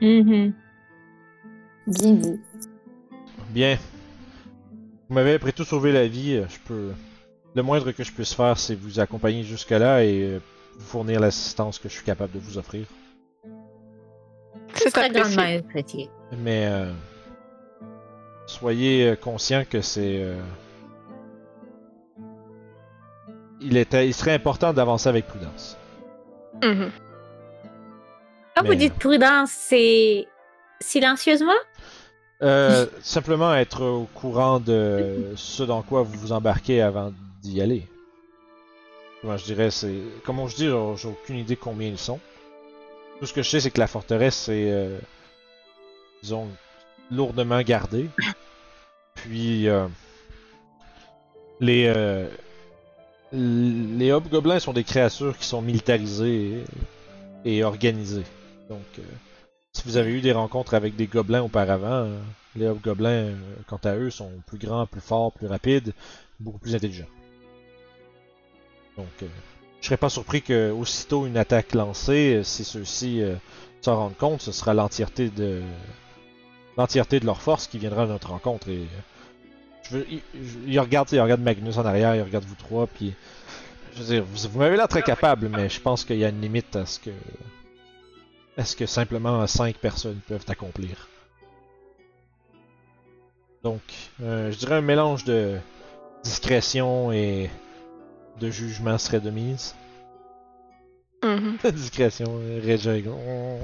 Mhm. 0.00 0.52
Bien 1.86 2.12
dit. 2.12 2.40
Bien. 3.50 3.78
Vous 5.08 5.14
m'avez 5.14 5.34
après 5.34 5.52
tout 5.52 5.64
sauvé 5.64 5.92
la 5.92 6.06
vie. 6.08 6.36
euh, 6.36 6.46
Je 6.48 6.58
peux. 6.66 6.92
Le 7.54 7.62
moindre 7.62 7.92
que 7.92 8.02
je 8.02 8.12
puisse 8.12 8.32
faire, 8.34 8.58
c'est 8.58 8.74
vous 8.74 8.98
accompagner 8.98 9.42
jusque-là 9.42 10.04
et 10.04 10.38
vous 10.78 10.84
fournir 10.84 11.20
l'assistance 11.20 11.78
que 11.78 11.88
je 11.88 11.94
suis 11.94 12.04
capable 12.04 12.32
de 12.32 12.38
vous 12.38 12.56
offrir. 12.56 12.86
Ce 14.74 14.84
C'est 14.84 14.90
serait 14.90 15.10
grandement 15.10 15.58
apprécié. 15.58 16.08
Mais 16.38 16.66
euh, 16.66 16.90
soyez 18.46 19.14
conscient 19.20 19.64
que 19.68 19.82
c'est. 19.82 20.22
euh, 20.22 20.40
il, 23.62 23.76
était, 23.76 24.06
il 24.06 24.14
serait 24.14 24.32
important 24.34 24.72
d'avancer 24.72 25.08
avec 25.08 25.26
prudence. 25.26 25.76
Mhm. 26.62 26.90
Quand 28.56 28.64
vous 28.64 28.74
dites 28.74 28.94
prudence, 28.94 29.50
c'est 29.50 30.28
silencieusement? 30.80 31.52
Euh, 32.42 32.86
simplement 33.02 33.54
être 33.54 33.84
au 33.84 34.08
courant 34.14 34.58
de 34.58 35.32
ce 35.36 35.62
dans 35.62 35.82
quoi 35.82 36.02
vous 36.02 36.18
vous 36.18 36.32
embarquez 36.32 36.82
avant 36.82 37.12
d'y 37.40 37.62
aller. 37.62 37.86
Comment 39.20 39.36
je 39.36 39.44
dirais, 39.44 39.70
c'est. 39.70 39.94
Comment 40.24 40.48
je 40.48 40.56
dis, 40.56 40.64
j'ai 40.66 40.96
j'ai 40.96 41.08
aucune 41.08 41.38
idée 41.38 41.56
combien 41.56 41.88
ils 41.88 41.98
sont. 41.98 42.18
Tout 43.20 43.26
ce 43.26 43.32
que 43.32 43.42
je 43.42 43.48
sais, 43.48 43.60
c'est 43.60 43.70
que 43.70 43.78
la 43.78 43.86
forteresse 43.86 44.48
est. 44.48 44.70
euh, 44.70 44.98
disons, 46.22 46.48
lourdement 47.10 47.62
gardée. 47.62 48.10
Puis. 49.14 49.68
euh, 49.68 49.86
les. 51.60 51.86
Les 53.32 54.12
hobgoblins 54.12 54.60
sont 54.60 54.72
des 54.72 54.84
créatures 54.84 55.36
qui 55.38 55.46
sont 55.46 55.62
militarisées 55.62 56.64
et, 57.44 57.64
organisées. 57.64 58.24
Donc. 58.68 58.84
euh, 58.98 59.02
si 59.74 59.84
vous 59.86 59.96
avez 59.96 60.10
eu 60.12 60.20
des 60.20 60.32
rencontres 60.32 60.74
avec 60.74 60.96
des 60.96 61.06
gobelins 61.06 61.42
auparavant, 61.42 62.06
les 62.56 62.66
hobgoblins, 62.66 63.08
euh, 63.08 63.36
quant 63.66 63.80
à 63.84 63.94
eux, 63.96 64.10
sont 64.10 64.30
plus 64.46 64.58
grands, 64.58 64.86
plus 64.86 65.00
forts, 65.00 65.32
plus 65.32 65.46
rapides, 65.46 65.94
beaucoup 66.40 66.58
plus 66.58 66.74
intelligents. 66.74 67.08
Donc, 68.98 69.06
euh, 69.22 69.26
je 69.80 69.86
serais 69.86 69.96
pas 69.96 70.10
surpris 70.10 70.42
que 70.42 70.70
aussitôt 70.70 71.26
une 71.26 71.38
attaque 71.38 71.72
lancée, 71.72 72.42
si 72.44 72.64
ceux-ci 72.64 73.22
s'en 73.80 73.96
rendent 73.96 74.16
compte, 74.16 74.42
ce 74.42 74.52
sera 74.52 74.74
l'entièreté 74.74 75.30
de 75.30 75.62
l'entièreté 76.76 77.18
de 77.18 77.26
leur 77.26 77.40
force 77.40 77.66
qui 77.66 77.78
viendra 77.78 78.02
à 78.02 78.06
notre 78.06 78.28
rencontre. 78.28 78.68
Je 79.92 79.98
veux, 79.98 80.06
il, 80.10 80.20
je- 80.34 80.58
il 80.70 80.80
regarde, 80.80 81.08
il 81.12 81.20
regarde 81.20 81.40
Magnus 81.42 81.76
en 81.78 81.84
arrière, 81.84 82.14
il 82.16 82.22
regarde 82.22 82.44
vous 82.44 82.54
trois, 82.54 82.86
puis 82.86 83.14
je 83.94 83.98
veux 84.02 84.06
dire, 84.06 84.24
vous, 84.24 84.48
vous 84.48 84.58
m'avez 84.58 84.76
l'air 84.76 84.88
très 84.88 85.02
capable, 85.02 85.48
mais 85.48 85.68
je 85.68 85.80
pense 85.80 86.04
qu'il 86.04 86.16
y 86.18 86.24
a 86.24 86.28
une 86.30 86.40
limite 86.40 86.74
à 86.76 86.86
ce 86.86 86.98
que 86.98 87.10
est-ce 88.56 88.74
que 88.76 88.84
simplement 88.86 89.46
5 89.46 89.76
personnes 89.76 90.20
peuvent 90.28 90.44
accomplir. 90.48 91.08
Donc, 93.62 93.80
euh, 94.22 94.50
je 94.50 94.58
dirais 94.58 94.74
un 94.76 94.80
mélange 94.82 95.24
de 95.24 95.56
discrétion 96.24 97.12
et 97.12 97.48
de 98.40 98.50
jugement 98.50 98.98
serait 98.98 99.20
de 99.20 99.30
mise. 99.30 99.74
Mhm. 101.24 101.56
discrétion, 101.72 102.40
Réjagon. 102.62 103.16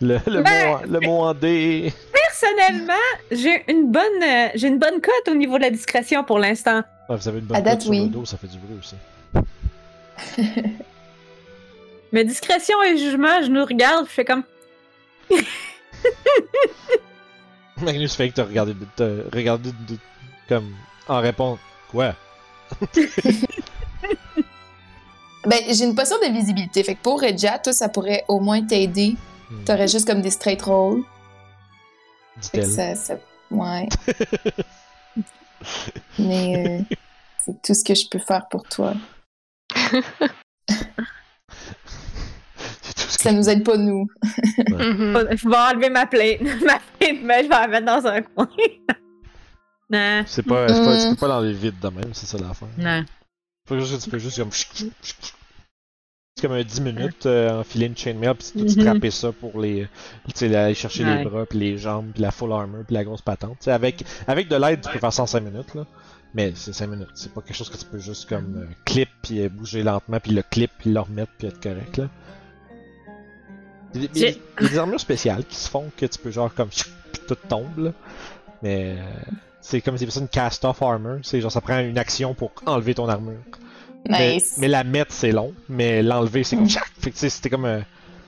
le, 0.00 0.18
le, 0.26 0.42
Ben- 0.42 0.68
mot, 0.68 0.78
le 0.86 1.00
mot 1.00 1.20
en 1.22 1.34
D. 1.34 1.92
Personnellement, 2.40 2.92
j'ai 3.30 3.62
une 3.70 3.90
bonne 3.92 4.22
euh, 4.22 4.48
j'ai 4.54 4.68
une 4.68 4.78
bonne 4.78 5.00
cote 5.02 5.28
au 5.30 5.34
niveau 5.34 5.58
de 5.58 5.62
la 5.64 5.70
discrétion 5.70 6.24
pour 6.24 6.38
l'instant. 6.38 6.82
Ah, 7.08 7.16
vous 7.16 7.28
avez 7.28 7.40
une 7.40 7.44
bonne 7.44 7.56
À 7.56 7.60
date, 7.60 7.74
cote 7.74 7.82
sur 7.82 7.90
oui. 7.90 8.00
le 8.04 8.06
dos, 8.08 8.24
ça 8.24 8.38
fait 8.38 8.46
du 8.46 8.56
bruit 8.58 8.78
aussi. 8.78 8.96
Mais 12.12 12.24
discrétion 12.24 12.82
et 12.82 12.96
jugement, 12.96 13.42
je 13.42 13.48
nous 13.48 13.64
regarde, 13.64 14.06
je 14.06 14.12
fais 14.12 14.24
comme 14.24 14.44
Magnus 17.82 18.14
fait 18.14 18.28
que 18.30 18.34
t'as 18.34 18.44
regardé, 18.44 18.74
t'as 18.96 19.08
regardé 19.32 19.70
de- 19.88 19.98
comme 20.48 20.72
en 21.08 21.20
réponse. 21.20 21.58
Quoi? 21.90 22.14
Ben, 25.44 25.58
j'ai 25.68 25.84
une 25.86 25.96
potion 25.96 26.14
de 26.24 26.32
visibilité. 26.32 26.84
Fait 26.84 26.94
que 26.94 27.00
pour 27.02 27.20
Regia, 27.20 27.58
toi, 27.58 27.72
ça 27.72 27.88
pourrait 27.88 28.24
au 28.28 28.38
moins 28.38 28.62
t'aider. 28.64 29.16
Hmm, 29.50 29.64
T'aurais 29.64 29.88
juste 29.88 30.06
comme 30.06 30.22
des 30.22 30.30
straight 30.30 30.62
rolls. 30.62 31.02
Dit-elle. 32.40 32.66
ça, 32.66 32.94
ça... 32.94 33.14
Ouais. 33.50 33.88
Mais 36.18 36.80
euh, 36.90 36.94
c'est 37.44 37.60
tout 37.62 37.74
ce 37.74 37.84
que 37.84 37.94
je 37.94 38.08
peux 38.08 38.18
faire 38.18 38.48
pour 38.48 38.62
toi. 38.64 38.94
C'est 42.84 42.94
tout 42.94 43.10
ce 43.10 43.16
que 43.18 43.22
Ça 43.24 43.32
nous 43.32 43.48
aide 43.48 43.64
pas, 43.64 43.76
nous. 43.76 44.06
Mhm. 44.68 45.28
je 45.36 45.48
vais 45.48 45.56
enlever 45.56 45.90
ma 45.90 46.06
plainte. 46.06 46.40
ma 46.64 46.78
plainte, 46.98 47.18
mais 47.22 47.44
je 47.44 47.48
vais 47.48 47.54
la 47.54 47.68
mettre 47.68 47.86
dans 47.86 48.06
un 48.06 48.22
coin. 48.22 48.48
non, 49.90 50.22
C'est 50.26 50.42
pas, 50.42 50.68
c'est 50.68 50.84
pas, 50.84 50.98
tu 51.00 51.06
Mm. 51.06 51.10
peux 51.10 51.16
pas 51.16 51.28
l'enlever 51.28 51.52
vite 51.52 51.80
de 51.80 51.88
même, 51.88 52.12
c'est 52.14 52.26
ça 52.26 52.38
l'affaire. 52.38 52.68
non. 52.78 53.04
Faut 53.68 53.78
juste 53.78 53.96
que 53.96 54.04
tu 54.04 54.10
peux 54.10 54.18
juste 54.18 54.38
comme. 54.38 54.50
Comme 56.42 56.52
un 56.52 56.62
10 56.64 56.80
minutes, 56.80 57.24
euh, 57.26 57.60
enfiler 57.60 57.86
une 57.86 57.96
chainmail, 57.96 58.34
puis 58.34 58.48
tout 58.52 58.58
Mhm. 58.64 58.68
strapper 58.68 59.10
ça 59.12 59.30
pour 59.32 59.60
les. 59.60 59.86
Aller 60.40 60.74
chercher 60.74 61.04
Ouais. 61.04 61.18
les 61.18 61.24
bras, 61.24 61.46
puis 61.46 61.58
les 61.60 61.78
jambes, 61.78 62.10
puis 62.12 62.20
la 62.20 62.32
full 62.32 62.52
armor, 62.52 62.80
puis 62.84 62.94
la 62.94 63.04
grosse 63.04 63.22
patente. 63.22 63.66
Avec, 63.68 64.04
avec 64.26 64.48
de 64.48 64.56
l'aide, 64.56 64.80
tu 64.80 64.90
peux 64.90 64.98
faire 64.98 65.12
ça 65.12 65.22
en 65.22 65.26
5 65.26 65.40
minutes, 65.40 65.74
là. 65.74 65.86
Mais 66.34 66.52
c'est 66.56 66.72
5 66.72 66.88
minutes, 66.88 67.10
c'est 67.14 67.32
pas 67.32 67.42
quelque 67.42 67.54
chose 67.56 67.70
que 67.70 67.76
tu 67.76 67.84
peux 67.84 67.98
juste 67.98 68.28
comme 68.28 68.56
euh, 68.56 68.66
clip, 68.84 69.08
puis 69.22 69.40
euh, 69.42 69.48
bouger 69.48 69.82
lentement, 69.84 70.18
puis 70.18 70.32
le 70.32 70.42
clip, 70.42 70.70
puis 70.78 70.90
le 70.92 70.98
remettre, 71.00 71.30
puis 71.38 71.46
être 71.46 71.60
correct, 71.62 71.96
là. 71.98 72.08
Il 73.94 74.02
y 74.02 74.24
a 74.26 74.32
des- 74.68 74.78
armures 74.78 75.00
spéciales 75.00 75.44
qui 75.44 75.56
se 75.56 75.68
font 75.68 75.90
que 75.96 76.06
tu 76.06 76.18
peux 76.18 76.30
genre 76.30 76.52
comme. 76.54 76.68
Puis 77.12 77.20
tout 77.28 77.36
tombe, 77.48 77.78
là. 77.78 77.92
Mais. 78.62 78.96
euh, 78.98 79.02
c'est 79.60 79.80
comme 79.80 79.96
si 79.96 80.06
c'était 80.06 80.18
une 80.20 80.28
cast-off 80.28 80.82
armor. 80.82 81.18
C'est 81.22 81.40
genre 81.40 81.52
ça 81.52 81.60
prend 81.60 81.78
une 81.78 81.98
action 81.98 82.34
pour 82.34 82.50
enlever 82.66 82.94
ton 82.94 83.08
armure. 83.08 83.38
Mais, 84.08 84.34
Nice. 84.34 84.54
mais 84.58 84.68
la 84.68 84.82
mettre 84.84 85.12
c'est 85.12 85.30
long, 85.32 85.52
mais 85.68 86.02
l'enlever 86.02 86.42
c'est 86.44 86.56
comme 86.56 86.64
Mm. 86.64 86.70
tchac! 86.70 86.84
Fait 87.00 87.10
que 87.10 87.16
c'était 87.18 87.50
comme 87.50 87.64
euh, 87.66 87.80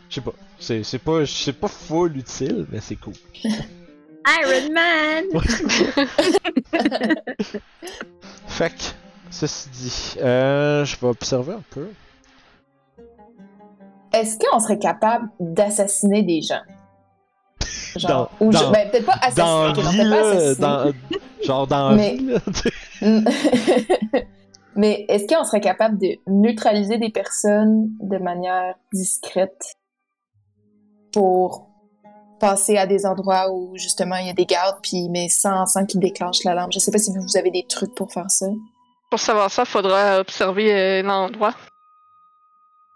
je 0.09 0.15
sais 0.17 0.21
pas, 0.21 0.33
c'est 0.59 0.83
c'est 0.85 0.99
pas 0.99 1.27
c'est 1.27 1.53
pas 1.53 1.69
full 1.69 2.17
utile, 2.17 2.67
mais 2.71 2.81
c'est 2.81 2.97
cool. 2.97 3.15
Iron 3.45 4.73
Man! 4.73 5.25
Fait 8.47 8.71
que 8.71 8.83
ceci 9.31 9.69
dit, 9.71 10.15
euh, 10.23 10.85
je 10.85 10.97
vais 11.01 11.09
observer 11.09 11.55
un 11.55 11.63
peu. 11.71 11.89
Est-ce 14.13 14.39
qu'on 14.39 14.61
serait 14.61 14.79
capable 14.79 15.29
d'assassiner 15.41 16.23
des 16.23 16.41
gens? 16.41 16.63
Genre, 17.97 18.31
Dans- 18.41 18.47
ou 18.47 18.53
je- 18.53 18.73
ben, 18.73 18.91
peut-être 18.91 19.07
pas 19.07 19.19
assassiner. 19.21 19.37
Dans 19.45 19.75
non, 19.83 19.91
vie, 19.91 19.99
pas 19.99 20.05
là, 20.05 20.31
assassiner. 20.31 20.55
dans, 20.61 20.93
genre 21.45 21.67
dans 21.67 21.93
Mais- 21.97 22.17
vie, 22.17 22.27
là, 22.27 22.39
sais. 22.55 22.73
Mais 24.77 25.05
est-ce 25.09 25.27
qu'on 25.27 25.45
serait 25.45 25.61
capable 25.61 25.99
de 25.99 26.19
neutraliser 26.27 26.99
des 26.99 27.11
personnes 27.11 27.91
de 28.01 28.19
manière 28.19 28.75
discrète 28.93 29.77
pour 31.13 31.69
passer 32.41 32.77
à 32.77 32.87
des 32.87 33.07
endroits 33.07 33.51
où 33.53 33.77
justement 33.77 34.17
il 34.17 34.27
y 34.27 34.31
a 34.31 34.35
des 34.35 34.47
gardes, 34.47 34.79
puis 34.83 35.09
mais 35.09 35.29
sans, 35.29 35.67
sans 35.67 35.87
qu'ils 35.87 36.01
déclenchent 36.01 36.45
l'alarme? 36.45 36.73
Je 36.73 36.79
sais 36.79 36.91
pas 36.91 36.99
si 36.99 37.13
vous 37.17 37.37
avez 37.37 37.51
des 37.51 37.65
trucs 37.69 37.95
pour 37.95 38.13
faire 38.13 38.31
ça. 38.31 38.47
Pour 39.11 39.21
savoir 39.21 39.51
ça, 39.51 39.65
faudra 39.65 40.19
observer 40.19 40.75
euh, 40.75 41.03
l'endroit. 41.03 41.55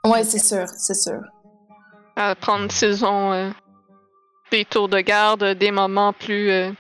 Ouais, 0.05 0.25
c'est 0.25 0.39
sûr, 0.41 0.67
c'est 0.69 0.95
sûr. 0.95 1.21
À 2.17 2.35
prendre 2.35 2.73
s'ils 2.73 3.05
ont 3.05 3.33
euh, 3.33 3.51
des 4.51 4.65
tours 4.65 4.89
de 4.89 5.01
garde, 5.01 5.45
des 5.45 5.71
moments 5.71 6.13
plus 6.13 6.51
euh, 6.51 6.73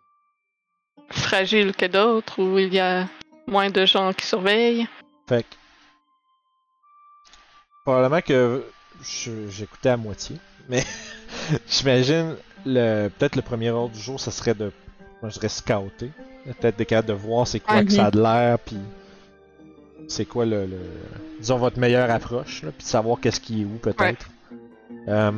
fragiles 1.11 1.75
que 1.75 1.87
d'autres, 1.87 2.43
où 2.43 2.59
il 2.59 2.75
y 2.75 2.81
a 2.81 3.07
moins 3.49 3.71
de 3.71 3.85
gens 3.87 4.13
qui 4.13 4.27
surveillent. 4.27 4.87
Fait 5.29 5.43
que 5.43 5.49
probablement 7.85 8.21
que 8.21 8.65
j'écoutais 9.51 9.91
à 9.91 9.97
moitié, 9.97 10.37
mais 10.69 10.85
j'imagine 11.69 12.37
le 12.67 13.09
peut-être 13.09 13.37
le 13.37 13.43
premier 13.43 13.71
ordre 13.71 13.95
du 13.95 14.01
jour, 14.01 14.19
ça 14.21 14.31
serait 14.31 14.55
de 14.55 14.73
moi 15.23 15.31
je 15.31 15.35
dirais 15.35 15.49
scouter, 15.49 16.11
peut-être 16.45 16.77
des 16.77 16.87
cas 16.87 17.03
de 17.03 17.13
voir 17.13 17.47
c'est 17.47 17.61
quoi 17.61 17.85
que 17.85 17.91
ça 17.93 18.07
a 18.07 18.11
de 18.11 18.21
l'air, 18.21 18.59
puis 18.59 18.77
c'est 20.09 20.25
quoi 20.25 20.45
le, 20.47 20.67
le- 20.67 20.79
disons 21.41 21.59
votre 21.59 21.79
meilleure 21.79 22.11
approche, 22.11 22.63
là, 22.63 22.71
puis 22.77 22.85
de 22.85 22.89
savoir 22.89 23.21
qu'est-ce 23.21 23.41
qui 23.41 23.63
est 23.63 23.65
où 23.65 23.79
peut-être. 23.83 24.29
Euh, 25.09 25.33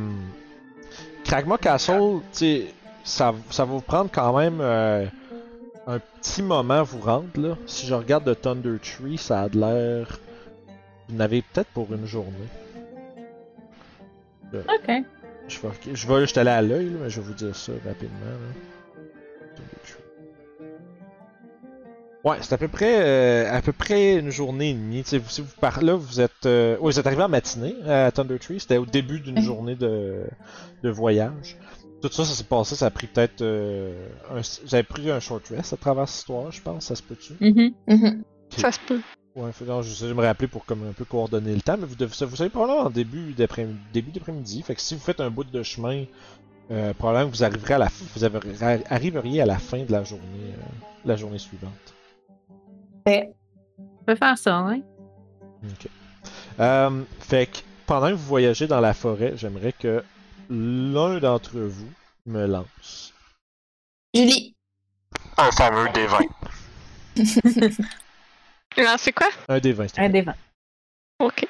Kragma 1.24 1.58
Castle, 1.58 2.20
tu 2.32 2.62
ça, 3.04 3.34
ça 3.50 3.64
va 3.64 3.72
vous 3.72 3.80
prendre 3.80 4.10
quand 4.12 4.36
même 4.36 4.58
euh, 4.60 5.06
un 5.94 6.00
petit 6.20 6.42
moment 6.42 6.82
vous 6.82 7.00
rendre 7.00 7.28
là. 7.36 7.56
Si 7.66 7.86
je 7.86 7.94
regarde 7.94 8.26
le 8.26 8.34
Thunder 8.36 8.78
Tree, 8.80 9.18
ça 9.18 9.42
a 9.42 9.48
de 9.48 9.58
l'air. 9.58 10.18
Vous 11.08 11.16
n'avez 11.16 11.42
peut-être 11.42 11.70
pour 11.70 11.92
une 11.92 12.06
journée. 12.06 12.30
Ok. 14.54 14.90
Je 15.48 15.58
vais, 15.60 15.94
je 15.94 16.06
vais 16.08 16.20
juste 16.20 16.38
aller 16.38 16.50
à 16.50 16.62
l'œil, 16.62 16.90
mais 17.00 17.10
je 17.10 17.20
vais 17.20 17.26
vous 17.26 17.34
dire 17.34 17.54
ça 17.56 17.72
rapidement. 17.84 18.18
là. 18.24 19.02
Thunder 19.56 19.80
Tree. 19.82 19.94
Ouais, 22.22 22.36
c'est 22.42 22.52
à 22.52 22.58
peu 22.58 22.68
près 22.68 23.00
euh, 23.02 23.50
à 23.56 23.62
peu 23.62 23.72
près 23.72 24.16
une 24.18 24.30
journée 24.30 24.70
et 24.70 24.74
demie. 24.74 25.02
Si 25.04 25.18
vous 25.18 25.44
par 25.60 25.82
là, 25.82 25.94
vous 25.94 26.20
êtes 26.20 26.44
euh, 26.46 26.74
ouais, 26.76 26.92
vous 26.92 26.98
êtes 27.00 27.06
arrivé 27.06 27.22
en 27.22 27.28
matinée 27.28 27.74
à 27.88 28.10
Thunder 28.12 28.38
Tree. 28.38 28.60
C'était 28.60 28.76
au 28.76 28.86
début 28.86 29.20
d'une 29.20 29.36
Mhm. 29.36 29.42
journée 29.42 29.74
de, 29.74 30.24
de 30.82 30.90
voyage. 30.90 31.56
Tout 32.02 32.08
ça, 32.10 32.24
ça 32.24 32.32
s'est 32.34 32.44
passé, 32.44 32.76
ça 32.76 32.86
a 32.86 32.90
pris 32.90 33.06
peut-être 33.06 33.42
euh, 33.42 34.08
un, 34.30 34.40
avez 34.72 34.82
pris 34.82 35.10
un 35.10 35.20
short 35.20 35.46
rest 35.48 35.72
à 35.74 35.76
travers 35.76 36.08
cette 36.08 36.20
histoire, 36.20 36.50
je 36.50 36.62
pense, 36.62 36.86
ça 36.86 36.94
se 36.96 37.02
peut-tu? 37.02 37.34
Mhm. 37.40 37.74
Mhm. 37.88 38.22
Ça 38.56 38.72
se 38.72 38.78
peut. 38.86 39.00
Ouais, 39.36 39.50
non, 39.66 39.82
je 39.82 40.06
vais 40.06 40.14
me 40.14 40.22
rappeler 40.22 40.48
pour 40.48 40.64
comme 40.64 40.88
un 40.88 40.92
peu 40.92 41.04
coordonner 41.04 41.54
le 41.54 41.60
temps, 41.60 41.76
mais 41.78 41.86
vous, 41.86 41.94
devez, 41.94 42.24
vous 42.26 42.36
savez 42.36 42.50
probablement 42.50 42.86
en 42.86 42.90
début 42.90 43.32
d'après 43.32 43.66
début 43.92 44.10
d'après-midi. 44.10 44.62
Fait 44.62 44.74
que 44.74 44.80
si 44.80 44.94
vous 44.94 45.00
faites 45.00 45.20
un 45.20 45.30
bout 45.30 45.44
de 45.44 45.62
chemin, 45.62 46.04
euh, 46.70 46.92
probablement 46.94 47.30
que 47.30 47.36
vous 47.36 47.44
arriverez 47.44 47.74
à 47.74 47.78
la 47.78 47.86
f- 47.88 48.02
vous 48.16 48.24
arriveriez 48.90 49.40
à 49.42 49.46
la 49.46 49.58
fin 49.58 49.84
de 49.84 49.92
la 49.92 50.02
journée, 50.02 50.24
euh, 50.54 50.62
la 51.04 51.16
journée 51.16 51.38
suivante. 51.38 51.70
Fait. 53.06 53.32
On 53.78 54.04
peut 54.04 54.16
faire 54.16 54.36
ça, 54.38 54.56
hein? 54.56 54.80
Ok. 55.64 55.88
Euh, 56.58 57.02
fait 57.20 57.46
que 57.46 57.58
pendant 57.86 58.08
que 58.08 58.14
vous 58.14 58.26
voyagez 58.26 58.66
dans 58.66 58.80
la 58.80 58.94
forêt, 58.94 59.34
j'aimerais 59.36 59.72
que 59.72 60.02
l'un 60.50 61.18
d'entre 61.20 61.58
vous 61.58 61.90
me 62.26 62.46
lance 62.46 63.12
Julie. 64.14 64.54
un 65.36 65.50
fameux 65.52 65.88
des 65.94 66.06
20. 66.06 66.18
Là, 68.76 68.96
c'est 68.98 69.12
quoi? 69.12 69.28
Un 69.48 69.58
des 69.60 69.72
20. 69.72 69.98
Un 69.98 70.08
des 70.08 70.22
vents. 70.22 70.34
Ok. 71.20 71.46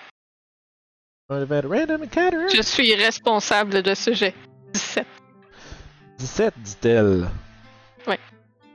Un 1.30 1.40
des 1.40 1.44
20 1.46 1.60
random 1.66 2.02
encounter. 2.02 2.54
Je 2.54 2.62
suis 2.62 2.94
responsable 2.94 3.82
de 3.82 3.94
ce 3.94 4.12
jet. 4.12 4.34
17. 4.74 5.06
17, 6.18 6.54
dit-elle. 6.58 7.28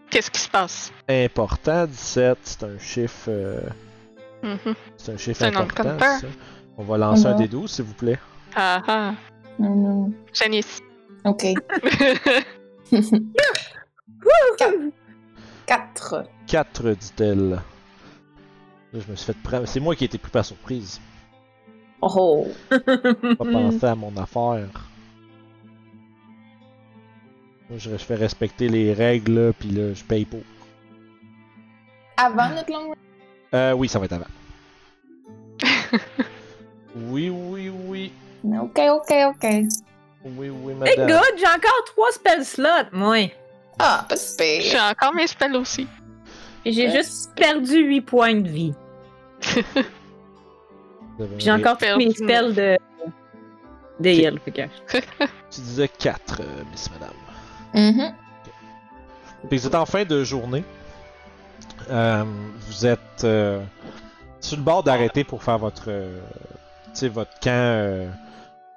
Qu'est-ce 0.10 0.32
qui 0.32 0.40
se 0.40 0.50
passe? 0.50 0.92
Important, 1.10 1.86
17, 1.88 2.38
c'est 2.44 2.64
un 2.64 2.80
chiffre. 2.80 3.26
euh, 3.28 3.60
Mhm. 4.44 4.76
c'est 4.98 5.12
un 5.14 5.18
chiffre 5.18 5.40
C'est 5.40 5.46
un 5.46 5.56
important. 5.56 5.84
non-compare. 5.84 6.20
ça. 6.22 6.28
On 6.78 6.84
va 6.84 6.98
lancer 6.98 7.26
un 7.26 7.32
Non. 7.32 7.38
des 7.40 7.48
12, 7.48 7.72
s'il 7.72 7.86
vous 7.86 7.94
plaît. 7.96 8.20
Ah 8.56 8.82
ah. 8.88 9.14
Janice. 10.34 10.82
Ok. 11.24 11.46
4. 15.66 16.24
4, 16.48 16.90
dit-elle. 16.92 17.50
Là, 17.50 17.64
je 18.94 19.12
me 19.12 19.16
suis 19.16 19.26
fait 19.26 19.38
prendre. 19.42 19.68
C'est 19.68 19.80
moi 19.80 19.96
qui 19.96 20.04
ai 20.04 20.08
été 20.08 20.18
pris 20.18 20.32
par 20.32 20.46
surprise. 20.46 21.00
Oh. 22.02 22.48
Pas 22.70 23.36
penser 23.36 23.86
à 23.86 23.96
mon 23.96 24.16
affaire. 24.18 24.70
Moi, 27.70 27.80
je, 27.80 27.98
fais 27.98 28.16
respecter 28.16 28.70
les 28.70 28.94
règles, 28.94 29.54
puis 29.58 29.70
là, 29.70 29.94
je 29.94 30.04
paye 30.04 30.26
pour. 30.26 30.42
Avant 32.16 32.50
notre 32.50 32.72
long? 32.72 32.94
Euh, 33.54 33.74
oui, 33.74 33.88
ça 33.88 33.98
va 33.98 34.06
être 34.06 34.14
avant. 34.14 34.26
oui, 36.96 37.30
oui, 37.30 37.70
oui. 37.70 38.12
Ok, 38.62 38.80
ok, 38.92 39.12
ok. 39.28 39.44
Oui, 40.24 40.50
oui, 40.50 40.74
Hey, 40.86 40.98
madame. 40.98 41.08
good! 41.08 41.38
J'ai 41.38 41.48
encore 41.48 41.84
trois 41.88 42.12
spell 42.12 42.44
slots, 42.46 42.90
moi. 42.92 43.30
Ah, 43.80 44.06
pas 44.08 44.16
super. 44.18 44.62
J'ai 44.62 44.80
encore 44.80 45.14
mes 45.14 45.28
spells 45.28 45.56
aussi. 45.56 45.88
J'ai 46.66 46.90
juste 46.92 47.32
perdu 47.36 47.78
8 47.84 48.02
points 48.02 48.36
de 48.36 48.48
vie. 48.50 48.74
J'ai 51.38 51.52
encore 51.52 51.78
tous 51.78 51.86
mes 51.98 52.06
Perdu 52.14 52.14
spells 52.24 52.54
de. 52.56 52.78
de 54.00 54.10
heal. 54.10 54.40
Tu 55.52 55.62
disais 55.62 55.88
4, 55.88 56.42
Miss 56.72 56.90
Madame. 56.92 57.14
Fait 59.50 59.56
que 59.56 59.62
vous 59.62 59.68
êtes 59.68 59.76
en 59.76 59.86
fin 59.86 60.04
de 60.06 60.24
journée. 60.24 60.64
Euh, 61.90 62.24
vous 62.68 62.86
êtes 62.86 63.24
euh, 63.24 63.62
sur 64.42 64.58
le 64.58 64.64
bord 64.64 64.82
d'arrêter 64.84 65.24
pour 65.24 65.44
faire 65.44 65.58
votre, 65.60 65.84
euh, 65.88 66.20
tu 66.88 66.92
sais, 66.94 67.08
votre 67.10 67.32
camp 67.40 67.52
euh, 67.52 68.08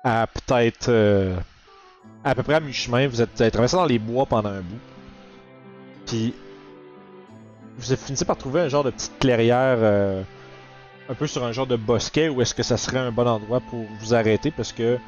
à 0.05 0.27
peut-être 0.27 0.89
euh, 0.89 1.37
à 2.25 2.35
peu 2.35 2.43
près 2.43 2.55
à 2.55 2.61
mi-chemin. 2.61 3.09
Vous 3.09 3.21
êtes, 3.21 3.31
vous 3.35 3.43
avez 3.43 3.51
traversé 3.51 3.77
dans 3.77 3.87
les 3.87 3.99
bois 3.99 4.27
pendant 4.27 4.51
un 4.51 4.61
bout. 4.61 4.81
Puis 6.07 6.35
vous 7.77 7.97
finissez 7.97 8.25
par 8.25 8.37
trouver 8.37 8.63
un 8.63 8.69
genre 8.69 8.85
de 8.85 8.91
petite 8.91 9.19
clairière 9.19 9.79
euh, 9.81 10.23
un 11.09 11.15
peu 11.15 11.27
sur 11.27 11.45
un 11.45 11.53
genre 11.53 11.67
de 11.67 11.77
bosquet 11.77 12.29
où 12.29 12.43
est-ce 12.43 12.55
que 12.55 12.63
ça 12.63 12.77
serait 12.77 12.99
un 12.99 13.13
bon 13.13 13.27
endroit 13.27 13.61
pour 13.61 13.85
vous 14.01 14.15
arrêter 14.15 14.51
parce 14.51 14.73
que 14.73 14.99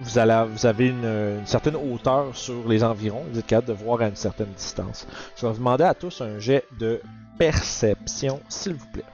vous, 0.00 0.18
allez, 0.18 0.44
vous 0.48 0.66
avez 0.66 0.88
une, 0.88 1.04
une 1.04 1.46
certaine 1.46 1.76
hauteur 1.76 2.36
sur 2.36 2.68
les 2.68 2.84
environs, 2.84 3.24
vous 3.32 3.38
êtes 3.38 3.46
capable 3.46 3.68
de 3.68 3.72
voir 3.72 4.02
à 4.02 4.08
une 4.08 4.16
certaine 4.16 4.52
distance. 4.56 5.06
Je 5.36 5.42
vais 5.42 5.52
vous 5.52 5.58
demander 5.58 5.84
à 5.84 5.94
tous 5.94 6.20
un 6.20 6.38
jet 6.38 6.64
de 6.78 7.00
perception, 7.38 8.40
s'il 8.48 8.74
vous 8.74 8.86
plaît. 8.92 9.04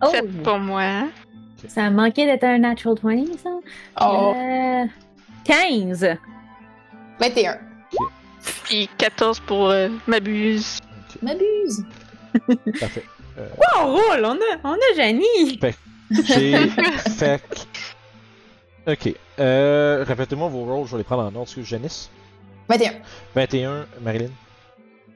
Oh! 0.00 0.08
7 0.10 0.42
pour 0.42 0.58
moi. 0.58 1.08
Ça 1.66 1.84
a 1.86 1.90
manqué 1.90 2.24
d'être 2.26 2.44
un 2.44 2.58
natural 2.58 2.96
20, 3.02 3.24
ça? 3.42 3.50
Oh. 4.00 4.34
Euh, 4.36 4.84
15! 5.44 6.16
21. 7.18 7.58
Puis 8.64 8.88
14 8.96 9.40
pour 9.40 9.70
euh, 9.70 9.88
m'abuse. 10.06 10.78
M'abuse. 11.22 11.84
Parfait. 12.80 13.02
Oh, 13.38 13.78
on 13.78 13.86
roule! 13.92 14.24
On 14.24 14.34
a, 14.34 14.58
on 14.64 14.74
a 14.74 14.94
Janie! 14.96 15.58
J'ai 16.10 16.68
fait. 17.18 17.42
que- 17.48 18.92
Ok. 18.92 19.14
Euh, 19.38 20.04
Répétez-moi 20.06 20.48
vos 20.48 20.64
rôles, 20.64 20.86
je 20.86 20.92
vais 20.92 20.98
les 20.98 21.04
prendre 21.04 21.22
en 21.22 21.26
ordre. 21.26 21.42
Excuse, 21.42 21.66
Janice. 21.66 22.08
21. 22.68 22.92
21, 23.34 23.86
Marilyn. 24.00 24.30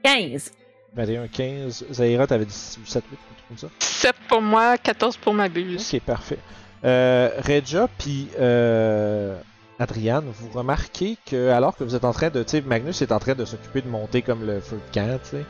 15! 0.03 0.53
21, 0.95 1.29
15. 1.29 1.87
Zaira, 1.91 2.27
t'avais 2.27 2.45
dit 2.45 2.53
7, 2.53 3.05
8, 3.11 3.19
comme 3.49 3.59
ça? 3.59 3.69
7 3.81 4.15
pour 4.29 4.43
moi, 4.43 4.77
14 4.79 5.17
pour 5.17 5.35
m'abuse. 5.35 5.93
Ok, 5.93 6.01
parfait. 6.01 6.39
Euh, 6.85 7.31
Regia 7.47 7.89
puis 7.97 8.29
euh, 8.41 9.39
Adriane, 9.79 10.25
vous 10.27 10.49
remarquez 10.51 11.17
que 11.25 11.51
alors 11.51 11.77
que 11.77 11.85
vous 11.85 11.95
êtes 11.95 12.05
en 12.05 12.13
train 12.13 12.29
de, 12.29 12.43
tu 12.43 12.51
sais, 12.51 12.61
Magnus 12.61 13.03
est 13.03 13.13
en 13.13 13.21
train 13.21 13.35
de 13.35 13.45
s'occuper 13.45 13.83
de 13.83 13.89
monter 13.89 14.23
comme 14.23 14.45
le 14.45 14.61
feu 14.61 14.77
de 14.77 14.95
camp, 14.95 15.19
tu 15.23 15.31
sais. 15.31 15.45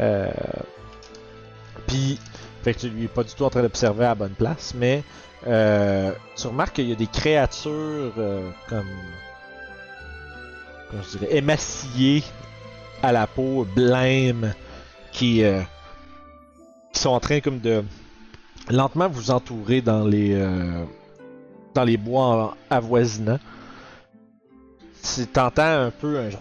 Euh, 0.00 0.30
puis, 1.86 2.18
fait 2.62 2.74
que 2.74 2.80
tu 2.80 2.88
lui 2.88 3.04
es 3.04 3.08
pas 3.08 3.24
du 3.24 3.34
tout 3.34 3.44
en 3.44 3.50
train 3.50 3.62
d'observer 3.62 4.04
à 4.04 4.08
la 4.08 4.14
bonne 4.14 4.34
place, 4.34 4.74
mais 4.74 5.02
euh, 5.46 6.12
tu 6.36 6.46
remarques 6.46 6.76
qu'il 6.76 6.88
y 6.88 6.92
a 6.92 6.96
des 6.96 7.06
créatures 7.06 8.12
euh, 8.18 8.48
comme, 8.68 8.88
comment 10.90 11.02
je 11.02 11.18
dirais, 11.18 11.36
émaciées 11.36 12.24
à 13.04 13.12
la 13.12 13.26
peau, 13.26 13.66
blême, 13.76 14.54
qui, 15.12 15.44
euh, 15.44 15.60
qui 16.92 17.00
sont 17.00 17.10
en 17.10 17.20
train 17.20 17.40
comme 17.40 17.60
de 17.60 17.84
lentement 18.70 19.08
vous 19.08 19.30
entourer 19.30 19.82
dans 19.82 20.06
les 20.06 20.32
euh, 20.32 20.84
dans 21.74 21.84
les 21.84 21.98
bois 21.98 22.56
avoisinants. 22.70 23.38
Tu 25.02 25.26
t'entends 25.26 25.82
un 25.86 25.90
peu 25.90 26.18
un 26.18 26.30
genre 26.30 26.40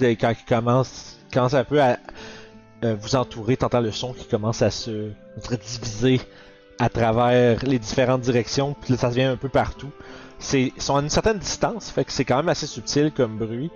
de... 0.00 0.14
Quand 0.14 0.30
il 0.30 0.44
commence, 0.46 1.18
commence 1.32 1.54
un 1.54 1.64
peu 1.64 1.80
à 1.82 1.98
euh, 2.84 2.94
vous 2.94 3.16
entourer, 3.16 3.56
t'entends 3.56 3.80
le 3.80 3.90
son 3.90 4.12
qui 4.12 4.26
commence 4.28 4.62
à 4.62 4.70
se 4.70 5.10
diviser 5.50 6.20
à 6.78 6.88
travers 6.88 7.64
les 7.64 7.78
différentes 7.78 8.20
directions, 8.20 8.76
puis 8.80 8.92
là, 8.92 8.98
ça 8.98 9.08
vient 9.08 9.32
un 9.32 9.36
peu 9.36 9.48
partout. 9.48 9.90
C'est, 10.38 10.72
sont 10.78 10.96
à 10.96 11.00
une 11.00 11.08
certaine 11.10 11.38
distance, 11.38 11.90
fait 11.90 12.04
que 12.04 12.12
c'est 12.12 12.24
quand 12.24 12.36
même 12.36 12.48
assez 12.48 12.66
subtil 12.66 13.10
comme 13.10 13.36
bruit. 13.38 13.70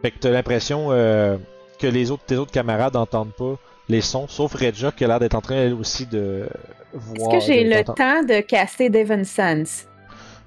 Fait 0.00 0.10
que 0.10 0.18
t'as 0.18 0.30
l'impression 0.30 0.88
euh, 0.90 1.36
que 1.78 1.86
les 1.86 2.10
autres, 2.10 2.24
tes 2.26 2.36
autres 2.36 2.50
camarades 2.50 2.94
n'entendent 2.94 3.34
pas 3.34 3.56
les 3.88 4.00
sons, 4.00 4.26
sauf 4.28 4.54
Regia 4.54 4.90
qui 4.90 5.04
a 5.04 5.08
l'air 5.08 5.20
d'être 5.20 5.34
en 5.34 5.40
train 5.42 5.56
elle 5.56 5.74
aussi 5.74 6.06
de 6.06 6.48
Est-ce 6.94 7.18
voir. 7.20 7.32
que 7.32 7.40
j'ai 7.40 7.64
le 7.64 7.84
temps 7.84 8.22
de 8.22 8.40
caster 8.40 8.88
Devon 8.90 9.22
Sense? 9.24 9.86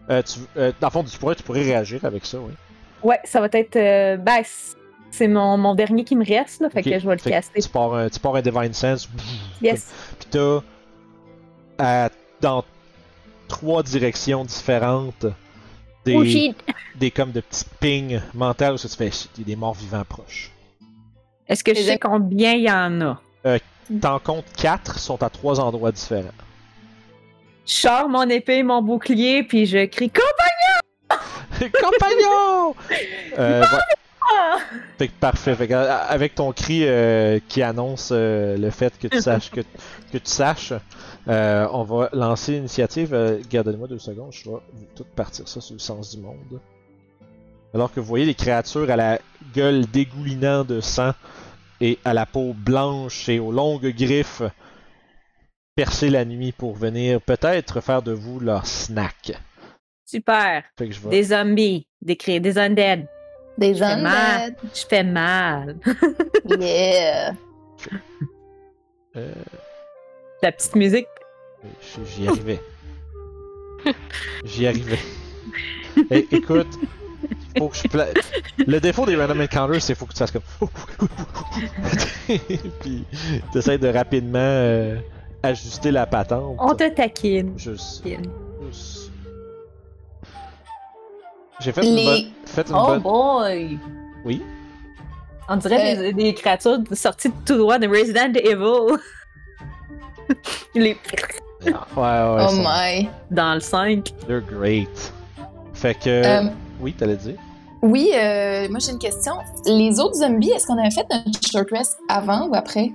Euh, 0.10 0.22
tu, 0.24 0.40
euh, 0.58 0.72
dans 0.82 0.88
le 0.88 0.92
fond, 0.92 1.04
tu 1.04 1.18
pourrais, 1.18 1.36
tu 1.36 1.44
pourrais 1.44 1.64
réagir 1.64 2.04
avec 2.06 2.26
ça, 2.26 2.38
oui. 2.40 2.54
Ouais, 3.04 3.20
ça 3.24 3.40
va 3.40 3.48
être. 3.54 3.76
euh, 3.76 4.18
ben, 4.18 4.42
c'est 5.12 5.28
mon, 5.28 5.58
mon 5.58 5.76
dernier 5.76 6.04
qui 6.04 6.16
me 6.16 6.26
reste, 6.26 6.62
là, 6.62 6.70
fait 6.70 6.82
que 6.84 7.00
je 7.00 7.08
vais 7.08 7.16
le 7.16 7.22
Fait 7.22 7.30
caster. 7.30 7.62
Tu 7.62 7.70
pars, 7.70 7.94
un, 7.94 8.10
tu 8.10 8.20
pars 8.20 8.36
un 8.36 8.42
Divine 8.42 8.74
Sense, 8.74 9.08
Yes. 9.62 9.92
puis 10.20 10.28
t'as 11.78 12.10
dans 12.42 12.64
trois 13.56 13.84
directions 13.84 14.44
différentes 14.44 15.26
des, 16.04 16.16
Oh 16.16 16.70
des 16.96 17.10
comme 17.10 17.32
de 17.32 17.40
petits 17.40 17.66
pings 17.80 18.22
mentaux 18.34 18.74
où 18.74 18.78
ça 18.78 18.90
te 18.90 18.96
fait 18.96 19.12
shit, 19.12 19.32
il 19.38 19.42
y 19.42 19.44
a 19.44 19.48
des 19.48 19.56
morts 19.56 19.74
vivants 19.74 20.04
proches. 20.08 20.52
Est-ce 21.48 21.64
que 21.64 21.74
je 21.74 21.82
sais 21.82 21.98
combien 21.98 22.54
il 22.54 22.64
y 22.64 22.72
en 22.72 23.02
a? 23.02 23.22
T'en 24.02 24.20
comptes 24.20 24.52
quatre 24.58 25.00
sont 25.00 25.22
à 25.24 25.30
trois 25.30 25.60
endroits 25.60 25.92
différents. 25.92 26.30
Je 27.66 27.74
sors 27.74 28.10
mon 28.10 28.28
épée, 28.30 28.62
mon 28.62 28.82
bouclier, 28.82 29.44
puis 29.44 29.66
je 29.66 29.86
crie 29.86 30.12
Combat! 30.12 31.22
Compagnon! 31.82 32.76
Euh! 33.38 33.64
Fait 34.98 35.08
que 35.08 35.14
parfait. 35.20 35.56
Fait 35.56 35.68
que, 35.68 35.74
euh, 35.74 35.98
avec 36.08 36.36
ton 36.36 36.52
cri 36.52 36.82
euh, 36.84 37.40
qui 37.48 37.62
annonce 37.62 38.10
euh, 38.12 38.58
le 38.58 38.70
fait 38.70 38.98
que 38.98 39.08
tu 39.08 39.22
saches 39.22 39.52
que, 39.52 39.62
que 39.62 40.18
tu 40.18 40.32
saches, 40.32 40.74
euh, 41.28 41.68
on 41.72 41.84
va 41.84 42.10
lancer 42.14 42.54
l'initiative. 42.54 43.14
Euh, 43.14 43.40
Gardez-moi 43.50 43.88
deux 43.88 44.00
secondes, 44.00 44.32
je 44.32 44.50
vais 44.50 44.58
tout 44.96 45.06
partir 45.16 45.48
ça 45.48 45.62
sur 45.62 45.74
le 45.74 45.80
sens 45.80 46.16
du 46.16 46.22
monde. 46.22 46.60
Alors 47.74 47.92
que 47.92 48.00
vous 48.00 48.06
voyez 48.06 48.26
les 48.26 48.36
créatures 48.36 48.90
à 48.90 48.96
la 48.96 49.20
gueule 49.54 49.86
dégoulinant 49.88 50.64
de 50.64 50.80
sang 50.82 51.12
et 51.82 52.00
à 52.06 52.14
la 52.14 52.26
peau 52.26 52.54
blanche 52.54 53.28
et 53.28 53.40
aux 53.40 53.52
longues 53.52 53.94
griffes 53.94 54.44
percer 55.76 56.10
la 56.10 56.24
nuit 56.24 56.54
pour 56.54 56.74
venir 56.76 57.20
peut-être 57.22 57.82
faire 57.82 58.02
de 58.02 58.14
vous 58.14 58.40
leur 58.40 58.66
snack. 58.66 59.34
Super. 60.06 60.64
Fait 60.78 60.88
que 60.88 60.94
je 60.94 61.02
vais. 61.02 61.10
Des 61.10 61.24
zombies, 61.24 61.86
des, 62.02 62.16
cré- 62.16 62.40
des 62.40 62.58
undead. 62.58 63.08
Des 63.58 63.74
Je 63.74 63.80
fais 63.80 64.02
mal. 64.02 64.42
undead. 64.42 64.56
Je 64.74 64.86
fais 64.88 65.04
mal. 65.04 65.78
Yeah. 66.60 67.34
euh, 69.18 69.34
La 70.42 70.52
petite 70.52 70.76
musique. 70.76 71.08
J- 71.82 72.02
J'y 72.16 72.28
arrivais. 72.28 72.60
J'y 74.46 74.68
arrivais. 74.68 75.00
É- 76.12 76.28
écoute, 76.32 76.68
faut 77.58 77.70
que 77.70 77.78
je 77.78 77.88
pla... 77.88 78.06
Le 78.68 78.80
défaut 78.80 79.06
des 79.06 79.16
random 79.16 79.42
encounters, 79.42 79.82
c'est 79.82 79.96
faut 79.96 80.06
que 80.06 80.14
tu 80.14 80.20
fasses 80.20 80.32
comme. 80.32 80.42
Puis 82.82 83.06
t'essayes 83.54 83.80
de 83.80 83.88
rapidement 83.88 84.40
euh, 84.40 84.98
ajuster 85.42 85.92
la 85.92 86.06
patente. 86.06 86.58
On 86.60 86.76
te 86.76 86.90
taquine. 86.90 87.58
Juste. 87.58 88.04
J'ai 91.62 91.72
fait 91.72 91.86
une 91.88 91.96
Les- 91.96 92.06
bonne. 92.06 92.32
Fait 92.46 92.70
une 92.70 92.76
Oh 92.76 92.86
bonne. 92.88 93.02
boy! 93.02 93.80
Oui? 94.26 94.42
On 95.48 95.56
dirait 95.58 95.96
Euh. 95.96 96.02
des, 96.02 96.14
des 96.14 96.34
créatures 96.34 96.80
sorties 96.92 97.30
de 97.30 97.36
tout 97.46 97.58
droit 97.58 97.80
de 97.80 97.88
Resident 97.88 98.34
Evil. 98.34 98.98
Les... 100.76 100.98
Ouais, 101.66 101.72
ouais, 101.74 102.46
Oh 102.46 102.48
sont- 102.50 102.64
my. 102.64 103.10
Dans 103.32 103.54
le 103.56 103.60
5. 103.60 104.12
They're 104.28 104.42
great. 104.42 105.14
Fait 105.74 105.96
que. 105.96 106.10
Euh, 106.10 106.44
Oui, 106.80 106.94
t'allais 106.94 107.16
dire? 107.18 107.36
oui, 107.82 108.12
euh, 108.16 108.68
moi 108.70 108.80
j'ai 108.80 108.92
une 108.92 109.00
question. 109.00 109.34
Les 109.66 110.00
autres 110.00 110.16
zombies, 110.16 110.52
est-ce 110.52 110.66
qu'on 110.68 110.78
avait 110.78 110.92
fait 110.92 111.06
notre 111.10 111.40
short 111.52 111.68
rest 111.72 111.98
avant 112.10 112.48
ou 112.48 112.56
après? 112.56 112.92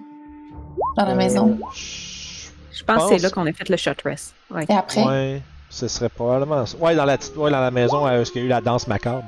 Dans 0.96 1.04
la 1.04 1.12
Euh, 1.12 1.16
maison? 1.16 1.58
je- 1.74 2.84
pense 2.84 3.04
que 3.10 3.16
c'est 3.18 3.22
là 3.22 3.30
qu'on 3.30 3.46
a 3.46 3.52
fait 3.52 3.68
le 3.68 3.76
short 3.76 4.00
rest. 4.04 4.34
Ouais. 4.50 4.64
Et 4.68 4.72
après? 4.74 5.04
Ouais, 5.04 5.42
ce 5.68 5.86
serait 5.88 6.08
probablement 6.08 6.64
ça. 6.66 6.76
Ouais, 6.78 6.96
dans 6.96 7.04
la, 7.04 7.18
petite- 7.18 7.36
ouais, 7.36 7.50
dans 7.50 7.60
la 7.60 7.70
maison, 7.70 8.06
euh, 8.06 8.20
est-ce 8.22 8.32
qu'il 8.32 8.40
y 8.42 8.44
a 8.44 8.46
eu 8.46 8.50
la 8.50 8.60
danse 8.60 8.86
macabre? 8.88 9.24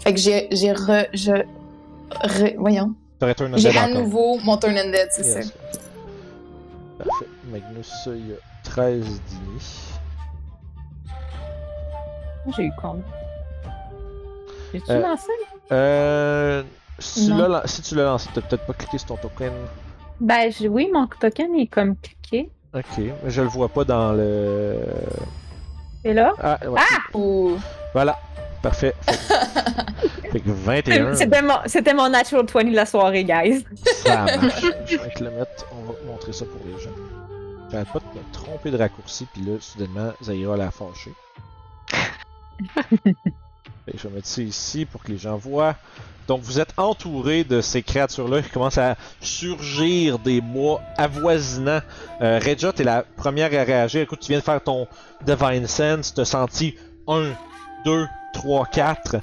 Fait 0.00 0.12
que 0.14 0.18
j'ai, 0.20 0.48
j'ai 0.50 0.72
re, 0.72 1.04
je, 1.12 1.32
re- 2.24 2.56
voyons. 2.58 2.94
J'ai 3.56 3.76
à 3.76 3.84
encore. 3.84 4.02
nouveau 4.02 4.38
mon 4.44 4.56
turn 4.56 4.76
undead, 4.76 5.08
c'est 5.12 5.24
Yes. 5.24 5.46
ça. 5.46 5.52
Magnus, 7.50 7.90
il 8.06 8.30
y 8.30 8.32
a 8.32 8.36
13 8.64 9.04
dini. 9.04 9.60
J'ai 12.56 12.64
eu 12.64 12.72
combien? 12.80 13.02
J'ai-tu 14.72 14.90
Euh, 14.90 15.02
lancé? 15.02 15.32
Euh. 15.72 16.62
Si 16.98 17.26
tu 17.28 17.32
si 17.66 17.82
tu 17.82 17.94
l'as 17.94 18.04
lancé, 18.04 18.28
t'as 18.34 18.40
peut-être 18.40 18.66
pas 18.66 18.72
cliqué 18.72 18.98
sur 18.98 19.06
ton 19.08 19.16
token. 19.16 19.52
Ben 20.20 20.50
j'ai- 20.50 20.68
oui, 20.68 20.90
mon 20.92 21.06
token 21.06 21.54
est 21.54 21.68
comme 21.68 21.94
cliqué. 21.96 22.50
Ok, 22.74 22.84
mais 22.98 23.30
je 23.30 23.40
le 23.42 23.48
vois 23.48 23.68
pas 23.68 23.84
dans 23.84 24.12
le. 24.12 24.78
Et 26.04 26.12
là? 26.12 26.32
Ah, 26.42 26.58
ouais. 26.66 26.80
Ou 27.14 27.56
Voilà. 27.92 28.18
Parfait. 28.62 28.94
Fait 30.32 30.40
que, 30.40 30.40
fait 30.40 30.40
que 30.40 30.50
21. 30.50 31.14
C'était 31.14 31.40
mon, 31.40 31.54
c'était 31.64 31.94
mon 31.94 32.08
natural 32.10 32.44
20 32.52 32.64
de 32.64 32.74
la 32.74 32.84
soirée, 32.84 33.24
guys. 33.24 33.64
Ça 34.02 34.24
marche. 34.26 34.62
Je 34.84 34.96
vais 34.98 35.08
te 35.10 35.24
le 35.24 35.30
mettre. 35.30 35.64
On 35.72 35.84
va 35.90 35.94
montrer 36.06 36.32
ça 36.34 36.44
pour 36.44 36.60
les 36.66 36.78
gens. 36.82 36.90
J'arrête 37.70 37.88
pas 37.92 38.00
me 38.14 38.32
tromper 38.32 38.70
de 38.70 38.78
raccourci, 38.78 39.26
puis 39.32 39.42
là, 39.42 39.58
soudainement, 39.60 40.12
Zaira 40.22 40.56
l'a 40.56 40.70
fâché. 40.70 41.12
Je 43.94 44.06
vais 44.08 44.14
mettre 44.16 44.26
ça 44.26 44.42
ici 44.42 44.84
pour 44.84 45.02
que 45.02 45.10
les 45.12 45.18
gens 45.18 45.36
voient. 45.36 45.74
Donc, 46.26 46.42
vous 46.42 46.60
êtes 46.60 46.74
entouré 46.76 47.42
de 47.44 47.62
ces 47.62 47.82
créatures-là 47.82 48.42
qui 48.42 48.50
commencent 48.50 48.76
à 48.78 48.96
surgir 49.20 50.18
des 50.18 50.42
mois 50.42 50.82
avoisinants. 50.98 51.80
Euh, 52.20 52.38
Regia, 52.38 52.72
t'es 52.72 52.84
la 52.84 53.02
première 53.02 53.46
à 53.58 53.64
réagir. 53.64 54.02
Écoute, 54.02 54.20
tu 54.20 54.28
viens 54.28 54.38
de 54.38 54.44
faire 54.44 54.62
ton 54.62 54.86
Divine 55.24 55.66
Sense, 55.66 56.12
t'as 56.12 56.26
senti 56.26 56.74
1, 57.06 57.32
2, 57.86 58.06
3, 58.34 58.66
4, 58.66 59.16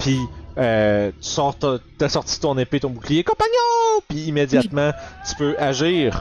puis 0.00 0.18
euh, 0.58 1.12
tu 1.20 1.28
sors 1.28 1.56
ta- 1.56 1.78
t'as 1.96 2.08
sorti 2.08 2.40
ton 2.40 2.58
épée, 2.58 2.80
ton 2.80 2.90
bouclier, 2.90 3.22
compagnon! 3.22 3.52
Puis 4.08 4.24
immédiatement, 4.26 4.90
tu 5.28 5.36
peux 5.36 5.54
agir. 5.60 6.20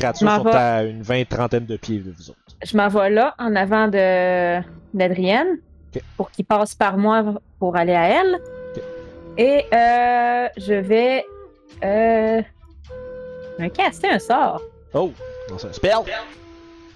Créatures 0.00 0.30
sont 0.30 0.42
va. 0.42 0.76
à 0.76 0.82
une 0.84 1.02
vingt, 1.02 1.28
trentaine 1.28 1.66
de 1.66 1.76
pieds 1.76 1.98
de 1.98 2.10
vous 2.10 2.30
autres. 2.30 2.38
Je 2.64 2.74
m'en 2.76 2.88
vais 2.88 3.10
là, 3.10 3.34
en 3.38 3.54
avant 3.54 3.86
de 3.86 4.60
d'Adrienne, 4.94 5.58
pour 6.16 6.30
qu'il 6.30 6.46
passe 6.46 6.74
par 6.74 6.96
moi 6.96 7.34
pour 7.58 7.76
aller 7.76 7.94
à 7.94 8.08
elle. 8.08 8.40
Et 9.36 9.64
euh, 9.72 10.48
je 10.56 10.74
vais. 10.74 11.24
Euh, 11.84 12.40
je 13.58 13.62
vais 13.62 13.70
caster 13.70 14.08
un 14.08 14.18
sort. 14.18 14.62
Oh! 14.94 15.12
Lance 15.50 15.66
un 15.66 15.72
spell! 15.72 15.98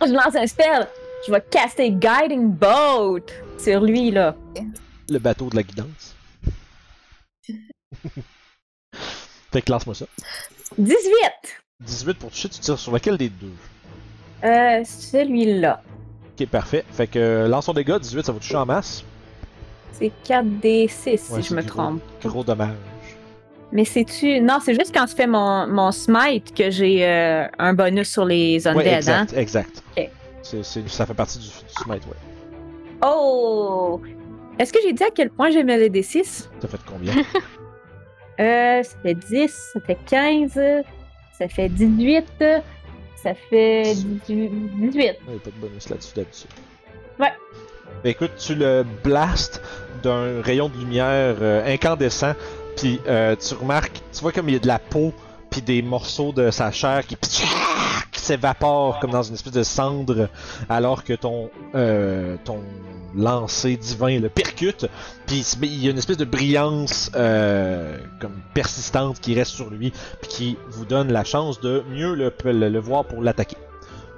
Je 0.05 0.13
lance 0.13 0.35
un 0.35 0.47
spell. 0.47 0.89
Je 1.27 1.33
vais 1.33 1.43
caster 1.51 1.91
Guiding 1.91 2.51
Boat 2.51 3.27
sur 3.59 3.83
lui, 3.83 4.11
là. 4.11 4.35
Le 5.11 5.19
bateau 5.19 5.51
de 5.51 5.57
la 5.57 5.63
guidance. 5.63 6.17
fait 9.53 9.63
que 9.63 9.71
lance-moi 9.71 9.95
ça. 9.95 10.07
18. 10.79 11.64
18 11.87 12.19
pour 12.19 12.31
toucher, 12.31 12.49
tu 12.49 12.59
tires 12.61 12.79
sur 12.79 12.93
lequel 12.93 13.17
des 13.17 13.29
deux? 13.29 13.53
Euh, 14.45 14.83
celui-là. 14.85 15.83
Ok, 16.39 16.47
parfait. 16.49 16.85
Fait 16.93 17.07
que 17.07 17.19
euh, 17.19 17.49
lance 17.49 17.67
ton 17.67 17.73
dégât, 17.73 17.99
18, 17.99 18.25
ça 18.27 18.33
va 18.33 18.39
toucher 18.39 18.57
en 18.57 18.67
masse. 18.67 19.05
C'est 19.93 20.13
4d6 20.27 21.19
si 21.19 21.43
je 21.43 21.55
me 21.55 21.63
gros. 21.63 21.69
trompe. 21.71 22.01
Gros 22.25 22.43
dommage. 22.45 22.75
Mais 23.73 23.85
c'est-tu. 23.85 24.41
Non, 24.41 24.59
c'est 24.65 24.75
juste 24.75 24.93
quand 24.95 25.07
je 25.09 25.15
fais 25.15 25.27
mon, 25.27 25.67
mon 25.67 25.91
smite 25.93 26.55
que 26.55 26.71
j'ai 26.71 27.07
euh, 27.07 27.47
un 27.59 27.75
bonus 27.75 28.09
sur 28.11 28.25
les 28.25 28.67
undead, 28.67 28.77
Ouais, 28.85 28.93
hein? 28.93 28.97
exact, 28.97 29.33
exact. 29.37 29.83
Ok. 29.97 30.11
C'est, 30.43 30.63
c'est- 30.65 30.89
ça 30.89 31.07
fait 31.07 31.15
partie 31.15 31.39
du, 31.39 31.47
du 31.47 31.73
smite, 31.83 32.05
ouais. 32.07 32.17
Oh! 33.05 34.01
Est-ce 34.59 34.73
que 34.73 34.79
j'ai 34.85 34.93
dit 34.93 35.03
à 35.03 35.11
quel 35.15 35.31
point 35.31 35.51
j'aimais 35.51 35.79
les 35.79 35.91
D6? 35.91 36.49
T'as 36.61 36.69
fait 36.69 36.81
combien? 36.87 37.13
Euh, 38.41 38.83
ça 38.83 38.97
fait 39.01 39.15
10, 39.15 39.71
ça 39.75 39.81
fait 39.87 39.97
15, 40.07 40.59
ça 41.39 41.49
fait 41.49 41.69
18, 41.69 42.25
ça 43.17 43.35
fait 43.35 43.95
18. 43.95 44.27
18. 44.29 44.53
Il 44.87 45.01
n'y 45.01 45.09
a 45.09 45.41
pas 45.41 45.51
de 45.51 45.57
bonus 45.61 45.89
là-dessus 45.89 46.15
d'habitude. 46.15 46.51
Ouais. 47.19 47.33
Ben, 48.03 48.11
écoute, 48.11 48.33
tu 48.39 48.55
le 48.55 48.85
blastes 49.03 49.61
d'un 50.03 50.43
rayon 50.43 50.69
de 50.69 50.79
lumière 50.79 51.37
euh, 51.41 51.73
incandescent, 51.73 52.35
puis 52.77 53.01
euh, 53.07 53.35
tu 53.37 53.55
remarques, 53.55 54.01
tu 54.13 54.21
vois 54.21 54.33
comme 54.33 54.49
il 54.49 54.53
y 54.53 54.57
a 54.57 54.61
de 54.61 54.67
la 54.67 54.79
peau, 54.79 55.13
puis 55.55 55.63
des 55.63 55.83
morceaux 55.83 56.33
de 56.33 56.51
sa 56.51 56.73
chair 56.73 57.07
qui, 57.07 57.17
qui 57.17 58.21
s'évaporent 58.21 58.99
comme 58.99 59.13
dans 59.13 59.23
une 59.23 59.35
espèce 59.35 59.53
de 59.53 59.63
cendre, 59.63 60.29
alors 60.69 61.05
que 61.05 61.13
ton 61.13 61.49
euh, 61.77 62.35
ton 62.45 62.59
lancer 63.15 63.77
divin 63.77 64.19
le 64.19 64.29
percute, 64.29 64.87
puis 65.27 65.47
il 65.63 65.85
y 65.85 65.87
a 65.87 65.93
une 65.93 65.99
espèce 65.99 66.17
de 66.17 66.25
brillance 66.25 67.13
euh, 67.15 67.99
comme 68.21 68.35
persistante 68.53 69.21
qui 69.21 69.37
reste 69.37 69.53
sur 69.53 69.71
lui, 69.71 69.93
puis 70.23 70.29
qui 70.29 70.59
vous 70.71 70.85
donne 70.85 71.13
la 71.13 71.23
chance 71.23 71.61
de 71.61 71.85
mieux 71.89 72.17
le, 72.17 72.35
le, 72.45 72.69
le 72.69 72.79
voir 72.81 73.05
pour 73.05 73.23
l'attaquer. 73.23 73.57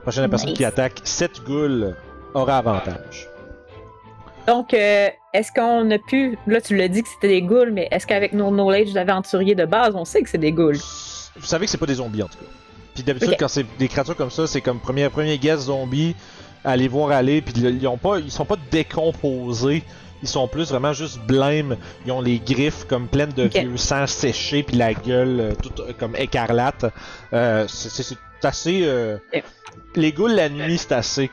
Prochaine 0.00 0.30
personne 0.30 0.54
qui 0.54 0.64
attaque, 0.64 1.02
cette 1.04 1.44
goule 1.44 1.94
aura 2.32 2.56
avantage. 2.56 3.28
Donc, 4.46 4.72
euh, 4.72 5.10
est-ce 5.34 5.52
qu'on 5.52 5.90
a 5.90 5.98
pu. 5.98 6.38
Là, 6.46 6.62
tu 6.62 6.76
l'as 6.76 6.88
dit 6.88 7.02
que 7.02 7.08
c'était 7.08 7.28
des 7.28 7.42
ghouls, 7.42 7.72
mais 7.72 7.88
est-ce 7.90 8.06
qu'avec 8.06 8.32
nos 8.32 8.50
knowledge 8.50 8.94
d'aventurier 8.94 9.54
de 9.54 9.66
base, 9.66 9.94
on 9.94 10.06
sait 10.06 10.22
que 10.22 10.30
c'est 10.30 10.38
des 10.38 10.52
ghouls? 10.52 10.78
Vous 11.38 11.46
savez 11.46 11.66
que 11.66 11.70
c'est 11.70 11.78
pas 11.78 11.86
des 11.86 11.94
zombies 11.94 12.22
en 12.22 12.28
tout 12.28 12.38
cas. 12.38 12.44
Puis 12.94 13.02
d'habitude, 13.02 13.30
quand 13.38 13.48
c'est 13.48 13.66
des 13.78 13.88
créatures 13.88 14.16
comme 14.16 14.30
ça, 14.30 14.46
c'est 14.46 14.60
comme 14.62 14.80
premier, 14.80 15.08
premier 15.10 15.38
guess 15.38 15.60
zombie, 15.60 16.16
à 16.64 16.76
les 16.76 16.88
voir 16.88 17.10
aller, 17.10 17.42
puis 17.42 17.52
ils, 17.56 17.86
ont 17.86 17.98
pas, 17.98 18.18
ils 18.18 18.30
sont 18.30 18.46
pas 18.46 18.56
décomposés. 18.70 19.82
Ils 20.22 20.28
sont 20.28 20.48
plus 20.48 20.70
vraiment 20.70 20.94
juste 20.94 21.18
blêmes. 21.26 21.76
Ils 22.06 22.12
ont 22.12 22.22
les 22.22 22.38
griffes 22.38 22.86
comme 22.88 23.06
pleines 23.06 23.32
de 23.32 23.42
vieux 23.60 23.76
sang 23.76 24.06
séché, 24.06 24.62
puis 24.62 24.76
la 24.76 24.94
gueule 24.94 25.40
euh, 25.40 25.52
toute 25.62 25.78
euh, 25.80 25.92
comme 25.98 26.16
écarlate. 26.16 26.86
Euh, 27.34 27.66
c'est- 27.68 28.16
assez. 28.42 28.82
euh, 28.84 29.18
Ok. 29.34 29.44
Les 29.96 30.12
ghouls 30.12 30.32
la 30.34 30.48
nuit, 30.48 30.78
c'est 30.78 30.92
assez 30.92 31.30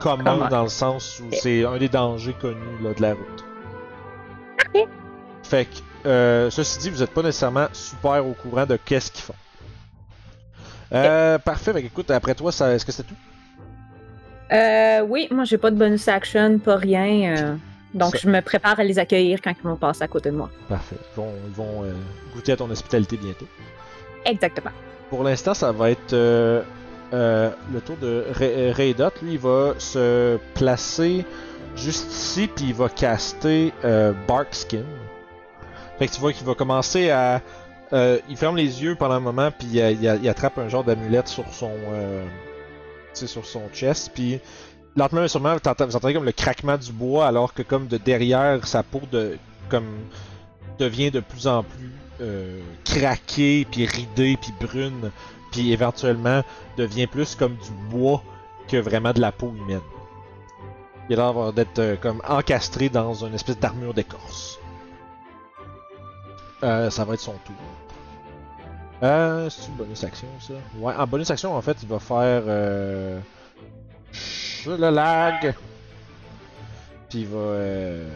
commun 0.00 0.48
dans 0.50 0.62
le 0.62 0.68
sens 0.68 1.20
où 1.20 1.28
c'est 1.32 1.64
un 1.64 1.78
des 1.78 1.88
dangers 1.88 2.34
connus 2.40 2.56
là, 2.82 2.92
de 2.94 3.02
la 3.02 3.14
route. 3.14 3.44
Ok. 4.74 4.88
Fait 5.42 5.64
que, 5.64 5.76
euh, 6.06 6.50
ceci 6.50 6.78
dit, 6.78 6.90
vous 6.90 7.02
êtes 7.02 7.10
pas 7.10 7.22
nécessairement 7.22 7.66
super 7.72 8.24
au 8.26 8.32
courant 8.32 8.64
de 8.66 8.76
qu'est-ce 8.76 9.10
qu'ils 9.10 9.24
font. 9.24 9.34
Euh, 10.92 11.38
Parfait, 11.38 11.72
fait 11.72 11.82
que, 11.82 11.86
écoute, 11.86 12.10
après 12.10 12.34
toi, 12.34 12.50
est-ce 12.50 12.84
que 12.86 12.92
c'est 12.92 13.02
tout? 13.02 13.14
Euh, 14.52 15.00
oui, 15.00 15.26
moi, 15.30 15.44
j'ai 15.44 15.58
pas 15.58 15.70
de 15.70 15.76
bonus 15.76 16.06
action, 16.08 16.58
pas 16.58 16.76
rien. 16.76 17.58
Donc, 17.92 18.12
Ça- 18.12 18.18
je 18.22 18.28
me 18.28 18.40
prépare 18.40 18.78
à 18.78 18.84
les 18.84 18.98
accueillir 18.98 19.40
quand 19.42 19.50
ils 19.58 19.62
vont 19.68 19.76
passer 19.76 20.02
à 20.02 20.08
côté 20.08 20.30
de 20.30 20.36
moi. 20.36 20.50
Parfait. 20.68 20.96
Ils 21.12 21.16
vont, 21.16 21.32
ils 21.48 21.54
vont 21.54 21.84
goûter 22.34 22.52
à 22.52 22.56
ton 22.56 22.70
hospitalité 22.70 23.16
bientôt. 23.16 23.46
Exactement. 24.24 24.70
Pour 25.10 25.24
l'instant, 25.24 25.54
ça 25.54 25.72
va 25.72 25.90
être 25.90 26.12
le 27.12 27.80
tour 27.84 27.96
de 28.00 28.24
Ray- 28.32 28.70
Raydot. 28.72 29.10
Lui, 29.22 29.32
il 29.34 29.38
va 29.38 29.74
se 29.78 30.36
placer 30.54 31.24
juste 31.76 32.12
ici, 32.12 32.48
puis 32.54 32.66
il 32.68 32.74
va 32.74 32.88
caster 32.88 33.72
Barkskin. 34.28 34.84
Fait 35.98 36.08
que 36.08 36.12
tu 36.12 36.20
vois 36.20 36.32
qu'il 36.32 36.46
va 36.46 36.54
commencer 36.54 37.10
à. 37.10 37.40
euh, 37.92 38.18
il 38.28 38.36
ferme 38.36 38.56
les 38.56 38.82
yeux 38.82 38.94
pendant 38.96 39.14
un 39.14 39.20
moment, 39.20 39.50
puis 39.50 39.68
il, 39.68 40.28
attrape 40.28 40.58
un 40.58 40.68
genre 40.68 40.84
d'amulette 40.84 41.28
sur 41.28 41.46
son. 41.52 41.72
euh, 41.92 42.24
sur 43.14 43.46
son 43.46 43.62
chest, 43.72 44.10
puis. 44.14 44.40
Lentement 44.98 45.20
mais 45.20 45.28
sûrement, 45.28 45.54
vous 45.54 45.96
entendez 45.96 46.14
comme 46.14 46.24
le 46.24 46.32
craquement 46.32 46.78
du 46.78 46.90
bois, 46.90 47.26
alors 47.26 47.52
que 47.52 47.60
comme 47.60 47.86
de 47.86 47.98
derrière, 47.98 48.66
sa 48.66 48.82
peau 48.82 49.02
de 49.12 49.36
comme 49.68 49.84
devient 50.78 51.10
de 51.10 51.20
plus 51.20 51.46
en 51.46 51.62
plus 51.64 51.92
euh, 52.22 52.62
craquée, 52.84 53.66
puis 53.70 53.84
ridée, 53.84 54.38
puis 54.40 54.52
brune, 54.58 55.10
puis 55.52 55.72
éventuellement 55.72 56.42
devient 56.78 57.06
plus 57.06 57.34
comme 57.34 57.56
du 57.56 57.70
bois 57.90 58.22
que 58.68 58.78
vraiment 58.78 59.12
de 59.12 59.20
la 59.20 59.32
peau 59.32 59.52
humaine. 59.54 59.80
Il 61.08 61.20
a 61.20 61.32
l'air 61.32 61.52
d'être 61.52 61.78
euh, 61.78 61.96
comme 61.96 62.22
encastré 62.26 62.88
dans 62.88 63.12
une 63.24 63.34
espèce 63.34 63.58
d'armure 63.58 63.92
d'écorce. 63.92 64.58
Euh, 66.62 66.90
ça 66.90 67.04
va 67.04 67.14
être 67.14 67.20
son 67.20 67.34
tour. 67.44 67.54
Euh, 69.02 69.50
c'est 69.50 69.68
une 69.68 69.74
bonus 69.74 70.02
action 70.04 70.26
ça? 70.40 70.54
Ouais, 70.78 70.94
en 70.94 71.06
bonus 71.06 71.30
action 71.30 71.54
en 71.54 71.60
fait, 71.60 71.76
il 71.82 71.88
va 71.88 71.98
faire 71.98 72.42
euh, 72.46 73.20
le 74.66 74.90
lag. 74.90 75.54
Puis 77.10 77.20
il 77.20 77.26
va 77.26 77.38
euh, 77.38 78.08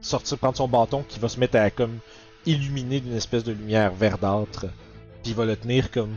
sortir, 0.00 0.38
prendre 0.38 0.56
son 0.56 0.68
bâton 0.68 1.04
qui 1.08 1.18
va 1.18 1.28
se 1.28 1.40
mettre 1.40 1.56
à 1.56 1.70
comme 1.70 1.98
illuminer 2.46 3.00
d'une 3.00 3.16
espèce 3.16 3.44
de 3.44 3.52
lumière 3.52 3.92
verdâtre. 3.92 4.66
Puis 5.22 5.32
il 5.32 5.34
va 5.34 5.44
le 5.44 5.56
tenir 5.56 5.90
comme 5.90 6.16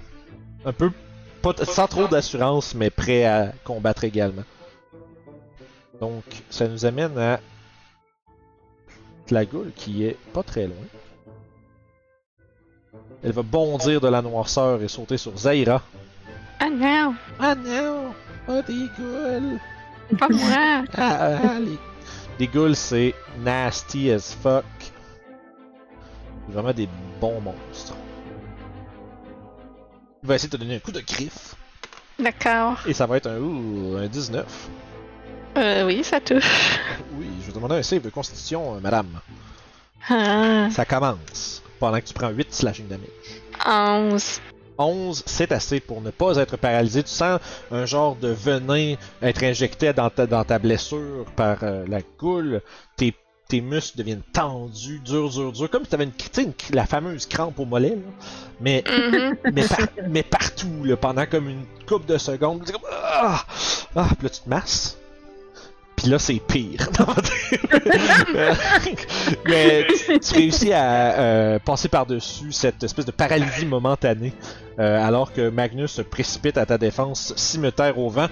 un 0.63 0.73
peu, 0.73 0.91
sans 1.63 1.87
trop 1.87 2.07
d'assurance, 2.07 2.75
mais 2.75 2.89
prêt 2.89 3.25
à 3.25 3.51
combattre 3.63 4.03
également. 4.03 4.43
Donc 5.99 6.23
ça 6.49 6.67
nous 6.67 6.85
amène 6.85 7.17
à 7.17 7.39
Tlagoul 9.25 9.71
qui 9.75 10.03
est 10.05 10.17
pas 10.33 10.43
très 10.43 10.67
loin. 10.67 10.75
Elle 13.23 13.31
va 13.31 13.41
bondir 13.41 13.99
de 14.01 14.07
la 14.07 14.21
noirceur 14.21 14.81
et 14.81 14.87
sauter 14.87 15.17
sur 15.17 15.35
Zaira. 15.37 15.81
Ah 16.59 16.69
non, 16.69 17.15
Ah 17.39 17.55
non! 17.55 18.13
Pas 18.45 18.61
des 18.61 18.87
ghouls! 18.97 19.59
pas 20.19 20.29
moi. 20.29 20.83
Ah, 20.97 21.39
ah, 21.43 21.59
les... 21.59 21.77
les 22.39 22.47
ghouls, 22.47 22.75
c'est 22.75 23.13
nasty 23.39 24.11
as 24.11 24.35
fuck. 24.41 24.63
Vraiment 26.47 26.73
des 26.73 26.87
bons 27.19 27.41
monstres. 27.41 27.95
Il 30.23 30.29
va 30.29 30.35
essayer 30.35 30.49
de 30.49 30.57
te 30.57 30.61
donner 30.61 30.75
un 30.75 30.79
coup 30.79 30.91
de 30.91 31.01
griffe. 31.01 31.55
D'accord. 32.19 32.77
Et 32.87 32.93
ça 32.93 33.05
va 33.07 33.17
être 33.17 33.27
un, 33.27 33.37
ouh, 33.39 33.97
un 33.97 34.07
19. 34.07 34.45
Euh, 35.57 35.85
oui, 35.85 36.03
ça 36.03 36.19
touche. 36.19 36.79
Oui, 37.17 37.27
je 37.41 37.47
vais 37.47 37.53
demander 37.53 37.75
un 37.75 37.83
save 37.83 38.01
de 38.01 38.09
constitution, 38.09 38.75
euh, 38.75 38.79
madame. 38.79 39.19
Ah, 40.09 40.67
Ça 40.69 40.85
commence 40.85 41.63
pendant 41.85 41.99
que 41.99 42.05
tu 42.05 42.13
prends 42.15 42.29
8 42.29 42.51
slashing 42.51 42.87
damage. 42.87 43.09
11. 44.13 44.41
11, 44.77 45.23
c'est 45.27 45.51
assez 45.51 45.79
pour 45.79 46.01
ne 46.01 46.09
pas 46.09 46.35
être 46.37 46.57
paralysé. 46.57 47.03
Tu 47.03 47.09
sens 47.11 47.39
un 47.71 47.85
genre 47.85 48.15
de 48.15 48.29
venin 48.29 48.95
être 49.21 49.43
injecté 49.43 49.93
dans 49.93 50.09
ta, 50.09 50.25
dans 50.25 50.43
ta 50.43 50.57
blessure 50.59 51.25
par 51.35 51.57
euh, 51.63 51.85
la 51.87 51.99
goule. 52.19 52.61
Tes, 52.97 53.13
tes 53.47 53.61
muscles 53.61 53.99
deviennent 53.99 54.23
tendus, 54.33 54.99
durs, 55.05 55.29
durs, 55.29 55.51
durs. 55.51 55.69
Comme 55.69 55.83
si 55.83 55.89
tu 55.89 55.95
avais 55.95 56.05
une, 56.05 56.11
une- 56.43 56.53
la 56.73 56.85
fameuse 56.87 57.25
crampe 57.27 57.57
au 57.59 57.65
mollet. 57.65 57.91
là. 57.91 58.11
Mais, 58.59 58.83
Mhm. 58.87 59.35
mais, 59.53 59.67
par- 59.67 59.87
mais 60.09 60.23
partout, 60.23 60.83
là, 60.83 60.97
pendant 60.97 61.25
comme 61.27 61.47
une 61.49 61.65
couple 61.87 62.07
de 62.11 62.17
secondes. 62.17 62.63
Comme, 62.69 62.81
ah, 62.91 63.45
ah, 63.95 64.07
puis 64.17 64.23
là, 64.23 64.29
tu 64.29 64.41
te 64.41 64.49
masses. 64.49 64.97
Puis 65.95 66.09
là, 66.09 66.19
c'est 66.19 66.39
pire. 66.39 66.89
Mais 69.45 69.87
tu, 69.87 70.19
tu 70.19 70.33
réussis 70.35 70.73
à 70.73 71.19
euh, 71.19 71.59
passer 71.59 71.87
par-dessus 71.87 72.51
cette 72.51 72.83
espèce 72.83 73.05
de 73.05 73.11
paralysie 73.11 73.65
momentanée, 73.65 74.33
euh, 74.79 75.05
alors 75.05 75.31
que 75.31 75.49
Magnus 75.49 75.91
se 75.91 76.01
précipite 76.01 76.57
à 76.57 76.65
ta 76.65 76.77
défense, 76.77 77.33
cimetière 77.35 77.97
au 77.97 78.09
vent. 78.09 78.27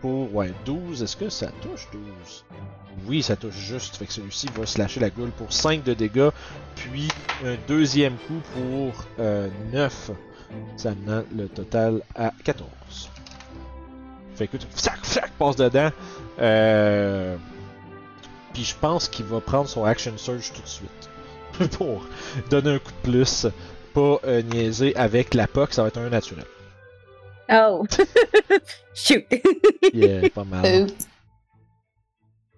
Pour, 0.00 0.34
ouais, 0.34 0.52
12. 0.64 1.02
Est-ce 1.02 1.16
que 1.16 1.28
ça 1.28 1.48
touche 1.62 1.88
12 1.92 2.44
Oui, 3.06 3.22
ça 3.22 3.36
touche 3.36 3.56
juste. 3.56 3.96
Fait 3.96 4.06
que 4.06 4.12
celui-ci 4.12 4.48
va 4.56 4.66
slasher 4.66 5.00
la 5.00 5.10
gueule 5.10 5.30
pour 5.30 5.52
5 5.52 5.82
de 5.84 5.94
dégâts, 5.94 6.30
puis 6.74 7.08
un 7.44 7.56
deuxième 7.68 8.14
coup 8.14 8.40
pour 8.54 9.04
euh, 9.18 9.48
9. 9.72 10.10
Ça 10.76 10.90
amenant 10.90 11.22
le 11.36 11.48
total 11.48 12.02
à 12.14 12.32
14. 12.44 12.68
Fait 14.40 14.46
que, 14.46 14.56
flac, 15.02 15.30
passe 15.38 15.56
dedans. 15.56 15.90
Euh... 16.40 17.36
Puis 18.54 18.64
je 18.64 18.74
pense 18.74 19.06
qu'il 19.06 19.26
va 19.26 19.38
prendre 19.40 19.68
son 19.68 19.84
action 19.84 20.16
surge 20.16 20.50
tout 20.54 20.62
de 20.62 20.66
suite. 20.66 21.70
Pour 21.76 22.06
donner 22.48 22.70
un 22.76 22.78
coup 22.78 22.90
de 23.04 23.10
plus. 23.10 23.46
Pas 23.92 24.18
euh, 24.24 24.40
niaiser 24.40 24.96
avec 24.96 25.34
la 25.34 25.46
POC, 25.46 25.74
ça 25.74 25.82
va 25.82 25.88
être 25.88 25.98
un 25.98 26.08
naturel. 26.08 26.46
Oh! 27.52 27.84
Shoot! 28.94 29.24
Yeah, 29.92 30.30
pas 30.30 30.44
mal. 30.44 30.86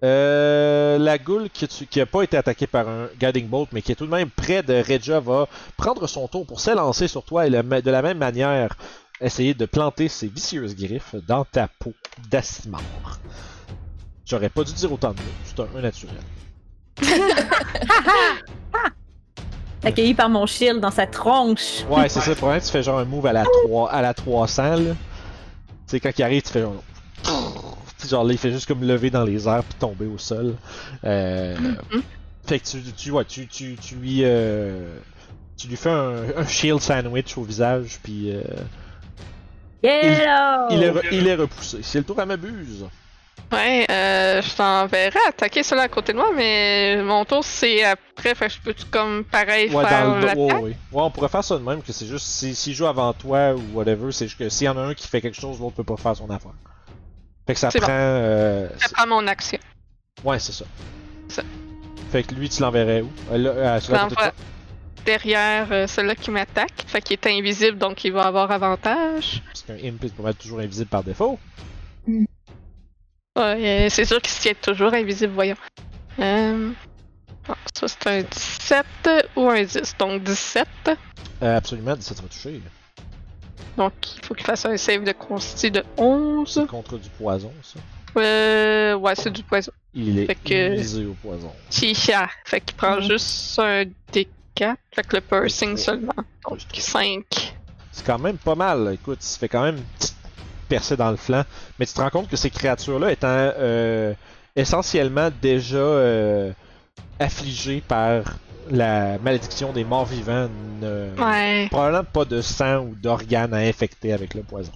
Euh, 0.03 0.97
la 0.99 1.17
goule 1.17 1.49
qui, 1.49 1.67
tu- 1.67 1.85
qui 1.85 1.99
a 1.99 2.05
pas 2.05 2.23
été 2.23 2.37
attaquée 2.37 2.67
par 2.67 2.87
un 2.87 3.07
Guiding 3.19 3.47
Bolt, 3.47 3.69
mais 3.73 3.81
qui 3.81 3.91
est 3.91 3.95
tout 3.95 4.05
de 4.05 4.11
même 4.11 4.29
près 4.29 4.61
de 4.63 4.73
Regia, 4.75 5.19
va 5.19 5.47
prendre 5.77 6.05
son 6.07 6.27
tour 6.27 6.45
pour 6.45 6.59
s'élancer 6.59 7.07
sur 7.09 7.23
toi 7.23 7.47
et 7.47 7.49
le 7.49 7.61
ma- 7.63 7.81
de 7.81 7.89
la 7.91 8.01
même 8.01 8.19
manière 8.19 8.75
essayer 9.23 9.53
de 9.53 9.65
planter 9.65 10.07
ses 10.07 10.27
vicieuses 10.27 10.75
griffes 10.75 11.15
dans 11.27 11.45
ta 11.45 11.67
peau 11.79 11.93
d'Assimar. 12.29 12.81
J'aurais 14.25 14.49
pas 14.49 14.63
dû 14.63 14.73
dire 14.73 14.91
autant 14.91 15.11
de 15.11 15.17
mots, 15.17 15.23
c'est 15.45 15.59
un, 15.59 15.67
un 15.77 15.81
naturel. 15.81 16.15
Accueilli 19.83 20.13
par 20.13 20.29
mon 20.29 20.45
shield 20.45 20.79
dans 20.79 20.91
sa 20.91 21.05
tronche. 21.07 21.83
Ouais, 21.89 22.07
c'est 22.07 22.21
ça, 22.21 22.29
le 22.29 22.35
problème, 22.35 22.61
tu 22.61 22.69
fais 22.69 22.81
genre 22.83 22.99
un 22.99 23.05
move 23.05 23.25
à 23.25 23.33
la, 23.33 23.43
3, 23.65 23.91
à 23.91 24.01
la 24.01 24.13
300, 24.13 24.63
là. 24.63 24.77
Tu 24.77 24.95
sais, 25.87 25.99
quand 25.99 26.11
il 26.17 26.23
arrive, 26.23 26.41
tu 26.41 26.49
fais 26.49 26.61
genre. 26.61 26.81
Genre 28.09 28.23
là, 28.23 28.31
il 28.33 28.37
fait 28.37 28.51
juste 28.51 28.65
comme 28.67 28.83
lever 28.83 29.09
dans 29.09 29.23
les 29.25 29.47
airs 29.47 29.63
puis 29.63 29.77
tomber 29.79 30.05
au 30.05 30.17
sol. 30.17 30.55
Euh, 31.03 31.55
Fait 32.45 32.59
que 32.59 32.65
tu, 32.65 32.81
tu, 32.93 33.11
ouais, 33.11 33.25
tu, 33.25 33.47
tu, 33.47 33.75
tu 33.75 33.95
lui. 33.95 34.21
euh, 34.23 34.97
tu 35.57 35.67
lui 35.67 35.75
fais 35.77 35.89
un, 35.89 36.23
un 36.37 36.45
shield 36.47 36.79
sandwich 36.81 37.37
au 37.37 37.43
visage, 37.43 37.99
puis 38.03 38.31
euh, 38.31 38.41
Il, 39.83 40.83
est, 40.83 40.91
re- 40.91 41.03
il 41.11 41.27
est 41.27 41.35
repoussé. 41.35 41.79
C'est 41.83 41.99
le 41.99 42.05
tour 42.05 42.19
à 42.19 42.25
m'abuse. 42.25 42.85
Ouais, 43.51 43.85
euh, 43.91 44.41
je 44.41 44.55
t'enverrai 44.55 45.19
attaquer 45.27 45.61
cela 45.61 45.83
à 45.83 45.87
côté 45.87 46.13
de 46.13 46.17
moi, 46.17 46.29
mais 46.35 46.97
mon 47.03 47.23
tour 47.25 47.43
c'est 47.43 47.83
après, 47.83 48.33
fait 48.33 48.47
que 48.47 48.53
je 48.53 48.59
peux 48.61 48.73
comme 48.89 49.23
pareil 49.25 49.69
Ouais, 49.71 49.85
faire 49.85 50.07
dans 50.07 50.15
le 50.15 50.21
dos. 50.21 50.27
l'attaque. 50.27 50.39
Ouais, 50.39 50.53
ouais. 50.53 50.69
ouais, 50.69 50.75
on 51.03 51.11
pourrait 51.11 51.27
faire 51.29 51.43
ça 51.43 51.57
de 51.57 51.63
même, 51.63 51.83
que 51.83 51.91
c'est 51.93 52.07
juste 52.07 52.25
si- 52.25 52.55
s'il 52.55 52.73
joue 52.73 52.87
avant 52.87 53.13
toi 53.13 53.53
ou 53.53 53.61
whatever, 53.77 54.11
c'est 54.11 54.25
juste 54.27 54.39
que 54.39 54.49
s'il 54.49 54.65
y 54.65 54.69
en 54.69 54.77
a 54.77 54.81
un 54.81 54.93
qui 54.95 55.07
fait 55.07 55.21
quelque 55.21 55.39
chose, 55.39 55.59
l'autre 55.59 55.75
peut 55.75 55.83
pas 55.83 55.97
faire 55.97 56.15
son 56.15 56.29
affaire. 56.31 56.53
Fait 57.45 57.53
que 57.53 57.59
ça 57.59 57.69
prend. 57.69 57.79
bon. 57.87 57.93
euh, 57.93 58.69
Ça 58.79 58.89
prend 58.89 59.07
mon 59.07 59.27
action. 59.27 59.59
Ouais, 60.23 60.39
c'est 60.39 60.53
ça. 60.53 60.65
Ça. 61.27 61.43
Fait 62.11 62.23
que 62.23 62.33
lui, 62.33 62.49
tu 62.49 62.61
l'enverrais 62.61 63.01
où? 63.01 63.09
Euh, 63.31 63.37
là, 63.37 63.49
euh, 63.51 63.79
sur 63.81 63.93
la 63.93 63.99
côté 63.99 64.15
de 64.15 64.19
L'envoie 64.21 64.31
toi? 64.31 64.43
Derrière 65.05 65.67
euh, 65.71 65.87
celui 65.87 66.15
qui 66.15 66.31
m'attaque, 66.31 66.83
fait 66.87 67.01
qu'il 67.01 67.13
est 67.13 67.27
invisible 67.27 67.77
donc 67.77 68.03
il 68.03 68.11
va 68.11 68.23
avoir 68.23 68.51
avantage. 68.51 69.41
Parce 69.47 69.61
qu'un 69.63 69.75
imp 69.87 69.99
pas 70.15 70.23
mal 70.23 70.35
toujours 70.35 70.59
invisible 70.59 70.89
par 70.89 71.03
défaut. 71.03 71.39
Ouais, 72.07 72.25
euh, 73.85 73.87
c'est 73.89 74.05
sûr 74.05 74.21
qu'il 74.21 74.31
se 74.31 74.41
tient 74.41 74.53
toujours 74.61 74.93
invisible, 74.93 75.33
voyons. 75.33 75.55
Euh... 76.19 76.71
bon, 77.47 77.55
ça 77.73 77.87
c'est 77.87 78.07
un 78.07 78.21
17 78.21 78.85
ou 79.35 79.49
un 79.49 79.63
10, 79.63 79.95
donc 79.97 80.23
17. 80.23 80.67
Euh, 81.41 81.57
absolument, 81.57 81.95
ça 81.99 82.13
te 82.13 82.21
va 82.21 82.27
toucher. 82.27 82.61
Donc 83.75 83.93
il 84.17 84.25
faut 84.25 84.35
qu'il 84.35 84.45
fasse 84.45 84.65
un 84.65 84.77
save 84.77 85.03
de 85.03 85.11
consti 85.13 85.71
de 85.71 85.83
11. 85.97 86.47
C'est 86.47 86.67
contre 86.67 86.97
du 86.99 87.09
poison, 87.09 87.51
ça. 87.63 87.79
Euh, 88.15 88.93
ouais, 88.95 89.15
c'est 89.15 89.31
du 89.31 89.41
poison. 89.41 89.71
Il 89.95 90.19
est 90.19 90.27
Fait 90.27 90.35
que- 90.35 90.67
immunisé 90.67 91.05
au 91.05 91.13
poison. 91.13 91.51
Tisha. 91.71 92.29
Fait 92.45 92.61
qu'il 92.61 92.75
prend 92.77 92.99
juste 93.01 93.57
un 93.57 93.85
D4. 94.13 94.27
Fait 94.57 95.03
que 95.07 95.15
le 95.15 95.21
piercing 95.21 95.77
seulement. 95.77 96.13
Donc 96.47 96.59
Ouais, 96.73 96.79
5. 96.79 97.23
C'est 97.91 98.05
quand 98.05 98.19
même 98.19 98.37
pas 98.37 98.55
mal. 98.55 98.91
Écoute, 98.93 99.19
il 99.21 99.25
se 99.25 99.37
fait 99.39 99.47
quand 99.49 99.63
même 99.63 99.77
une 99.77 99.83
petite 99.83 100.15
percée 100.69 100.95
dans 100.97 101.11
le 101.11 101.17
flanc. 101.17 101.43
Mais 101.79 101.85
tu 101.85 101.93
te 101.93 102.01
rends 102.01 102.09
compte 102.09 102.29
que 102.29 102.35
ces 102.37 102.49
créatures-là 102.49 103.11
étant 103.11 103.27
euh, 103.29 104.13
essentiellement 104.55 105.29
déjà 105.41 105.77
euh, 105.77 106.51
affligées 107.19 107.81
par 107.87 108.23
la 108.71 109.17
malédiction 109.19 109.73
des 109.73 109.83
morts 109.83 110.05
vivants, 110.05 110.47
ne- 110.81 111.09
Ouais. 111.21 111.67
probablement 111.69 112.03
pas 112.05 112.25
de 112.25 112.41
sang 112.41 112.77
ou 112.79 112.95
d'organes 112.95 113.53
à 113.53 113.57
infecter 113.57 114.13
avec 114.13 114.33
le 114.33 114.41
poison. 114.43 114.71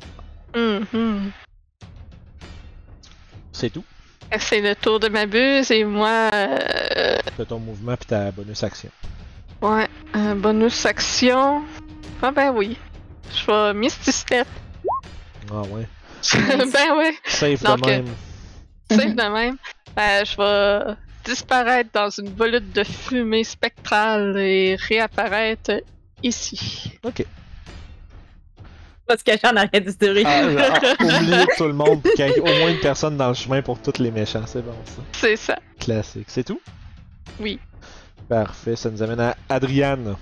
Mhm. 0.55 1.32
C'est 3.51 3.69
tout. 3.69 3.84
C'est 4.39 4.59
le 4.61 4.75
tour 4.75 4.99
de 4.99 5.07
ma 5.07 5.25
buse 5.25 5.71
et 5.71 5.84
moi, 5.86 6.30
euh, 6.34 7.17
ton 7.47 7.59
mouvement 7.59 7.95
puis 7.95 8.07
ta 8.07 8.30
bonus 8.32 8.61
action. 8.63 8.89
Ouais, 9.62 9.88
un 10.14 10.36
bonus 10.36 10.86
action. 10.86 11.64
Ah 12.22 12.32
ben 12.32 12.51
oui. 12.53 12.78
Je 13.32 13.45
vais 13.45 13.74
Misty 13.74 14.12
Step. 14.12 14.47
Ah 15.51 15.62
ouais. 15.62 15.88
ben 16.34 16.97
ouais, 16.97 17.16
Safe 17.26 17.64
Donc, 17.64 17.82
de 17.82 17.88
même. 17.88 18.05
c'est 18.89 19.16
de 19.16 19.34
même. 19.34 19.58
Ben, 19.95 20.26
je 20.26 20.38
vais 20.38 20.95
disparaître 21.26 21.89
dans 21.93 22.10
une 22.10 22.30
volute 22.30 22.72
de 22.74 22.84
fumée 22.84 23.43
spectrale 23.43 24.38
et 24.38 24.76
réapparaître 24.76 25.72
ici. 26.24 26.91
Ok. 27.03 27.26
Parce 29.08 29.24
que 29.24 29.32
j'en 29.41 29.55
arrête 29.55 29.86
du 29.86 29.91
story. 29.91 30.24
Ah, 30.26 30.41
ah, 30.82 30.93
oubliez 31.01 31.45
tout 31.55 31.64
le 31.66 31.74
monde 31.74 32.01
qu'il 32.03 32.26
y 32.26 32.30
ait 32.30 32.39
au 32.39 32.45
moins 32.45 32.70
une 32.70 32.80
personne 32.80 33.16
dans 33.16 33.30
le 33.30 33.34
chemin 33.34 33.62
pour 33.62 33.82
tous 33.82 33.99
les 33.99 34.12
méchants, 34.12 34.43
c'est 34.45 34.62
bon 34.62 34.76
ça. 34.84 35.01
C'est 35.14 35.36
ça. 35.38 35.58
Classique. 35.80 36.28
C'est 36.28 36.43
tout? 36.43 36.60
Oui. 37.39 37.58
Parfait, 38.30 38.75
ça 38.75 38.89
nous 38.89 39.01
amène 39.01 39.19
à 39.19 39.36
Adriane. 39.49 40.15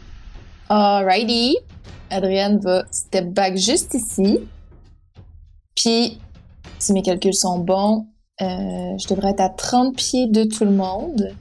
Alrighty. 0.69 1.57
Adrienne 2.09 2.59
va 2.59 2.83
step 2.91 3.25
back 3.33 3.57
juste 3.57 3.93
ici. 3.95 4.41
Puis, 5.75 6.19
si 6.79 6.93
mes 6.93 7.01
calculs 7.01 7.33
sont 7.33 7.59
bons, 7.59 8.05
euh, 8.41 8.45
je 8.45 9.07
devrais 9.07 9.31
être 9.31 9.41
à 9.41 9.49
30 9.49 9.95
pieds 9.95 10.27
de 10.27 10.43
tout 10.43 10.65
le 10.65 10.71
monde. 10.71 11.33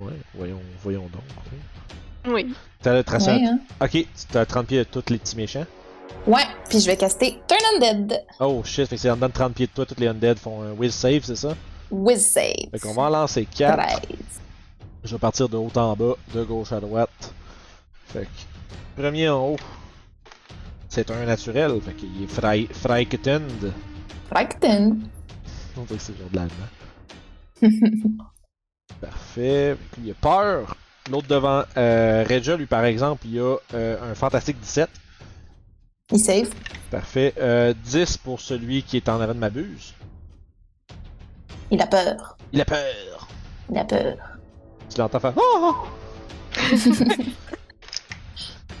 Ouais, 0.00 0.12
voyons, 0.34 0.60
voyons 0.82 1.08
donc. 1.12 2.32
oui. 2.32 2.52
T'as 2.82 2.94
le 2.94 3.04
tracé. 3.04 3.30
Ouais, 3.32 3.44
hein? 3.44 3.58
Ok, 3.80 4.06
t'as 4.32 4.46
30 4.46 4.66
pieds 4.66 4.78
de 4.78 4.84
tous 4.84 5.10
les 5.10 5.18
petits 5.18 5.36
méchants. 5.36 5.66
Ouais, 6.26 6.42
puis 6.68 6.80
je 6.80 6.86
vais 6.86 6.96
caster 6.96 7.38
Turn 7.46 7.60
Undead. 7.76 8.22
Oh 8.40 8.62
shit, 8.64 8.86
fait 8.88 8.96
que 8.96 9.02
c'est 9.02 9.10
en 9.10 9.16
dedans 9.16 9.28
de 9.28 9.32
30 9.32 9.54
pieds 9.54 9.66
de 9.66 9.72
toi, 9.72 9.86
tous 9.86 9.98
les 9.98 10.08
undead 10.08 10.38
font 10.38 10.62
un 10.62 10.72
whiz 10.72 10.92
save, 10.94 11.22
c'est 11.24 11.36
ça? 11.36 11.54
With 11.90 12.18
save. 12.18 12.70
Fait 12.72 12.78
qu'on 12.78 12.94
va 12.94 13.02
en 13.02 13.08
lancer 13.10 13.46
4. 13.46 13.76
13. 13.76 14.00
Je 15.04 15.14
vais 15.14 15.18
partir 15.18 15.48
de 15.48 15.56
haut 15.56 15.70
en 15.76 15.96
bas, 15.96 16.14
de 16.34 16.42
gauche 16.44 16.72
à 16.72 16.80
droite. 16.80 17.32
Fait 18.08 18.24
que, 18.26 19.00
premier 19.02 19.28
en 19.28 19.50
haut, 19.50 19.56
c'est 20.88 21.10
un 21.10 21.24
naturel, 21.24 21.80
fait 21.80 21.94
qu'il 21.94 22.22
est 22.22 22.26
frei- 22.26 22.68
Freiketend. 22.72 23.70
Frankton. 24.28 24.98
On 25.76 25.82
dirait 25.82 25.96
que 25.96 26.02
c'est 26.02 26.18
genre 26.18 26.28
de 26.30 26.36
l'allemand. 26.36 26.68
Parfait. 29.00 29.76
Puis 29.92 30.02
il 30.06 30.10
a 30.10 30.14
peur. 30.14 30.76
L'autre 31.10 31.26
devant, 31.28 31.64
euh, 31.76 32.24
Regia, 32.28 32.56
lui 32.56 32.66
par 32.66 32.84
exemple, 32.84 33.26
il 33.26 33.38
a 33.40 33.56
euh, 33.74 34.10
un 34.12 34.14
fantastique 34.14 34.60
17. 34.60 34.88
Il 36.12 36.18
save. 36.20 36.50
Parfait. 36.90 37.32
Euh, 37.38 37.72
10 37.84 38.18
pour 38.18 38.40
celui 38.40 38.82
qui 38.82 38.96
est 38.98 39.08
en 39.08 39.20
avant 39.20 39.34
de 39.34 39.38
ma 39.38 39.50
buse. 39.50 39.94
Il 41.70 41.80
a 41.80 41.86
peur. 41.86 42.36
Il 42.52 42.60
a 42.60 42.64
peur. 42.64 43.28
Il 43.70 43.78
a 43.78 43.84
peur. 43.84 44.16
Tu 44.92 44.98
l'entends 44.98 45.20
faire. 45.20 45.34
Ah! 45.36 45.74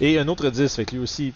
Et 0.00 0.18
un 0.18 0.26
autre 0.28 0.48
10, 0.48 0.74
fait 0.74 0.84
que 0.84 0.92
lui 0.92 1.02
aussi. 1.02 1.32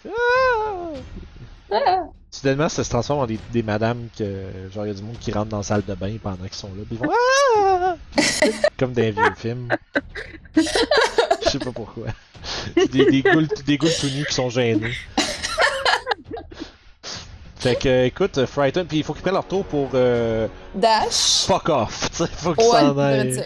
Ah! 1.71 2.03
Soudainement, 2.31 2.67
ça 2.67 2.83
se 2.83 2.89
transforme 2.89 3.19
en 3.21 3.25
des, 3.25 3.39
des 3.53 3.63
madames 3.63 4.07
que. 4.17 4.69
Genre, 4.73 4.85
il 4.85 4.89
y 4.89 4.91
a 4.91 4.93
du 4.93 5.03
monde 5.03 5.17
qui 5.19 5.31
rentre 5.31 5.49
dans 5.49 5.57
la 5.57 5.63
salle 5.63 5.83
de 5.87 5.93
bain 5.93 6.17
pendant 6.21 6.43
qu'ils 6.43 6.53
sont 6.53 6.71
là. 6.75 6.83
Puis 6.87 6.97
ils 6.99 7.05
font. 7.05 7.11
Ah! 7.77 7.95
Comme 8.77 8.93
dans 8.93 9.01
les 9.01 9.11
vieux 9.11 9.23
films. 9.37 9.69
Je 10.55 11.49
sais 11.49 11.59
pas 11.59 11.71
pourquoi. 11.71 12.07
Des, 12.75 13.05
des, 13.05 13.21
ghouls, 13.21 13.47
des 13.65 13.77
ghouls 13.77 13.89
tout 13.99 14.07
nus 14.07 14.25
qui 14.25 14.33
sont 14.33 14.49
gênés. 14.49 14.91
Fait 17.65 17.75
que, 17.75 18.05
écoute, 18.05 18.45
Frighten, 18.45 18.85
puis 18.85 18.97
il 18.97 19.03
faut 19.03 19.13
qu'ils 19.13 19.23
prennent 19.23 19.33
leur 19.33 19.47
tour 19.47 19.65
pour. 19.65 19.89
Euh, 19.95 20.47
Dash. 20.75 21.45
fuck 21.47 21.69
off. 21.69 22.11
Tu 22.11 22.17
sais, 22.17 22.27
faut 22.27 22.53
qu'ils 22.53 22.63
s'en 22.63 22.97
aillent. 22.99 23.43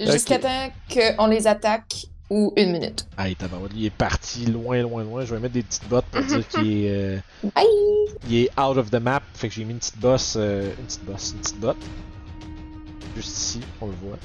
Jusqu'à 0.00 0.38
temps 0.38 0.72
qu'on 0.92 1.26
les 1.26 1.46
attaque 1.46 2.06
ou 2.30 2.52
une 2.56 2.72
minute. 2.72 3.06
Aïe, 3.16 3.36
tabarouette, 3.36 3.72
il 3.76 3.84
est 3.84 3.90
parti 3.90 4.46
loin, 4.46 4.80
loin, 4.80 5.04
loin. 5.04 5.24
Je 5.24 5.34
vais 5.34 5.40
mettre 5.40 5.54
des 5.54 5.62
petites 5.62 5.88
bottes 5.88 6.06
pour 6.06 6.22
dire 6.22 6.48
qu'il 6.48 6.84
est, 6.84 6.90
euh, 6.90 7.18
Bye! 7.54 7.64
il 8.28 8.36
est 8.36 8.60
out 8.60 8.78
of 8.78 8.90
the 8.90 8.96
map. 8.96 9.20
Fait 9.34 9.48
que 9.48 9.54
j'ai 9.54 9.64
mis 9.64 9.72
une 9.72 9.78
petite 9.78 9.98
bosse, 9.98 10.34
euh, 10.38 10.70
une 10.78 10.86
petite 10.86 11.04
bosse, 11.04 11.32
une 11.32 11.40
petite 11.40 11.60
botte. 11.60 11.84
Juste 13.16 13.36
ici, 13.36 13.60
on 13.80 13.86
le 13.86 13.92
voit. 14.02 14.18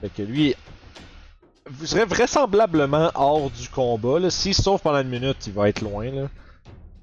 Fait 0.00 0.08
que 0.08 0.22
lui, 0.22 0.56
vous 1.70 1.86
serez 1.86 2.04
vraisemblablement 2.04 3.10
hors 3.14 3.50
du 3.50 3.68
combat. 3.68 4.18
Là. 4.18 4.30
S'il 4.30 4.54
sauve 4.54 4.80
pendant 4.80 5.00
une 5.00 5.08
minute, 5.08 5.46
il 5.46 5.52
va 5.52 5.68
être 5.68 5.82
loin. 5.82 6.10
Là. 6.10 6.28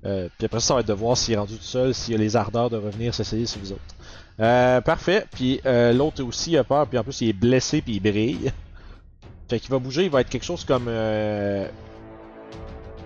Euh, 0.06 0.28
puis 0.38 0.46
après 0.46 0.60
ça, 0.60 0.68
ça 0.68 0.74
va 0.74 0.80
être 0.82 0.88
de 0.88 0.94
voir 0.94 1.18
s'il 1.18 1.36
est 1.36 1.38
rendu 1.38 1.56
tout 1.56 1.64
seul, 1.64 1.94
s'il 1.94 2.16
a 2.16 2.18
les 2.18 2.36
ardeurs 2.36 2.70
de 2.70 2.78
revenir 2.78 3.14
s'essayer 3.14 3.46
sur 3.46 3.62
vous 3.62 3.72
autres. 3.72 3.82
Euh, 4.40 4.82
parfait. 4.82 5.26
Puis 5.32 5.62
euh, 5.66 5.94
l'autre 5.94 6.24
aussi 6.24 6.58
a 6.58 6.64
peur, 6.64 6.88
puis 6.88 6.98
en 6.98 7.04
plus 7.04 7.22
il 7.22 7.30
est 7.30 7.34
blessé, 7.34 7.82
puis 7.82 7.96
il 7.96 8.00
brille. 8.00 8.52
Fait 9.50 9.60
qu'il 9.60 9.70
va 9.70 9.80
bouger, 9.80 10.06
il 10.06 10.10
va 10.10 10.22
être 10.22 10.30
quelque 10.30 10.46
chose 10.46 10.64
comme. 10.66 10.86
Euh... 10.88 11.68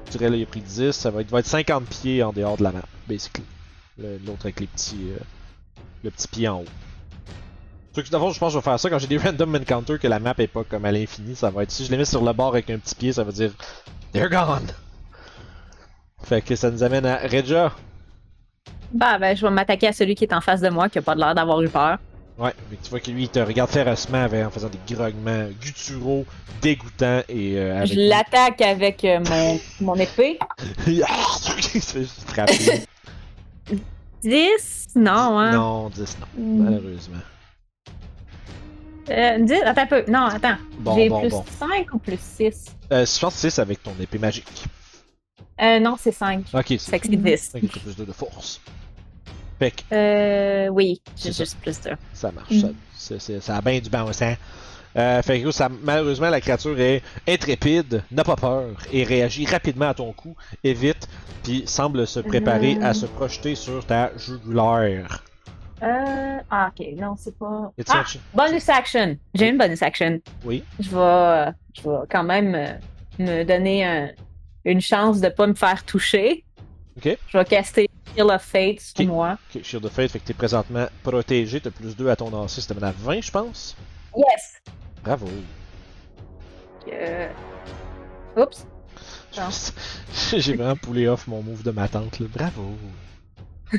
Je 0.05 0.11
dirais 0.11 0.29
là, 0.29 0.37
il 0.37 0.43
a 0.43 0.45
pris 0.45 0.61
10, 0.61 0.91
ça 0.91 1.11
va 1.11 1.21
être, 1.21 1.29
va 1.29 1.39
être 1.39 1.47
50 1.47 1.85
pieds 1.85 2.23
en 2.23 2.31
dehors 2.31 2.55
de 2.57 2.63
la 2.63 2.71
map, 2.71 2.83
basically. 3.07 3.43
L'autre 3.97 4.45
avec 4.45 4.59
les 4.61 4.67
petits. 4.67 5.09
euh, 5.11 5.19
Le 6.03 6.11
petit 6.11 6.27
pied 6.27 6.47
en 6.47 6.61
haut. 6.61 6.65
Que 7.93 8.07
d'abord, 8.11 8.31
je 8.31 8.37
pense 8.39 8.49
que 8.49 8.53
je 8.53 8.57
vais 8.59 8.63
faire 8.63 8.79
ça 8.79 8.89
quand 8.91 8.99
j'ai 8.99 9.07
des 9.07 9.17
random 9.23 9.55
encounters 9.55 9.99
que 9.99 10.07
la 10.07 10.19
map 10.19 10.35
est 10.37 10.47
pas 10.47 10.63
comme 10.63 10.85
à 10.85 10.91
l'infini. 10.91 11.35
Ça 11.35 11.49
va 11.49 11.63
être 11.63 11.71
si 11.71 11.83
je 11.83 11.89
les 11.91 11.97
mets 11.97 12.05
sur 12.05 12.23
le 12.23 12.31
bord 12.31 12.49
avec 12.49 12.69
un 12.69 12.77
petit 12.77 12.93
pied, 12.95 13.11
ça 13.11 13.23
veut 13.23 13.33
dire 13.33 13.51
They're 14.13 14.29
gone! 14.29 14.67
Fait 16.23 16.41
que 16.41 16.55
ça 16.55 16.69
nous 16.69 16.83
amène 16.83 17.05
à 17.05 17.17
Regia. 17.17 17.73
Bah, 18.93 19.17
ben, 19.19 19.35
je 19.35 19.45
vais 19.45 19.51
m'attaquer 19.51 19.87
à 19.87 19.93
celui 19.93 20.15
qui 20.15 20.23
est 20.23 20.33
en 20.33 20.41
face 20.41 20.61
de 20.61 20.69
moi, 20.69 20.89
qui 20.89 20.97
a 20.99 21.01
pas 21.01 21.15
l'air 21.15 21.35
d'avoir 21.35 21.61
eu 21.61 21.69
peur. 21.69 21.97
Ouais, 22.37 22.53
mais 22.69 22.77
tu 22.83 22.89
vois 22.91 22.99
que 22.99 23.09
lui 23.09 23.23
il 23.23 23.29
te 23.29 23.39
regarde 23.39 23.69
férocement 23.71 24.23
avec- 24.23 24.45
en 24.45 24.51
faisant 24.51 24.69
des 24.69 24.93
grognements 24.95 25.47
gutturaux, 25.59 26.23
dégoûtants 26.61 27.21
et 27.27 27.57
euh, 27.57 27.77
avec. 27.79 27.93
Je 27.93 27.99
l'attaque 27.99 28.61
avec 28.61 29.03
euh, 29.05 29.19
mon, 29.27 29.59
mon 29.81 29.95
épée. 29.95 30.37
il 30.87 31.03
se 31.03 31.79
fait 31.93 31.99
juste 32.01 32.29
frapper. 32.29 32.83
10? 34.23 34.87
Non, 34.95 35.39
hein? 35.39 35.51
Non, 35.51 35.89
10 35.89 36.17
non, 36.19 36.27
Hmm. 36.43 36.63
malheureusement. 36.63 37.17
Euh, 39.09 39.37
10? 39.39 39.53
Attends 39.65 39.81
un 39.81 39.85
peu. 39.87 40.03
Non, 40.07 40.25
attends. 40.25 40.57
Bon, 40.79 40.95
J'ai 40.95 41.09
bon, 41.09 41.21
plus 41.21 41.29
bon. 41.29 41.43
5 41.59 41.93
ou 41.93 41.97
plus 41.97 42.19
6? 42.19 42.65
Euh, 42.91 43.05
je 43.05 43.19
pense 43.19 43.41
que 43.41 43.49
c'est 43.49 43.61
avec 43.61 43.81
ton 43.81 43.93
épée 43.99 44.19
magique. 44.19 44.65
Euh, 45.61 45.79
non, 45.79 45.95
c'est 45.99 46.11
5. 46.11 46.45
Ok, 46.53 46.65
c'est 46.67 46.79
Fait 46.79 46.99
que 46.99 47.07
c'est 47.09 47.15
10. 47.15 47.49
Fait 47.51 47.61
que 47.61 47.65
t'as 47.67 47.79
plus 47.79 47.95
2 47.95 48.05
de 48.05 48.11
force. 48.11 48.61
Fait 49.59 49.71
que 49.71 49.81
Euh, 49.91 50.67
oui, 50.69 51.01
j'ai 51.15 51.31
C'est 51.31 51.43
juste 51.43 51.57
plus 51.59 51.81
2. 51.81 51.91
ça 52.13 52.31
marche, 52.31 52.51
Mm. 52.51 52.59
ça, 52.61 52.67
c'est- 52.95 53.19
c'est- 53.19 53.39
ça 53.41 53.57
a 53.57 53.61
bien 53.61 53.79
du 53.79 53.89
bon 53.89 54.11
sens. 54.13 54.35
Euh, 54.95 55.21
fait 55.21 55.41
que 55.41 55.51
ça, 55.51 55.69
malheureusement, 55.83 56.29
la 56.29 56.41
créature 56.41 56.79
est 56.79 57.01
intrépide, 57.27 58.03
n'a 58.11 58.23
pas 58.23 58.35
peur 58.35 58.65
et 58.91 59.03
réagit 59.03 59.45
rapidement 59.45 59.89
à 59.89 59.93
ton 59.93 60.11
coup, 60.13 60.35
évite, 60.63 61.07
puis 61.43 61.63
semble 61.67 62.05
se 62.07 62.19
préparer 62.19 62.77
à 62.81 62.93
se 62.93 63.05
projeter 63.05 63.55
sur 63.55 63.85
ta 63.85 64.11
jugulaire. 64.17 65.23
Euh, 65.83 66.37
ah, 66.49 66.71
ok. 66.71 66.87
Non, 66.99 67.15
c'est 67.17 67.37
pas. 67.37 67.71
Ah, 67.89 68.03
bonus 68.33 68.67
action. 68.69 69.17
J'ai 69.35 69.49
une 69.49 69.57
bonus 69.59 69.81
action. 69.83 70.19
Oui. 70.43 70.63
Je 70.79 70.89
vais, 70.89 71.51
je 71.75 71.81
vais 71.83 71.97
quand 72.09 72.23
même 72.23 72.55
euh, 72.55 72.73
me 73.19 73.43
donner 73.43 73.85
un- 73.85 74.09
une 74.71 74.81
chance 74.81 75.19
de 75.21 75.29
pas 75.29 75.47
me 75.47 75.53
faire 75.53 75.83
toucher. 75.85 76.43
Ok. 76.97 77.17
Je 77.27 77.37
vais 77.37 77.45
caster 77.45 77.89
Heal 78.17 78.25
of 78.31 78.41
Fate 78.41 78.79
sur 78.79 78.99
Ok. 78.99 79.05
moi. 79.07 79.37
Ok, 79.55 79.63
Shield 79.63 79.85
of 79.85 79.91
Fate, 79.91 80.11
fait 80.11 80.19
que 80.19 80.25
t'es 80.25 80.33
présentement 80.33 80.87
protégé, 81.03 81.61
t'as 81.61 81.71
plus 81.71 81.95
2 81.95 82.09
à 82.09 82.15
ton 82.15 82.29
lancer, 82.29 82.61
mène 82.73 82.83
à 82.83 82.91
20, 82.91 83.21
je 83.21 83.31
pense. 83.31 83.75
Yes! 84.15 84.61
Bravo. 85.03 85.27
Euh... 86.91 87.29
Oups. 88.35 88.65
J'ai 90.37 90.55
vraiment 90.55 90.75
poulé 90.75 91.07
off 91.07 91.27
mon 91.27 91.43
move 91.43 91.61
de 91.61 91.71
ma 91.71 91.87
tante, 91.87 92.19
là. 92.19 92.27
Bravo. 92.33 92.75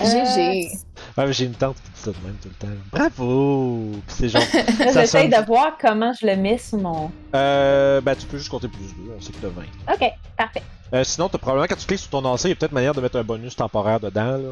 GG. 0.00 0.70
Ouais, 1.16 1.26
mais 1.26 1.32
j'ai 1.32 1.44
une 1.44 1.54
tante 1.54 1.76
qui 1.76 1.90
dit 1.90 2.00
ça 2.00 2.10
de 2.10 2.16
même 2.26 2.34
tout 2.42 2.48
le 2.48 2.54
temps. 2.66 2.74
Bravo! 2.90 3.92
Pis 4.08 4.14
c'est 4.14 4.28
genre. 4.28 4.42
Ça 4.52 5.02
J'essaye 5.02 5.30
sonne- 5.30 5.40
de 5.40 5.46
voir 5.46 5.76
comment 5.80 6.12
je 6.20 6.26
le 6.26 6.34
mets 6.36 6.58
sur 6.58 6.78
mon. 6.78 7.10
Euh. 7.34 8.00
Ben, 8.00 8.16
tu 8.16 8.26
peux 8.26 8.36
juste 8.38 8.50
compter 8.50 8.66
plus 8.68 8.86
2, 8.96 9.12
on 9.16 9.20
sait 9.20 9.30
que 9.32 9.38
t'as 9.38 9.48
20. 9.48 9.62
Ok, 9.94 10.12
parfait. 10.36 10.62
Euh, 10.92 11.04
sinon, 11.04 11.28
t'as 11.28 11.38
probablement, 11.38 11.66
quand 11.68 11.76
tu 11.76 11.86
cliques 11.86 12.00
sur 12.00 12.10
ton 12.10 12.20
lancer, 12.20 12.48
il 12.48 12.50
y 12.50 12.52
a 12.52 12.56
peut-être 12.56 12.72
manière 12.72 12.94
de 12.94 13.00
mettre 13.00 13.16
un 13.16 13.22
bonus 13.22 13.54
temporaire 13.54 14.00
dedans, 14.00 14.36
là. 14.36 14.48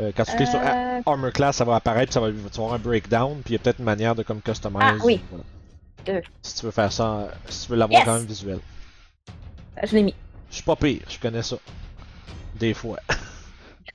Euh, 0.00 0.12
quand 0.16 0.24
tu 0.24 0.36
cliques 0.36 0.48
sur 0.48 0.60
Euh, 0.60 1.00
Armor 1.04 1.32
Class, 1.32 1.56
ça 1.56 1.64
va 1.64 1.74
apparaître, 1.76 2.06
puis 2.06 2.14
ça 2.14 2.20
va, 2.20 2.28
tu 2.30 2.34
vas 2.58 2.64
avoir 2.64 2.72
un 2.74 2.78
breakdown, 2.78 3.40
puis 3.44 3.54
il 3.54 3.56
y 3.58 3.60
a 3.60 3.62
peut-être 3.62 3.78
une 3.80 3.84
manière 3.84 4.14
de 4.14 4.22
comme 4.22 4.40
customize. 4.40 4.80
Ah, 4.82 4.94
oui. 5.04 5.20
voilà. 5.30 5.44
Deux. 6.06 6.22
Si 6.40 6.54
tu 6.56 6.64
veux 6.64 6.70
faire 6.70 6.90
ça, 6.92 7.04
euh, 7.04 7.26
si 7.50 7.66
tu 7.66 7.72
veux 7.72 7.76
l'avoir 7.78 7.98
Yes! 8.00 8.06
quand 8.06 8.14
même 8.14 8.24
visuel. 8.26 8.60
Je 9.84 9.94
l'ai 9.94 10.02
mis. 10.04 10.14
Je 10.50 10.54
suis 10.56 10.64
pas 10.64 10.76
pire, 10.76 11.00
je 11.08 11.18
connais 11.18 11.42
ça. 11.42 11.56
Des 12.58 12.72
fois. 12.74 12.96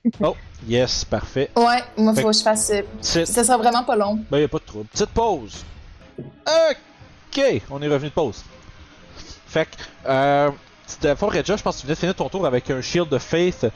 oh, 0.22 0.36
yes, 0.66 1.04
parfait. 1.04 1.50
Ouais, 1.56 1.82
moi, 1.96 2.14
Fait 2.14 2.22
faut 2.22 2.30
que 2.30 2.36
je 2.36 2.42
fasse. 2.42 2.70
euh, 2.70 2.82
Ça 3.24 3.44
sera 3.44 3.56
vraiment 3.56 3.84
pas 3.84 3.96
long. 3.96 4.18
Ben, 4.30 4.38
y 4.38 4.44
a 4.44 4.48
pas 4.48 4.58
de 4.58 4.64
trouble. 4.64 4.86
Petite 4.86 5.10
pause. 5.10 5.64
Ok, 6.18 7.42
on 7.70 7.82
est 7.82 7.88
revenu 7.88 8.08
de 8.08 8.14
pause. 8.14 8.42
Fait 9.46 9.66
que, 9.66 9.70
euh, 10.08 10.50
fort 11.16 11.32
Regia, 11.32 11.56
je 11.56 11.62
pense 11.62 11.76
que 11.76 11.80
tu 11.80 11.86
venais 11.86 11.94
de 11.94 11.98
finir 12.00 12.14
ton 12.14 12.28
tour 12.28 12.44
avec 12.46 12.70
un 12.70 12.80
Shield 12.80 13.12
of 13.12 13.22
Faith. 13.22 13.66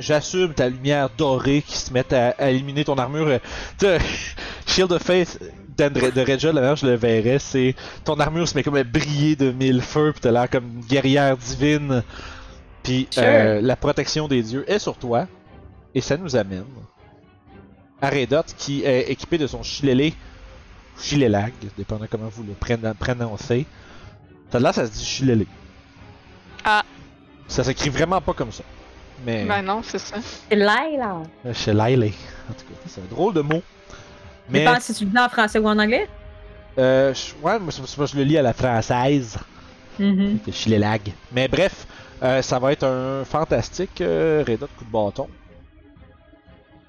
J'assume 0.00 0.54
ta 0.54 0.68
lumière 0.68 1.08
dorée 1.16 1.62
qui 1.66 1.76
se 1.76 1.92
met 1.92 2.12
à, 2.12 2.34
à 2.38 2.50
éliminer 2.50 2.84
ton 2.84 2.96
armure. 2.96 3.38
Shield 4.66 4.92
of 4.92 5.02
Faith 5.02 5.38
de 5.78 6.20
Regia, 6.30 6.52
la 6.52 6.60
manière 6.60 6.76
je 6.76 6.86
le 6.86 6.94
verrais, 6.94 7.38
c'est 7.38 7.74
ton 8.04 8.20
armure 8.20 8.46
se 8.46 8.54
met 8.54 8.62
comme 8.62 8.76
à 8.76 8.84
briller 8.84 9.34
de 9.36 9.50
mille 9.50 9.80
feux, 9.80 10.12
puis 10.12 10.20
t'as 10.20 10.30
l'air 10.30 10.48
comme 10.50 10.64
une 10.64 10.84
guerrière 10.84 11.36
divine. 11.36 12.02
Puis 12.82 13.06
Sure. 13.10 13.22
euh, 13.24 13.60
la 13.60 13.76
protection 13.76 14.28
des 14.28 14.42
dieux 14.42 14.64
est 14.70 14.78
sur 14.78 14.96
toi. 14.96 15.26
Et 15.94 16.00
ça 16.00 16.16
nous 16.16 16.34
amène 16.36 16.64
à 18.00 18.08
Redot 18.10 18.42
qui 18.56 18.82
est 18.84 19.10
équipé 19.10 19.36
de 19.38 19.46
son 19.46 19.62
Shillelagh, 19.62 20.14
Shillelag, 20.98 21.52
dépendant 21.76 22.06
comment 22.10 22.28
vous 22.28 22.42
le 22.44 22.54
prononcez. 22.94 23.66
Ça 24.50 24.58
là, 24.58 24.72
ça 24.72 24.86
se 24.86 24.92
dit 24.92 25.04
Shillelagh. 25.04 25.46
Ah. 26.64 26.82
Ça 27.48 27.62
s'écrit 27.64 27.90
vraiment 27.90 28.20
pas 28.20 28.32
comme 28.32 28.52
ça. 28.52 28.64
Mais 29.24 29.44
Ben 29.44 29.62
non, 29.62 29.82
c'est 29.84 29.98
ça. 29.98 30.16
C'est 30.48 30.56
Laila. 30.56 31.22
euh, 31.46 31.52
Shillelagh. 31.54 32.12
En 32.50 32.54
tout 32.54 32.64
cas, 32.64 32.74
c'est 32.86 33.00
un 33.00 33.04
drôle 33.10 33.34
de 33.34 33.40
mot. 33.42 33.62
Mais 34.48 34.64
pense 34.64 34.84
si 34.84 34.94
tu 34.94 35.04
le 35.04 35.10
dis 35.10 35.18
en 35.18 35.28
français 35.28 35.58
ou 35.58 35.68
en 35.68 35.78
anglais? 35.78 36.08
euh, 36.78 37.12
je- 37.14 37.34
ouais, 37.46 37.58
moi, 37.58 37.70
c'est- 37.70 37.82
c'est 37.86 37.96
que 37.98 38.06
je 38.06 38.16
le 38.16 38.24
lis 38.24 38.38
à 38.38 38.42
la 38.42 38.52
française. 38.54 39.36
Mhm. 39.98 40.38
Fait 40.44 40.52
Shillelag. 40.52 41.12
Mais 41.32 41.46
bref, 41.48 41.86
ça 42.42 42.58
va 42.58 42.72
être 42.72 42.84
un 42.84 43.24
fantastique 43.24 44.00
euh, 44.00 44.44
Redot 44.46 44.68
coup 44.78 44.84
de 44.84 44.90
bâton. 44.90 45.28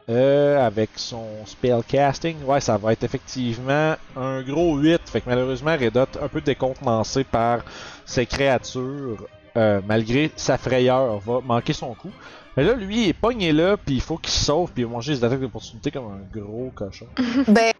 Euh, 0.09 0.63
avec 0.65 0.89
son 0.95 1.25
spellcasting, 1.45 2.43
ouais, 2.43 2.59
ça 2.59 2.77
va 2.77 2.91
être 2.91 3.03
effectivement 3.03 3.95
un 4.17 4.41
gros 4.41 4.77
8. 4.77 5.01
Fait 5.05 5.21
que 5.21 5.29
malheureusement, 5.29 5.75
Redot, 5.75 6.05
un 6.21 6.27
peu 6.27 6.41
décontenancé 6.41 7.23
par 7.23 7.61
ses 8.05 8.25
créatures, 8.25 9.25
euh, 9.55 9.81
malgré 9.87 10.31
sa 10.35 10.57
frayeur, 10.57 11.17
va 11.19 11.39
manquer 11.41 11.73
son 11.73 11.93
coup. 11.93 12.11
Mais 12.55 12.63
là, 12.63 12.73
lui, 12.73 13.05
il 13.05 13.09
est 13.09 13.13
pogné 13.13 13.53
là, 13.53 13.77
puis 13.77 13.95
il 13.95 14.01
faut 14.01 14.17
qu'il 14.17 14.31
se 14.31 14.45
sauve, 14.45 14.71
puis 14.71 14.83
il 14.83 14.85
va 14.85 14.91
manger 14.91 15.13
des 15.15 15.23
attaques 15.23 15.39
d'opportunité 15.39 15.89
comme 15.89 16.11
un 16.11 16.39
gros 16.39 16.71
cochon. 16.75 17.07
Ben, 17.47 17.71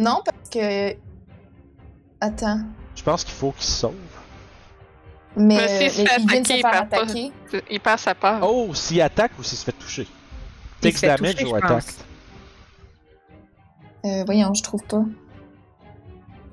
non, 0.00 0.22
parce 0.24 0.48
que. 0.48 0.96
Attends. 2.20 2.60
Je 2.94 3.02
pense 3.02 3.24
qu'il 3.24 3.34
faut 3.34 3.50
qu'il 3.50 3.64
se 3.64 3.80
sauve. 3.80 3.92
Mais, 5.36 5.56
Mais 5.56 5.90
s'il 5.90 6.06
se 6.06 6.10
fait 6.10 6.38
il 6.38 6.46
se 6.46 6.52
faire 6.52 6.70
perd 6.70 6.88
pas. 6.90 6.96
attaquer. 7.02 7.32
Il 7.70 7.80
perd 7.80 7.98
sa 7.98 8.14
part. 8.14 8.40
Oh, 8.42 8.72
s'il 8.74 9.00
attaque 9.00 9.32
ou 9.38 9.42
s'il 9.42 9.58
se 9.58 9.64
fait 9.64 9.72
toucher. 9.72 10.06
Il 10.06 10.80
Takes 10.80 10.94
se 10.94 10.98
fait 11.00 11.06
damage 11.08 11.34
toucher, 11.36 11.46
ou 11.46 11.56
attaque. 11.56 11.84
Euh, 14.04 14.22
voyons, 14.26 14.52
je 14.54 14.62
trouve 14.62 14.82
pas. 14.84 15.02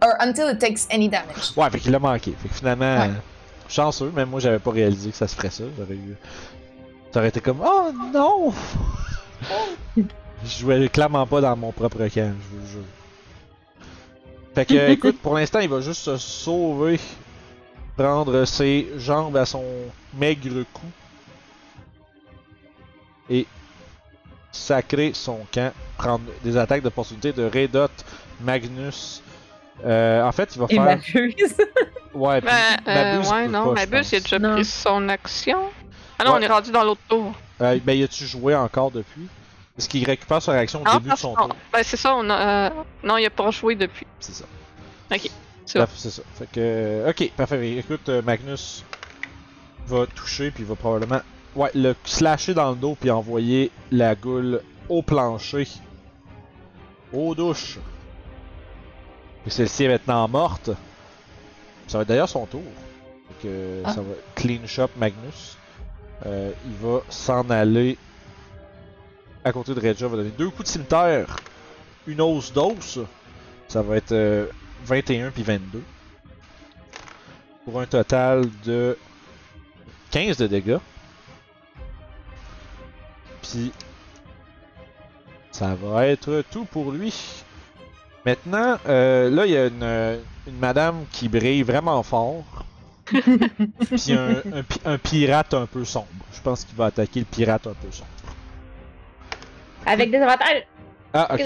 Or 0.04 0.14
until 0.20 0.50
it 0.52 0.58
takes 0.60 0.88
any 0.92 1.10
damage. 1.10 1.54
Ouais, 1.56 1.70
fait 1.70 1.80
qu'il 1.80 1.92
l'a 1.92 2.00
manqué. 2.00 2.34
Fait 2.42 2.48
que 2.50 2.56
finalement, 2.56 2.98
Ouais. 3.02 3.10
euh, 3.10 3.14
chanceux, 3.68 4.10
même 4.16 4.30
moi 4.30 4.40
j'avais 4.40 4.58
pas 4.60 4.72
réalisé 4.72 5.12
que 5.12 5.18
ça 5.18 5.28
se 5.28 5.36
ferait 5.36 5.52
ça. 5.52 5.64
J'aurais 5.78 5.94
eu. 5.96 6.16
T'aurais 7.12 7.28
été 7.28 7.40
comme 7.42 7.62
Oh 7.64 7.92
non! 8.14 8.54
je 9.98 10.60
jouais 10.60 10.88
clairement 10.90 11.28
pas 11.28 11.42
dans 11.42 11.56
mon 11.56 11.72
propre 11.72 11.98
camp, 12.08 12.10
je 12.16 12.56
vous 12.56 12.62
le 12.62 12.68
jure. 12.68 12.82
Fait 14.56 14.66
que, 14.66 14.90
écoute, 14.92 15.20
pour 15.22 15.36
l'instant, 15.36 15.60
il 15.60 15.70
va 15.70 15.82
juste 15.82 16.02
se 16.02 16.18
sauver, 16.18 17.00
prendre 17.98 18.46
ses 18.46 18.88
jambes 18.98 19.38
à 19.38 19.46
son 19.46 19.64
maigre 20.14 20.64
cou 20.74 20.86
et 23.30 23.46
sacrer 24.52 25.12
son 25.14 25.40
camp, 25.52 25.72
prendre 25.98 26.24
des 26.44 26.58
attaques 26.58 26.82
d'opportunité 26.84 27.32
de 27.32 27.44
Redot, 27.46 27.88
Magnus. 28.42 29.22
Euh, 29.86 30.24
en 30.24 30.32
fait, 30.32 30.54
il 30.56 30.60
va 30.60 30.66
Et 30.70 30.76
faire. 30.76 30.84
Mabuse. 30.84 31.56
Ouais, 32.14 32.42
puis 32.42 32.50
Ben, 32.86 32.92
euh, 32.92 33.14
Mabuse 33.16 33.32
ouais, 33.32 33.48
non, 33.48 33.74
pas, 33.74 33.86
Mabuse, 33.86 34.12
il 34.12 34.16
a 34.18 34.20
déjà 34.20 34.38
Non. 34.38 34.52
pris 34.56 34.66
son 34.66 35.08
action. 35.08 35.60
Ah 36.20 36.26
non, 36.26 36.32
Ouais. 36.34 36.40
on 36.40 36.42
est 36.42 36.48
rendu 36.48 36.70
dans 36.70 36.84
l'autre 36.84 37.00
tour. 37.08 37.32
Euh, 37.62 37.80
ben, 37.86 37.94
y 37.94 38.04
a-tu 38.04 38.26
joué 38.26 38.54
encore 38.54 38.92
depuis? 38.92 39.30
Est-ce 39.78 39.88
qu'il 39.88 40.04
récupère 40.06 40.42
sa 40.42 40.52
réaction 40.52 40.82
au 40.82 40.84
Non, 40.84 40.92
début 40.96 41.04
de 41.06 41.10
parce 41.12 41.22
son 41.22 41.34
qu'on- 41.34 41.48
tour 41.48 41.56
ben, 41.72 41.84
c'est 41.84 41.96
ça, 41.96 42.14
on 42.14 42.30
a. 42.30 42.68
euh, 42.68 42.70
Non, 43.02 43.16
il 43.16 43.26
a 43.26 43.30
pas 43.30 43.50
joué 43.52 43.76
depuis. 43.76 44.06
C'est 44.20 44.34
ça. 44.34 44.44
C'est 45.72 45.80
bon. 45.80 45.86
Bref, 45.86 45.94
C'est 45.98 46.10
ça. 46.12 46.22
Fait 46.36 46.46
que. 46.46 46.60
euh, 46.60 47.10
Ok, 47.10 47.32
parfait. 47.36 47.78
Écoute, 47.78 48.10
euh, 48.10 48.22
Magnus 48.22 48.84
va 49.88 50.06
toucher, 50.08 50.52
puis 50.52 50.64
va 50.64 50.76
probablement. 50.76 51.22
Ouais, 51.56 51.70
le 51.76 51.96
slasher 52.06 52.54
dans 52.54 52.70
le 52.72 52.76
dos, 52.76 52.96
puis 53.00 53.10
envoyer 53.12 53.72
la 53.92 54.16
goule 54.16 54.62
au 54.90 55.02
plancher. 55.02 55.68
Aux 57.14 57.36
douches. 57.36 57.78
Puis 59.44 59.52
celle-ci 59.52 59.86
est 59.86 59.88
maintenant 59.90 60.28
morte. 60.28 60.70
Ça 61.88 61.98
va 61.98 62.02
être 62.04 62.08
d'ailleurs 62.10 62.30
son 62.30 62.46
tour. 62.46 62.62
Fait 63.42 63.48
que 63.48 63.82
Ah. 63.84 63.94
ça 63.94 64.02
va 64.02 64.14
clean 64.36 64.66
shop 64.66 64.90
Magnus. 64.98 65.58
Euh, 66.26 66.52
il 66.66 66.74
va 66.88 67.02
s'en 67.10 67.50
aller 67.50 67.98
à 69.44 69.52
côté 69.52 69.74
de 69.74 69.80
Regia. 69.80 70.08
va 70.08 70.18
donner 70.18 70.30
deux 70.38 70.50
coups 70.52 70.64
de 70.64 70.68
cimetière. 70.68 71.36
Une 72.08 72.22
hausse 72.22 72.54
d'os. 72.54 73.00
Ça 73.68 73.82
va 73.82 73.98
être 73.98 74.12
euh, 74.12 74.46
21 74.86 75.32
puis 75.32 75.44
22. 75.44 75.84
Pour 77.66 77.80
un 77.82 77.86
total 77.86 78.46
de 78.66 78.98
15 80.12 80.38
de 80.38 80.48
dégâts. 80.48 80.78
Puis 83.42 83.72
ça 85.52 85.76
va 85.76 86.08
être 86.08 86.44
tout 86.52 86.66
pour 86.66 86.92
lui. 86.92 87.14
Maintenant, 88.26 88.78
euh, 88.88 89.30
là, 89.30 89.46
il 89.46 89.52
y 89.52 89.58
a 89.58 89.68
une, 89.68 90.20
une 90.48 90.60
madame 90.60 91.06
qui 91.12 91.28
brille 91.28 91.64
vraiment 91.64 92.02
fort. 92.04 92.44
Puis 93.12 94.14
un, 94.14 94.36
un 94.54 94.64
pi- 94.64 94.80
un 94.86 94.98
pirate 94.98 95.54
un 95.54 95.66
peu 95.66 95.84
sombre. 95.84 96.08
Je 96.32 96.40
pense 96.42 96.64
qu'il 96.64 96.78
va 96.78 96.86
attaquer 96.86 97.20
le 97.20 97.26
pirate 97.26 97.68
un 97.68 97.74
peu 97.74 97.92
sombre. 97.92 98.08
Avec 99.86 100.12
des 100.12 100.18
avantages. 100.18 100.64
Ah, 101.14 101.28
ok. 101.34 101.42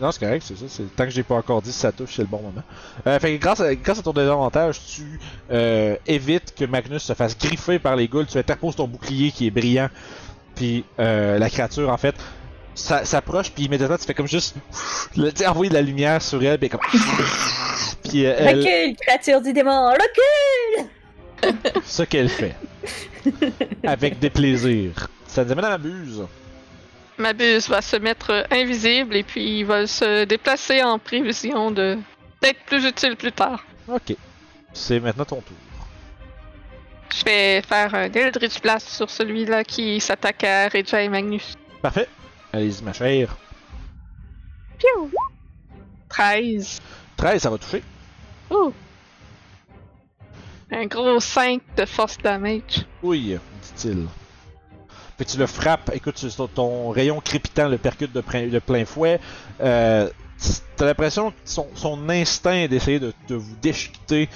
Non, 0.00 0.10
c'est 0.10 0.20
correct, 0.20 0.44
c'est 0.46 0.56
ça. 0.56 0.64
C'est... 0.68 0.96
Tant 0.96 1.04
que 1.04 1.10
j'ai 1.10 1.22
pas 1.22 1.34
encore 1.34 1.60
dit 1.60 1.70
si 1.72 1.78
ça 1.78 1.92
touche, 1.92 2.14
c'est 2.16 2.22
le 2.22 2.28
bon 2.28 2.40
moment. 2.40 2.62
Euh, 3.06 3.18
fait 3.18 3.36
que 3.36 3.42
grâce 3.42 3.60
à, 3.60 3.74
grâce 3.74 3.98
à 3.98 4.02
ton 4.02 4.12
désavantage, 4.14 4.80
tu 4.86 5.20
euh, 5.52 5.96
évites 6.06 6.54
que 6.54 6.64
Magnus 6.64 7.02
se 7.02 7.12
fasse 7.12 7.36
griffer 7.38 7.78
par 7.78 7.94
les 7.96 8.08
ghouls. 8.08 8.26
Tu 8.26 8.38
interposes 8.38 8.76
ton 8.76 8.88
bouclier 8.88 9.30
qui 9.30 9.46
est 9.46 9.50
brillant. 9.50 9.88
Puis 10.54 10.84
euh, 10.98 11.38
la 11.38 11.50
créature, 11.50 11.90
en 11.90 11.96
fait, 11.98 12.14
ça- 12.74 13.04
s'approche. 13.04 13.50
Puis 13.50 13.64
immédiatement, 13.64 13.98
tu 13.98 14.04
fais 14.04 14.14
comme 14.14 14.26
juste. 14.28 14.56
le- 15.16 15.30
envoyer 15.46 15.68
de 15.68 15.74
la 15.74 15.82
lumière 15.82 16.22
sur 16.22 16.42
elle. 16.42 16.58
Puis 16.58 16.70
comme. 16.70 16.80
puis 18.04 18.24
euh, 18.24 18.34
elle, 18.38 18.58
Recule, 18.60 18.96
créature 18.96 19.42
du 19.42 19.52
démon. 19.52 19.90
Recule. 19.92 20.86
ce 21.84 22.02
qu'elle 22.04 22.30
fait. 22.30 22.54
Avec 23.84 24.18
des 24.18 24.30
plaisirs. 24.30 25.08
Ça 25.26 25.44
nous 25.44 25.52
amène 25.52 25.64
à 25.66 25.70
la 25.70 25.78
buse. 25.78 26.22
Mabuse 27.18 27.68
va 27.68 27.80
se 27.82 27.96
mettre 27.96 28.30
euh, 28.30 28.42
invisible 28.50 29.16
et 29.16 29.22
puis 29.22 29.60
il 29.60 29.64
va 29.64 29.86
se 29.86 30.24
déplacer 30.24 30.82
en 30.82 30.98
prévision 30.98 31.70
de 31.70 31.98
d'être 32.42 32.62
plus 32.66 32.84
utile 32.84 33.16
plus 33.16 33.32
tard. 33.32 33.64
Ok. 33.88 34.16
C'est 34.72 35.00
maintenant 35.00 35.24
ton 35.24 35.40
tour. 35.40 35.56
Je 37.16 37.24
vais 37.24 37.62
faire 37.62 37.94
un 37.94 38.10
Eldritch 38.10 38.60
Blast 38.60 38.88
sur 38.88 39.08
celui-là 39.08 39.62
qui 39.62 40.00
s'attaque 40.00 40.42
à 40.44 40.68
Regia 40.68 41.02
et 41.02 41.08
Magnus. 41.08 41.54
Parfait. 41.80 42.08
Allez-y, 42.52 42.82
ma 42.82 42.92
chère. 42.92 43.36
Piou! 44.78 45.10
13. 46.08 46.80
13, 47.16 47.42
ça 47.42 47.50
va 47.50 47.58
toucher. 47.58 47.82
Ouh! 48.50 48.72
Un 50.70 50.86
gros 50.86 51.20
5 51.20 51.62
de 51.76 51.84
force 51.84 52.18
damage. 52.18 52.84
Oui, 53.02 53.38
dit-il. 53.62 54.06
Fait 55.18 55.24
que 55.24 55.30
tu 55.30 55.38
le 55.38 55.46
frappes, 55.46 55.90
écoute, 55.94 56.14
tu- 56.16 56.28
ton, 56.54 56.90
rayon 56.90 57.20
crépitant 57.20 57.68
le 57.68 57.78
percute 57.78 58.12
de, 58.12 58.20
plein- 58.20 58.48
de 58.48 58.58
plein 58.58 58.84
fouet. 58.84 59.20
Euh, 59.60 60.08
T'as 60.76 60.86
l'impression 60.86 61.30
que 61.30 61.36
son, 61.44 61.68
son 61.76 62.08
instinct 62.10 62.54
est 62.54 62.68
d'essayer 62.68 62.98
de, 62.98 63.12
de 63.28 63.36
vous 63.36 63.54
déchiqueter 63.62 64.28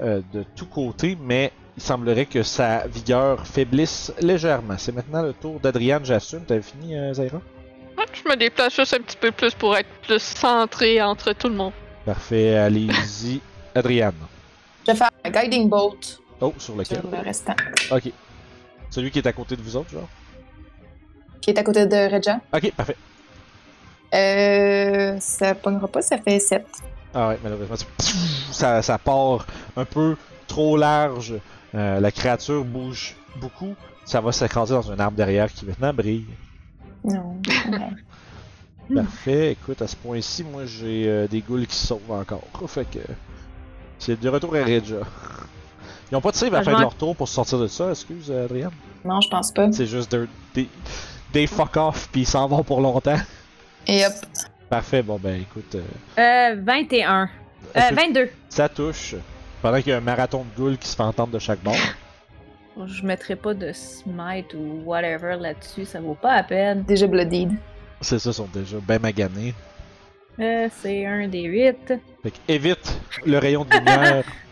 euh, 0.00 0.22
de 0.32 0.42
tous 0.56 0.64
côtés, 0.64 1.16
mais 1.20 1.52
il 1.76 1.82
semblerait 1.82 2.24
que 2.24 2.42
sa 2.42 2.86
vigueur 2.86 3.46
faiblisse 3.46 4.10
légèrement. 4.20 4.76
C'est 4.78 4.92
maintenant 4.92 5.22
le 5.22 5.34
tour 5.34 5.60
d'Adriane, 5.60 6.04
j'assume. 6.04 6.40
T'avais 6.44 6.62
fini, 6.62 6.96
euh, 6.96 7.12
Zaira? 7.12 7.36
Ouais, 7.98 8.04
Je 8.14 8.28
me 8.28 8.34
déplace 8.36 8.74
juste 8.74 8.94
un 8.94 9.00
petit 9.02 9.18
peu 9.18 9.30
plus 9.30 9.52
pour 9.54 9.76
être 9.76 9.88
plus 10.02 10.18
centré 10.22 11.00
entre 11.02 11.34
tout 11.34 11.48
le 11.50 11.54
monde. 11.54 11.72
Parfait, 12.06 12.56
allez-y. 12.56 13.40
Adriane. 13.74 14.14
Je 14.86 14.92
vais 14.92 14.96
faire 14.98 15.10
un 15.24 15.30
Guiding 15.30 15.68
Bolt 15.68 16.20
Oh, 16.40 16.52
sur 16.58 16.74
lequel? 16.76 17.00
sur 17.00 17.10
le 17.10 17.18
restant. 17.18 17.54
Ok. 17.92 18.10
Celui 18.90 19.10
qui 19.10 19.18
est 19.18 19.26
à 19.26 19.32
côté 19.32 19.56
de 19.56 19.62
vous 19.62 19.76
autres, 19.76 19.90
genre? 19.90 20.08
Qui 21.40 21.50
est 21.50 21.58
à 21.58 21.62
côté 21.62 21.86
de 21.86 22.14
Regia. 22.14 22.40
Ok, 22.52 22.72
parfait. 22.72 22.96
Euh. 24.14 25.16
Ça 25.20 25.54
pognera 25.54 25.88
pas, 25.88 26.02
ça 26.02 26.18
fait 26.18 26.38
7. 26.38 26.64
Ah 27.14 27.28
ouais, 27.28 27.38
malheureusement, 27.42 27.76
ça, 28.50 28.82
ça 28.82 28.98
part 28.98 29.46
un 29.76 29.84
peu 29.84 30.16
trop 30.46 30.76
large. 30.76 31.34
Euh, 31.74 32.00
la 32.00 32.12
créature 32.12 32.64
bouge 32.64 33.16
beaucoup. 33.40 33.74
Ça 34.04 34.20
va 34.20 34.32
s'écraser 34.32 34.74
dans 34.74 34.92
un 34.92 34.98
arbre 34.98 35.16
derrière 35.16 35.52
qui 35.52 35.64
maintenant 35.64 35.92
brille. 35.92 36.26
Non. 37.04 37.40
ouais. 37.70 38.94
Parfait. 38.94 39.52
Écoute, 39.52 39.80
à 39.80 39.86
ce 39.86 39.96
point-ci, 39.96 40.44
moi 40.44 40.66
j'ai 40.66 41.08
euh, 41.08 41.26
des 41.26 41.40
ghouls 41.40 41.66
qui 41.66 41.76
sauvent 41.76 42.10
encore. 42.10 42.42
Fait 42.68 42.84
que. 42.84 42.98
C'est 43.98 44.20
de 44.20 44.28
retour 44.28 44.54
à 44.56 44.64
Regia. 44.64 44.98
Ils 46.14 46.18
ont 46.18 46.20
pas 46.20 46.30
de 46.30 46.36
save 46.36 46.54
à 46.54 46.58
la 46.58 46.62
fin 46.62 46.76
de 46.76 46.80
leur 46.80 46.94
tour 46.94 47.16
pour 47.16 47.26
se 47.26 47.34
sortir 47.34 47.58
de 47.58 47.66
ça, 47.66 47.90
excuse 47.90 48.30
euh, 48.30 48.44
Adrien? 48.44 48.70
Non, 49.04 49.20
je 49.20 49.28
pense 49.28 49.50
pas. 49.50 49.72
C'est 49.72 49.86
juste 49.86 50.14
des, 50.14 50.28
des, 50.54 50.68
des 51.32 51.46
fuck 51.48 51.76
off 51.76 52.08
puis 52.12 52.20
ils 52.20 52.26
s'en 52.26 52.46
vont 52.46 52.62
pour 52.62 52.80
longtemps. 52.80 53.18
Et 53.88 54.06
hop. 54.06 54.12
Parfait, 54.70 55.02
bon 55.02 55.18
ben 55.20 55.40
écoute, 55.40 55.74
euh, 56.16 56.52
Euh, 56.52 56.60
21. 56.62 57.22
Euh, 57.24 57.80
Écoute. 57.80 57.98
22. 57.98 58.30
ça 58.48 58.68
touche. 58.68 59.16
Pendant 59.60 59.78
qu'il 59.78 59.88
y 59.88 59.92
a 59.92 59.96
un 59.96 60.00
marathon 60.00 60.44
de 60.44 60.56
ghouls 60.56 60.78
qui 60.78 60.86
se 60.86 60.94
fait 60.94 61.02
entendre 61.02 61.32
de 61.32 61.40
chaque 61.40 61.64
bord. 61.64 61.74
Je 62.86 63.02
mettrai 63.04 63.34
pas 63.34 63.52
de 63.52 63.72
smite 63.72 64.54
ou 64.54 64.82
whatever 64.84 65.34
là-dessus, 65.40 65.84
ça 65.84 65.98
vaut 66.00 66.14
pas 66.14 66.36
la 66.36 66.42
peine. 66.44 66.84
Déjà 66.84 67.08
bloodied. 67.08 67.50
C'est 68.00 68.20
ça, 68.20 68.30
ils 68.30 68.34
sont 68.34 68.48
déjà 68.54 68.76
ben 68.86 69.00
maganés. 69.00 69.52
Euh, 70.38 70.68
c'est 70.80 71.06
un 71.06 71.26
des 71.26 71.42
8. 71.42 71.94
Fait 72.22 72.30
que 72.30 72.36
évite 72.46 73.00
le 73.26 73.38
rayon 73.38 73.64
de 73.64 73.76
lumière. 73.76 74.22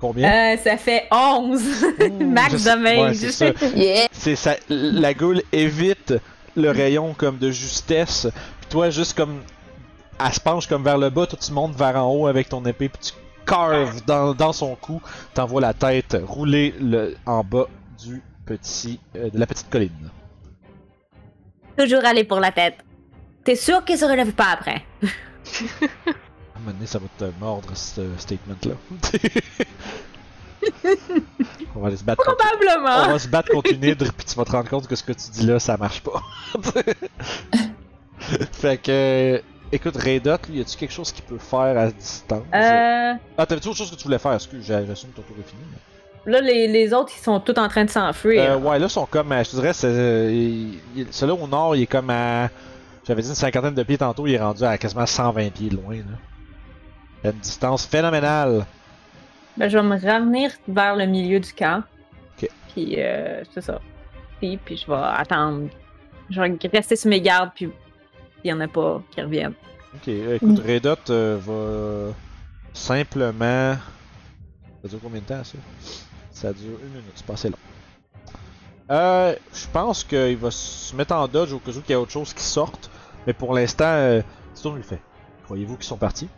Combien? 0.00 0.30
Euh, 0.30 0.56
ça 0.62 0.76
fait 0.76 1.04
11. 1.10 1.62
Max 2.20 2.52
Je 2.52 2.56
sais- 2.58 2.64
damage. 2.70 2.98
Ouais, 2.98 3.14
c'est 3.14 3.32
ça. 3.32 3.46
Yeah! 3.76 4.06
C'est 4.12 4.36
ça. 4.36 4.56
La 4.68 5.12
goule 5.14 5.42
évite 5.52 6.14
le 6.56 6.70
rayon 6.70 7.14
comme 7.14 7.38
de 7.38 7.50
justesse. 7.50 8.28
Puis 8.60 8.68
toi, 8.70 8.90
juste 8.90 9.16
comme. 9.16 9.40
Elle 10.24 10.32
se 10.32 10.40
penche 10.40 10.66
comme 10.66 10.82
vers 10.82 10.98
le 10.98 11.10
bas, 11.10 11.26
toi 11.26 11.38
tu 11.40 11.52
montes 11.52 11.76
vers 11.76 11.96
en 11.96 12.10
haut 12.12 12.26
avec 12.26 12.48
ton 12.48 12.64
épée, 12.66 12.88
puis 12.88 13.00
tu 13.00 13.12
carves 13.46 14.04
dans, 14.04 14.34
dans 14.34 14.52
son 14.52 14.74
cou, 14.74 15.00
t'envoies 15.32 15.60
la 15.60 15.72
tête 15.74 16.16
rouler 16.26 16.74
le, 16.80 17.16
en 17.24 17.44
bas 17.44 17.66
du 18.04 18.20
petit, 18.44 18.98
euh, 19.16 19.30
de 19.30 19.38
la 19.38 19.46
petite 19.46 19.70
colline. 19.70 20.10
Toujours 21.78 22.04
aller 22.04 22.24
pour 22.24 22.40
la 22.40 22.50
tête. 22.50 22.78
T'es 23.44 23.54
sûr 23.54 23.84
qu'il 23.84 23.96
se 23.96 24.04
relève 24.04 24.32
pas 24.32 24.48
après? 24.52 24.82
À 26.58 26.60
un 26.60 26.64
moment 26.64 26.72
donné, 26.74 26.86
ça 26.86 26.98
va 26.98 27.06
te 27.16 27.24
mordre, 27.40 27.68
ce 27.76 28.02
statement-là. 28.18 28.74
On 31.76 31.80
va 31.80 31.86
aller 31.88 31.96
se 31.96 32.02
battre 32.04 32.24
contre... 32.24 32.36
On 32.44 32.56
Probablement. 32.58 33.12
va 33.12 33.18
se 33.18 33.28
battre 33.28 33.50
contre 33.52 33.72
une 33.72 33.84
hydre, 33.84 34.12
puis 34.12 34.26
tu 34.26 34.34
vas 34.34 34.44
te 34.44 34.50
rendre 34.52 34.68
compte 34.68 34.86
que 34.88 34.96
ce 34.96 35.02
que 35.04 35.12
tu 35.12 35.30
dis 35.30 35.46
là, 35.46 35.58
ça 35.60 35.76
marche 35.76 36.02
pas. 36.02 36.20
fait 38.52 38.78
que... 38.78 39.40
Écoute, 39.70 39.96
Raydot, 39.96 40.36
lui, 40.48 40.58
y 40.58 40.60
a-tu 40.62 40.76
quelque 40.78 40.92
chose 40.92 41.12
qu'il 41.12 41.24
peut 41.24 41.38
faire 41.38 41.76
à 41.78 41.90
distance? 41.90 42.42
Euh, 42.54 43.12
Ah, 43.36 43.46
t'avais-tu 43.46 43.68
autre 43.68 43.76
chose 43.76 43.90
que 43.90 43.96
tu 43.96 44.04
voulais 44.04 44.18
faire? 44.18 44.32
Excuse, 44.32 44.64
j'ai- 44.66 44.84
j'assume 44.86 45.10
que 45.10 45.16
ton 45.16 45.22
tour 45.22 45.36
est 45.38 45.48
fini. 45.48 45.60
mais- 45.70 46.32
là, 46.32 46.40
les, 46.40 46.66
les 46.68 46.92
autres, 46.94 47.12
ils 47.16 47.22
sont 47.22 47.38
tous 47.38 47.58
en 47.60 47.68
train 47.68 47.84
de 47.84 47.90
s'enfuir. 47.90 48.42
Euh, 48.42 48.56
ouais, 48.56 48.78
là, 48.78 48.86
ils 48.86 48.90
sont 48.90 49.04
comme, 49.06 49.30
à- 49.30 49.42
je 49.42 49.50
te 49.50 49.56
dirais, 49.56 49.72
euh, 49.84 50.30
il- 50.32 50.80
il- 50.96 51.06
celui-là 51.10 51.34
au 51.40 51.46
nord, 51.46 51.76
il 51.76 51.82
est 51.82 51.86
comme 51.86 52.08
à, 52.10 52.48
j'avais 53.06 53.20
dit 53.22 53.28
une 53.28 53.34
cinquantaine 53.34 53.74
de 53.74 53.82
pieds 53.82 53.98
tantôt, 53.98 54.26
il 54.26 54.34
est 54.34 54.40
rendu 54.40 54.64
à 54.64 54.76
quasiment 54.78 55.04
120 55.06 55.50
pieds 55.52 55.68
de 55.68 55.76
loin, 55.76 55.96
là. 55.96 56.02
Une 57.24 57.32
distance 57.32 57.86
phénoménale. 57.86 58.66
Ben, 59.56 59.68
je 59.68 59.76
vais 59.76 59.84
me 59.84 60.00
ramener 60.00 60.48
vers 60.68 60.94
le 60.96 61.06
milieu 61.06 61.40
du 61.40 61.52
camp. 61.52 61.82
Ok. 62.36 62.48
Puis, 62.72 62.94
euh, 62.98 63.42
c'est 63.52 63.60
ça. 63.60 63.80
Puis, 64.38 64.56
puis 64.56 64.76
je 64.76 64.86
vais 64.86 64.96
attendre. 64.96 65.68
Je 66.30 66.40
vais 66.40 66.58
rester 66.72 66.94
sur 66.96 67.10
mes 67.10 67.20
gardes, 67.20 67.50
puis 67.54 67.70
il 68.44 68.50
y 68.50 68.52
en 68.52 68.60
a 68.60 68.68
pas 68.68 69.02
qui 69.10 69.20
reviennent. 69.20 69.54
Ok, 69.94 70.08
euh, 70.08 70.36
écoute, 70.36 70.60
Raydot 70.60 71.10
euh, 71.10 71.38
va 71.40 72.14
simplement. 72.72 73.76
Ça 74.82 74.88
dure 74.88 75.00
combien 75.02 75.20
de 75.20 75.26
temps 75.26 75.42
ça? 75.42 75.58
Ça 76.30 76.52
dure 76.52 76.78
une 76.82 76.90
minute, 76.90 77.12
c'est 77.14 77.26
pas 77.26 77.32
assez 77.32 77.48
long. 77.48 77.56
Euh, 78.90 79.34
je 79.52 79.66
pense 79.72 80.04
qu'il 80.04 80.36
va 80.36 80.50
se 80.50 80.94
mettre 80.94 81.14
en 81.14 81.26
dodge 81.26 81.52
au 81.52 81.58
cas 81.58 81.72
où 81.72 81.80
qu'il 81.80 81.90
y 81.90 81.94
a 81.94 82.00
autre 82.00 82.12
chose 82.12 82.32
qui 82.32 82.42
sorte, 82.42 82.90
mais 83.26 83.32
pour 83.32 83.52
l'instant, 83.52 83.84
euh, 83.84 84.22
c'est 84.54 84.62
tout 84.62 84.72
le 84.72 84.82
fait. 84.82 85.00
Croyez-vous 85.44 85.76
qu'ils 85.76 85.84
sont 85.84 85.96
partis? 85.96 86.28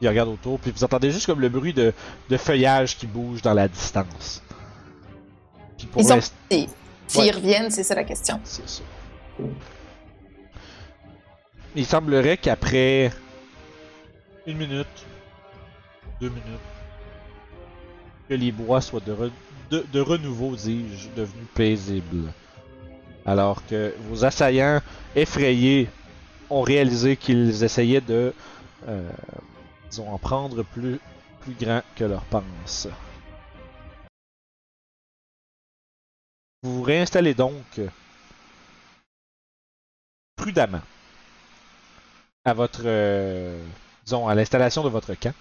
Il 0.00 0.08
regarde 0.08 0.28
autour, 0.28 0.58
puis 0.60 0.70
vous 0.70 0.84
entendez 0.84 1.10
juste 1.10 1.26
comme 1.26 1.40
le 1.40 1.48
bruit 1.48 1.72
de, 1.72 1.92
de 2.28 2.36
feuillage 2.36 2.96
qui 2.96 3.06
bouge 3.06 3.42
dans 3.42 3.54
la 3.54 3.66
distance. 3.68 4.42
Puis 5.76 5.86
pour 5.88 6.02
Ils. 6.02 6.66
S'ils 7.08 7.22
Ouais. 7.22 7.30
reviennent, 7.30 7.70
c'est 7.70 7.82
ça 7.84 7.94
la 7.94 8.04
question. 8.04 8.38
c'est 8.44 8.68
ça. 8.68 8.82
Il 11.74 11.86
semblerait 11.86 12.36
qu'après 12.36 13.10
une 14.46 14.58
minute, 14.58 14.86
deux 16.20 16.28
minutes, 16.28 16.44
que 18.28 18.34
les 18.34 18.52
bois 18.52 18.80
soient 18.80 19.00
de, 19.00 19.12
re- 19.14 19.30
de, 19.70 19.84
de 19.92 20.00
renouveau, 20.00 20.54
dis-je, 20.56 21.08
devenus 21.16 21.46
paisibles. 21.54 22.32
Alors 23.24 23.64
que 23.66 23.94
vos 24.08 24.24
assaillants 24.24 24.80
effrayés 25.16 25.88
ont 26.50 26.62
réalisé 26.62 27.16
qu'ils 27.16 27.62
essayaient 27.62 28.00
de, 28.00 28.32
euh, 28.88 29.08
disons, 29.90 30.10
en 30.10 30.18
prendre 30.18 30.62
plus, 30.62 30.98
plus 31.40 31.54
grand 31.54 31.82
que 31.96 32.04
leur 32.04 32.24
pense. 32.24 32.88
Vous 36.62 36.76
vous 36.76 36.82
réinstallez 36.82 37.34
donc 37.34 37.80
prudemment 40.36 40.82
à 42.44 42.54
votre, 42.54 42.82
euh, 42.84 43.64
disons, 44.04 44.26
à 44.26 44.34
l'installation 44.34 44.82
de 44.82 44.88
votre 44.88 45.14
camp. 45.14 45.34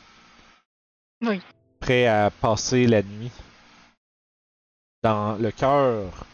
Oui. 1.21 1.41
Prêt 1.79 2.05
à 2.05 2.29
passer 2.29 2.85
la 2.87 3.01
nuit 3.01 3.31
dans 5.03 5.35
le 5.37 5.51
cœur 5.51 6.25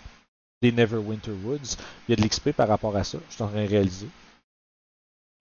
des 0.62 0.72
Neverwinter 0.72 1.32
Woods. 1.32 1.78
Il 2.08 2.12
y 2.12 2.14
a 2.14 2.16
de 2.16 2.22
l'XP 2.26 2.52
par 2.52 2.68
rapport 2.68 2.96
à 2.96 3.04
ça. 3.04 3.20
Je 3.30 3.36
suis 3.36 3.44
en 3.44 3.50
train 3.50 3.64
de 3.64 3.70
réaliser. 3.70 4.08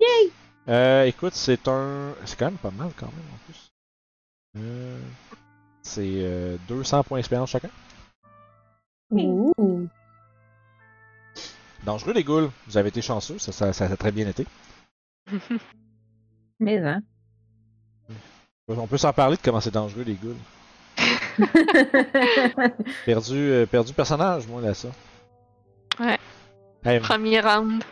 Yay! 0.01 0.33
Euh, 0.69 1.05
écoute, 1.05 1.35
c'est 1.35 1.67
un. 1.69 2.15
C'est 2.25 2.39
quand 2.39 2.47
même 2.47 2.57
pas 2.57 2.71
mal 2.71 2.91
quand 2.97 3.07
même 3.07 3.27
en 3.33 3.39
plus. 3.47 3.73
Euh, 4.59 5.01
c'est 5.83 6.03
euh, 6.05 6.57
200 6.69 7.03
points 7.05 7.19
d'expérience 7.19 7.51
chacun. 7.51 7.71
Ouh. 9.11 9.89
Dangereux 11.85 12.13
les 12.13 12.23
ghouls. 12.23 12.51
Vous 12.67 12.77
avez 12.77 12.91
été 12.91 13.03
chanceux, 13.03 13.39
ça, 13.39 13.51
ça, 13.51 13.73
ça 13.73 13.87
a 13.87 13.97
très 13.97 14.13
bien 14.13 14.29
été. 14.29 14.47
Mais, 16.61 16.79
hein. 16.79 17.03
On 18.69 18.87
peut 18.87 18.99
s'en 18.99 19.13
parler 19.13 19.37
de 19.37 19.43
comment 19.43 19.61
c'est 19.61 19.73
dangereux 19.73 20.05
les 20.05 20.15
ghouls. 20.15 20.37
Perdu, 23.05 23.35
euh, 23.35 23.67
perdu 23.67 23.93
personnage, 23.93 24.47
moi, 24.47 24.61
là, 24.61 24.75
ça. 24.75 24.89
Ouais. 25.99 26.19
Hey, 26.85 27.01
Premier 27.01 27.41
round. 27.41 27.83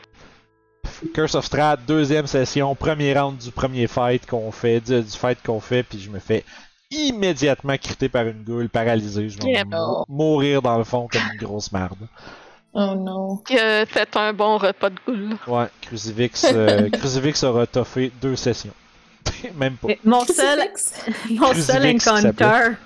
Curse 1.15 1.35
of 1.35 1.45
Strahd, 1.45 1.81
deuxième 1.87 2.27
session, 2.27 2.75
premier 2.75 3.19
round 3.19 3.39
du 3.39 3.51
premier 3.51 3.87
fight 3.87 4.27
qu'on 4.27 4.51
fait, 4.53 4.81
du, 4.81 5.01
du 5.01 5.11
fight 5.11 5.39
qu'on 5.45 5.61
fait, 5.61 5.83
puis 5.83 5.99
je 5.99 6.11
me 6.11 6.19
fais 6.19 6.45
immédiatement 6.91 7.77
criter 7.77 8.09
par 8.09 8.27
une 8.27 8.43
goule, 8.43 8.69
paralysé. 8.69 9.29
Je 9.29 9.39
vais 9.39 9.63
mourir 10.09 10.61
dans 10.63 10.77
le 10.79 10.85
fond 10.85 11.09
comme 11.11 11.23
une 11.33 11.39
grosse 11.39 11.73
merde. 11.73 12.09
Oh 12.73 12.95
non. 12.97 13.37
Que 13.39 13.85
fait 13.87 14.17
un 14.17 14.33
bon 14.33 14.59
repas 14.59 14.91
de 14.91 14.97
goule. 15.07 15.37
Ouais, 15.47 15.67
Crucifix, 15.81 16.45
euh, 16.53 16.89
Crucifix 16.93 17.43
aura 17.43 17.67
toffé 17.67 18.13
deux 18.21 18.37
sessions. 18.37 18.75
Même 19.57 19.75
pas. 19.77 19.89
Mon 20.05 20.25
seul, 20.25 20.69
Crucifix. 20.73 21.39
mon 21.39 21.55
seul 21.55 21.97
encounter, 21.97 22.77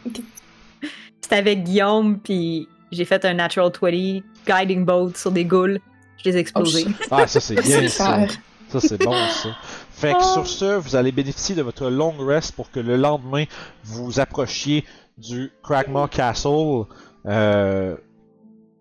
c'était 1.20 1.36
avec 1.36 1.64
Guillaume, 1.64 2.18
puis 2.18 2.68
j'ai 2.92 3.04
fait 3.04 3.24
un 3.24 3.34
natural 3.34 3.70
20 3.80 4.22
guiding 4.46 4.84
bolt 4.84 5.16
sur 5.16 5.32
des 5.32 5.44
ghouls. 5.44 5.78
Je 6.22 6.30
les 6.30 6.36
ai 6.36 6.40
explosés. 6.40 6.86
Ah, 7.10 7.26
ça 7.26 7.40
c'est 7.40 7.54
bien 7.62 7.86
ça. 7.88 8.18
Ça, 8.68 8.80
c'est 8.80 9.02
bon, 9.02 9.12
ça. 9.12 9.50
Fait 9.90 10.12
que 10.12 10.18
Oh. 10.20 10.32
sur 10.34 10.46
ce, 10.46 10.76
vous 10.76 10.96
allez 10.96 11.12
bénéficier 11.12 11.54
de 11.54 11.62
votre 11.62 11.88
long 11.88 12.12
rest 12.18 12.52
pour 12.52 12.70
que 12.70 12.80
le 12.80 12.96
lendemain, 12.96 13.44
vous 13.84 14.18
approchiez 14.18 14.84
du 15.16 15.52
Cragmaw 15.62 16.08
Castle. 16.08 16.84
Euh... 17.26 17.94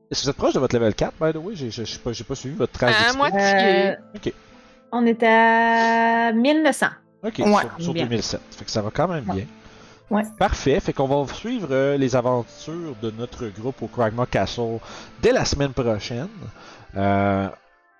Est-ce 0.09 0.21
que 0.21 0.25
vous 0.25 0.29
êtes 0.31 0.37
proche 0.37 0.53
de 0.53 0.59
votre 0.59 0.75
level 0.75 0.93
4, 0.95 1.13
by 1.21 1.31
the 1.33 1.35
way? 1.43 1.55
J'ai 1.55 1.69
j'ai- 1.71 1.85
j'ai 1.85 1.97
pas, 1.99 2.11
j'ai 2.13 2.23
pas 2.23 2.35
suivi 2.35 2.55
votre 2.55 2.71
trace 2.73 2.95
À 2.99 3.03
d'XP. 3.09 3.17
moitié. 3.17 3.39
Euh, 3.41 3.95
Ok. 4.15 4.33
On 4.91 5.05
était 5.05 5.25
à 5.27 6.31
1900. 6.33 6.87
Ok, 7.23 7.33
Ouais. 7.39 7.45
sur, 7.45 7.71
sur 7.79 7.93
Bien. 7.93 8.03
2007. 8.05 8.41
Fait 8.51 8.65
que 8.65 8.71
ça 8.71 8.81
va 8.81 8.89
quand 8.93 9.07
même 9.07 9.23
bien. 9.25 9.45
Parfait. 10.37 10.79
Fait 10.79 10.93
qu'on 10.93 11.07
va 11.07 11.33
suivre 11.33 11.69
euh, 11.71 11.97
les 11.97 12.15
aventures 12.15 12.95
de 13.01 13.11
notre 13.11 13.47
groupe 13.47 13.81
au 13.81 13.87
Cragmaw 13.87 14.25
Castle 14.25 14.79
dès 15.21 15.31
la 15.31 15.45
semaine 15.45 15.73
prochaine. 15.73 16.27
Euh, 16.95 17.47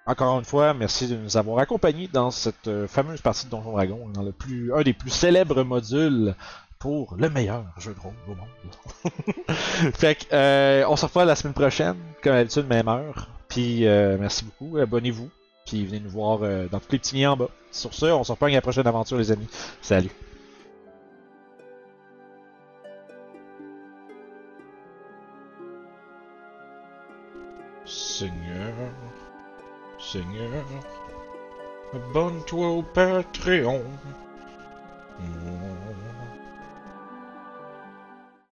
encore 0.05 0.37
une 0.37 0.45
fois, 0.45 0.73
merci 0.73 1.07
de 1.07 1.15
nous 1.15 1.37
avoir 1.37 1.59
accompagnés 1.59 2.09
dans 2.11 2.29
cette 2.29 2.67
euh, 2.67 2.87
fameuse 2.87 3.21
partie 3.21 3.45
de 3.45 3.51
Donjon 3.51 3.71
Dragon, 3.71 3.99
dans 4.13 4.21
un 4.21 4.81
des 4.83 4.93
plus 4.93 5.09
célèbres 5.09 5.63
modules 5.63 6.35
pour 6.77 7.15
le 7.17 7.29
meilleur 7.29 7.63
jeu 7.77 7.93
de 7.93 7.99
rôle 7.99 8.13
au 8.27 8.35
monde. 8.35 9.17
fait 9.93 10.15
que, 10.15 10.85
on 10.85 10.95
se 10.97 11.05
revoit 11.05 11.23
la 11.23 11.35
semaine 11.35 11.53
prochaine, 11.53 11.95
comme 12.21 12.33
d'habitude, 12.33 12.67
même 12.67 12.89
heure. 12.89 13.29
Puis, 13.47 13.85
merci 14.19 14.43
beaucoup, 14.43 14.77
abonnez-vous. 14.77 15.29
Puis, 15.65 15.85
venez 15.85 16.01
nous 16.01 16.09
voir 16.09 16.39
dans 16.39 16.79
tous 16.79 16.91
les 16.91 16.99
petits 16.99 17.15
liens 17.15 17.31
en 17.31 17.37
bas. 17.37 17.49
Sur 17.71 17.93
ce, 17.93 18.07
on 18.07 18.25
se 18.25 18.33
reprend 18.33 18.47
à 18.47 18.49
la 18.49 18.59
prochaine 18.59 18.85
aventure, 18.85 19.17
les 19.17 19.31
amis. 19.31 19.47
Salut. 19.81 20.11
Seigneur, 27.95 28.73
Seigneur, 29.99 30.65
abonne-toi 31.93 32.67
au 32.67 32.81
Patreon. 32.81 33.83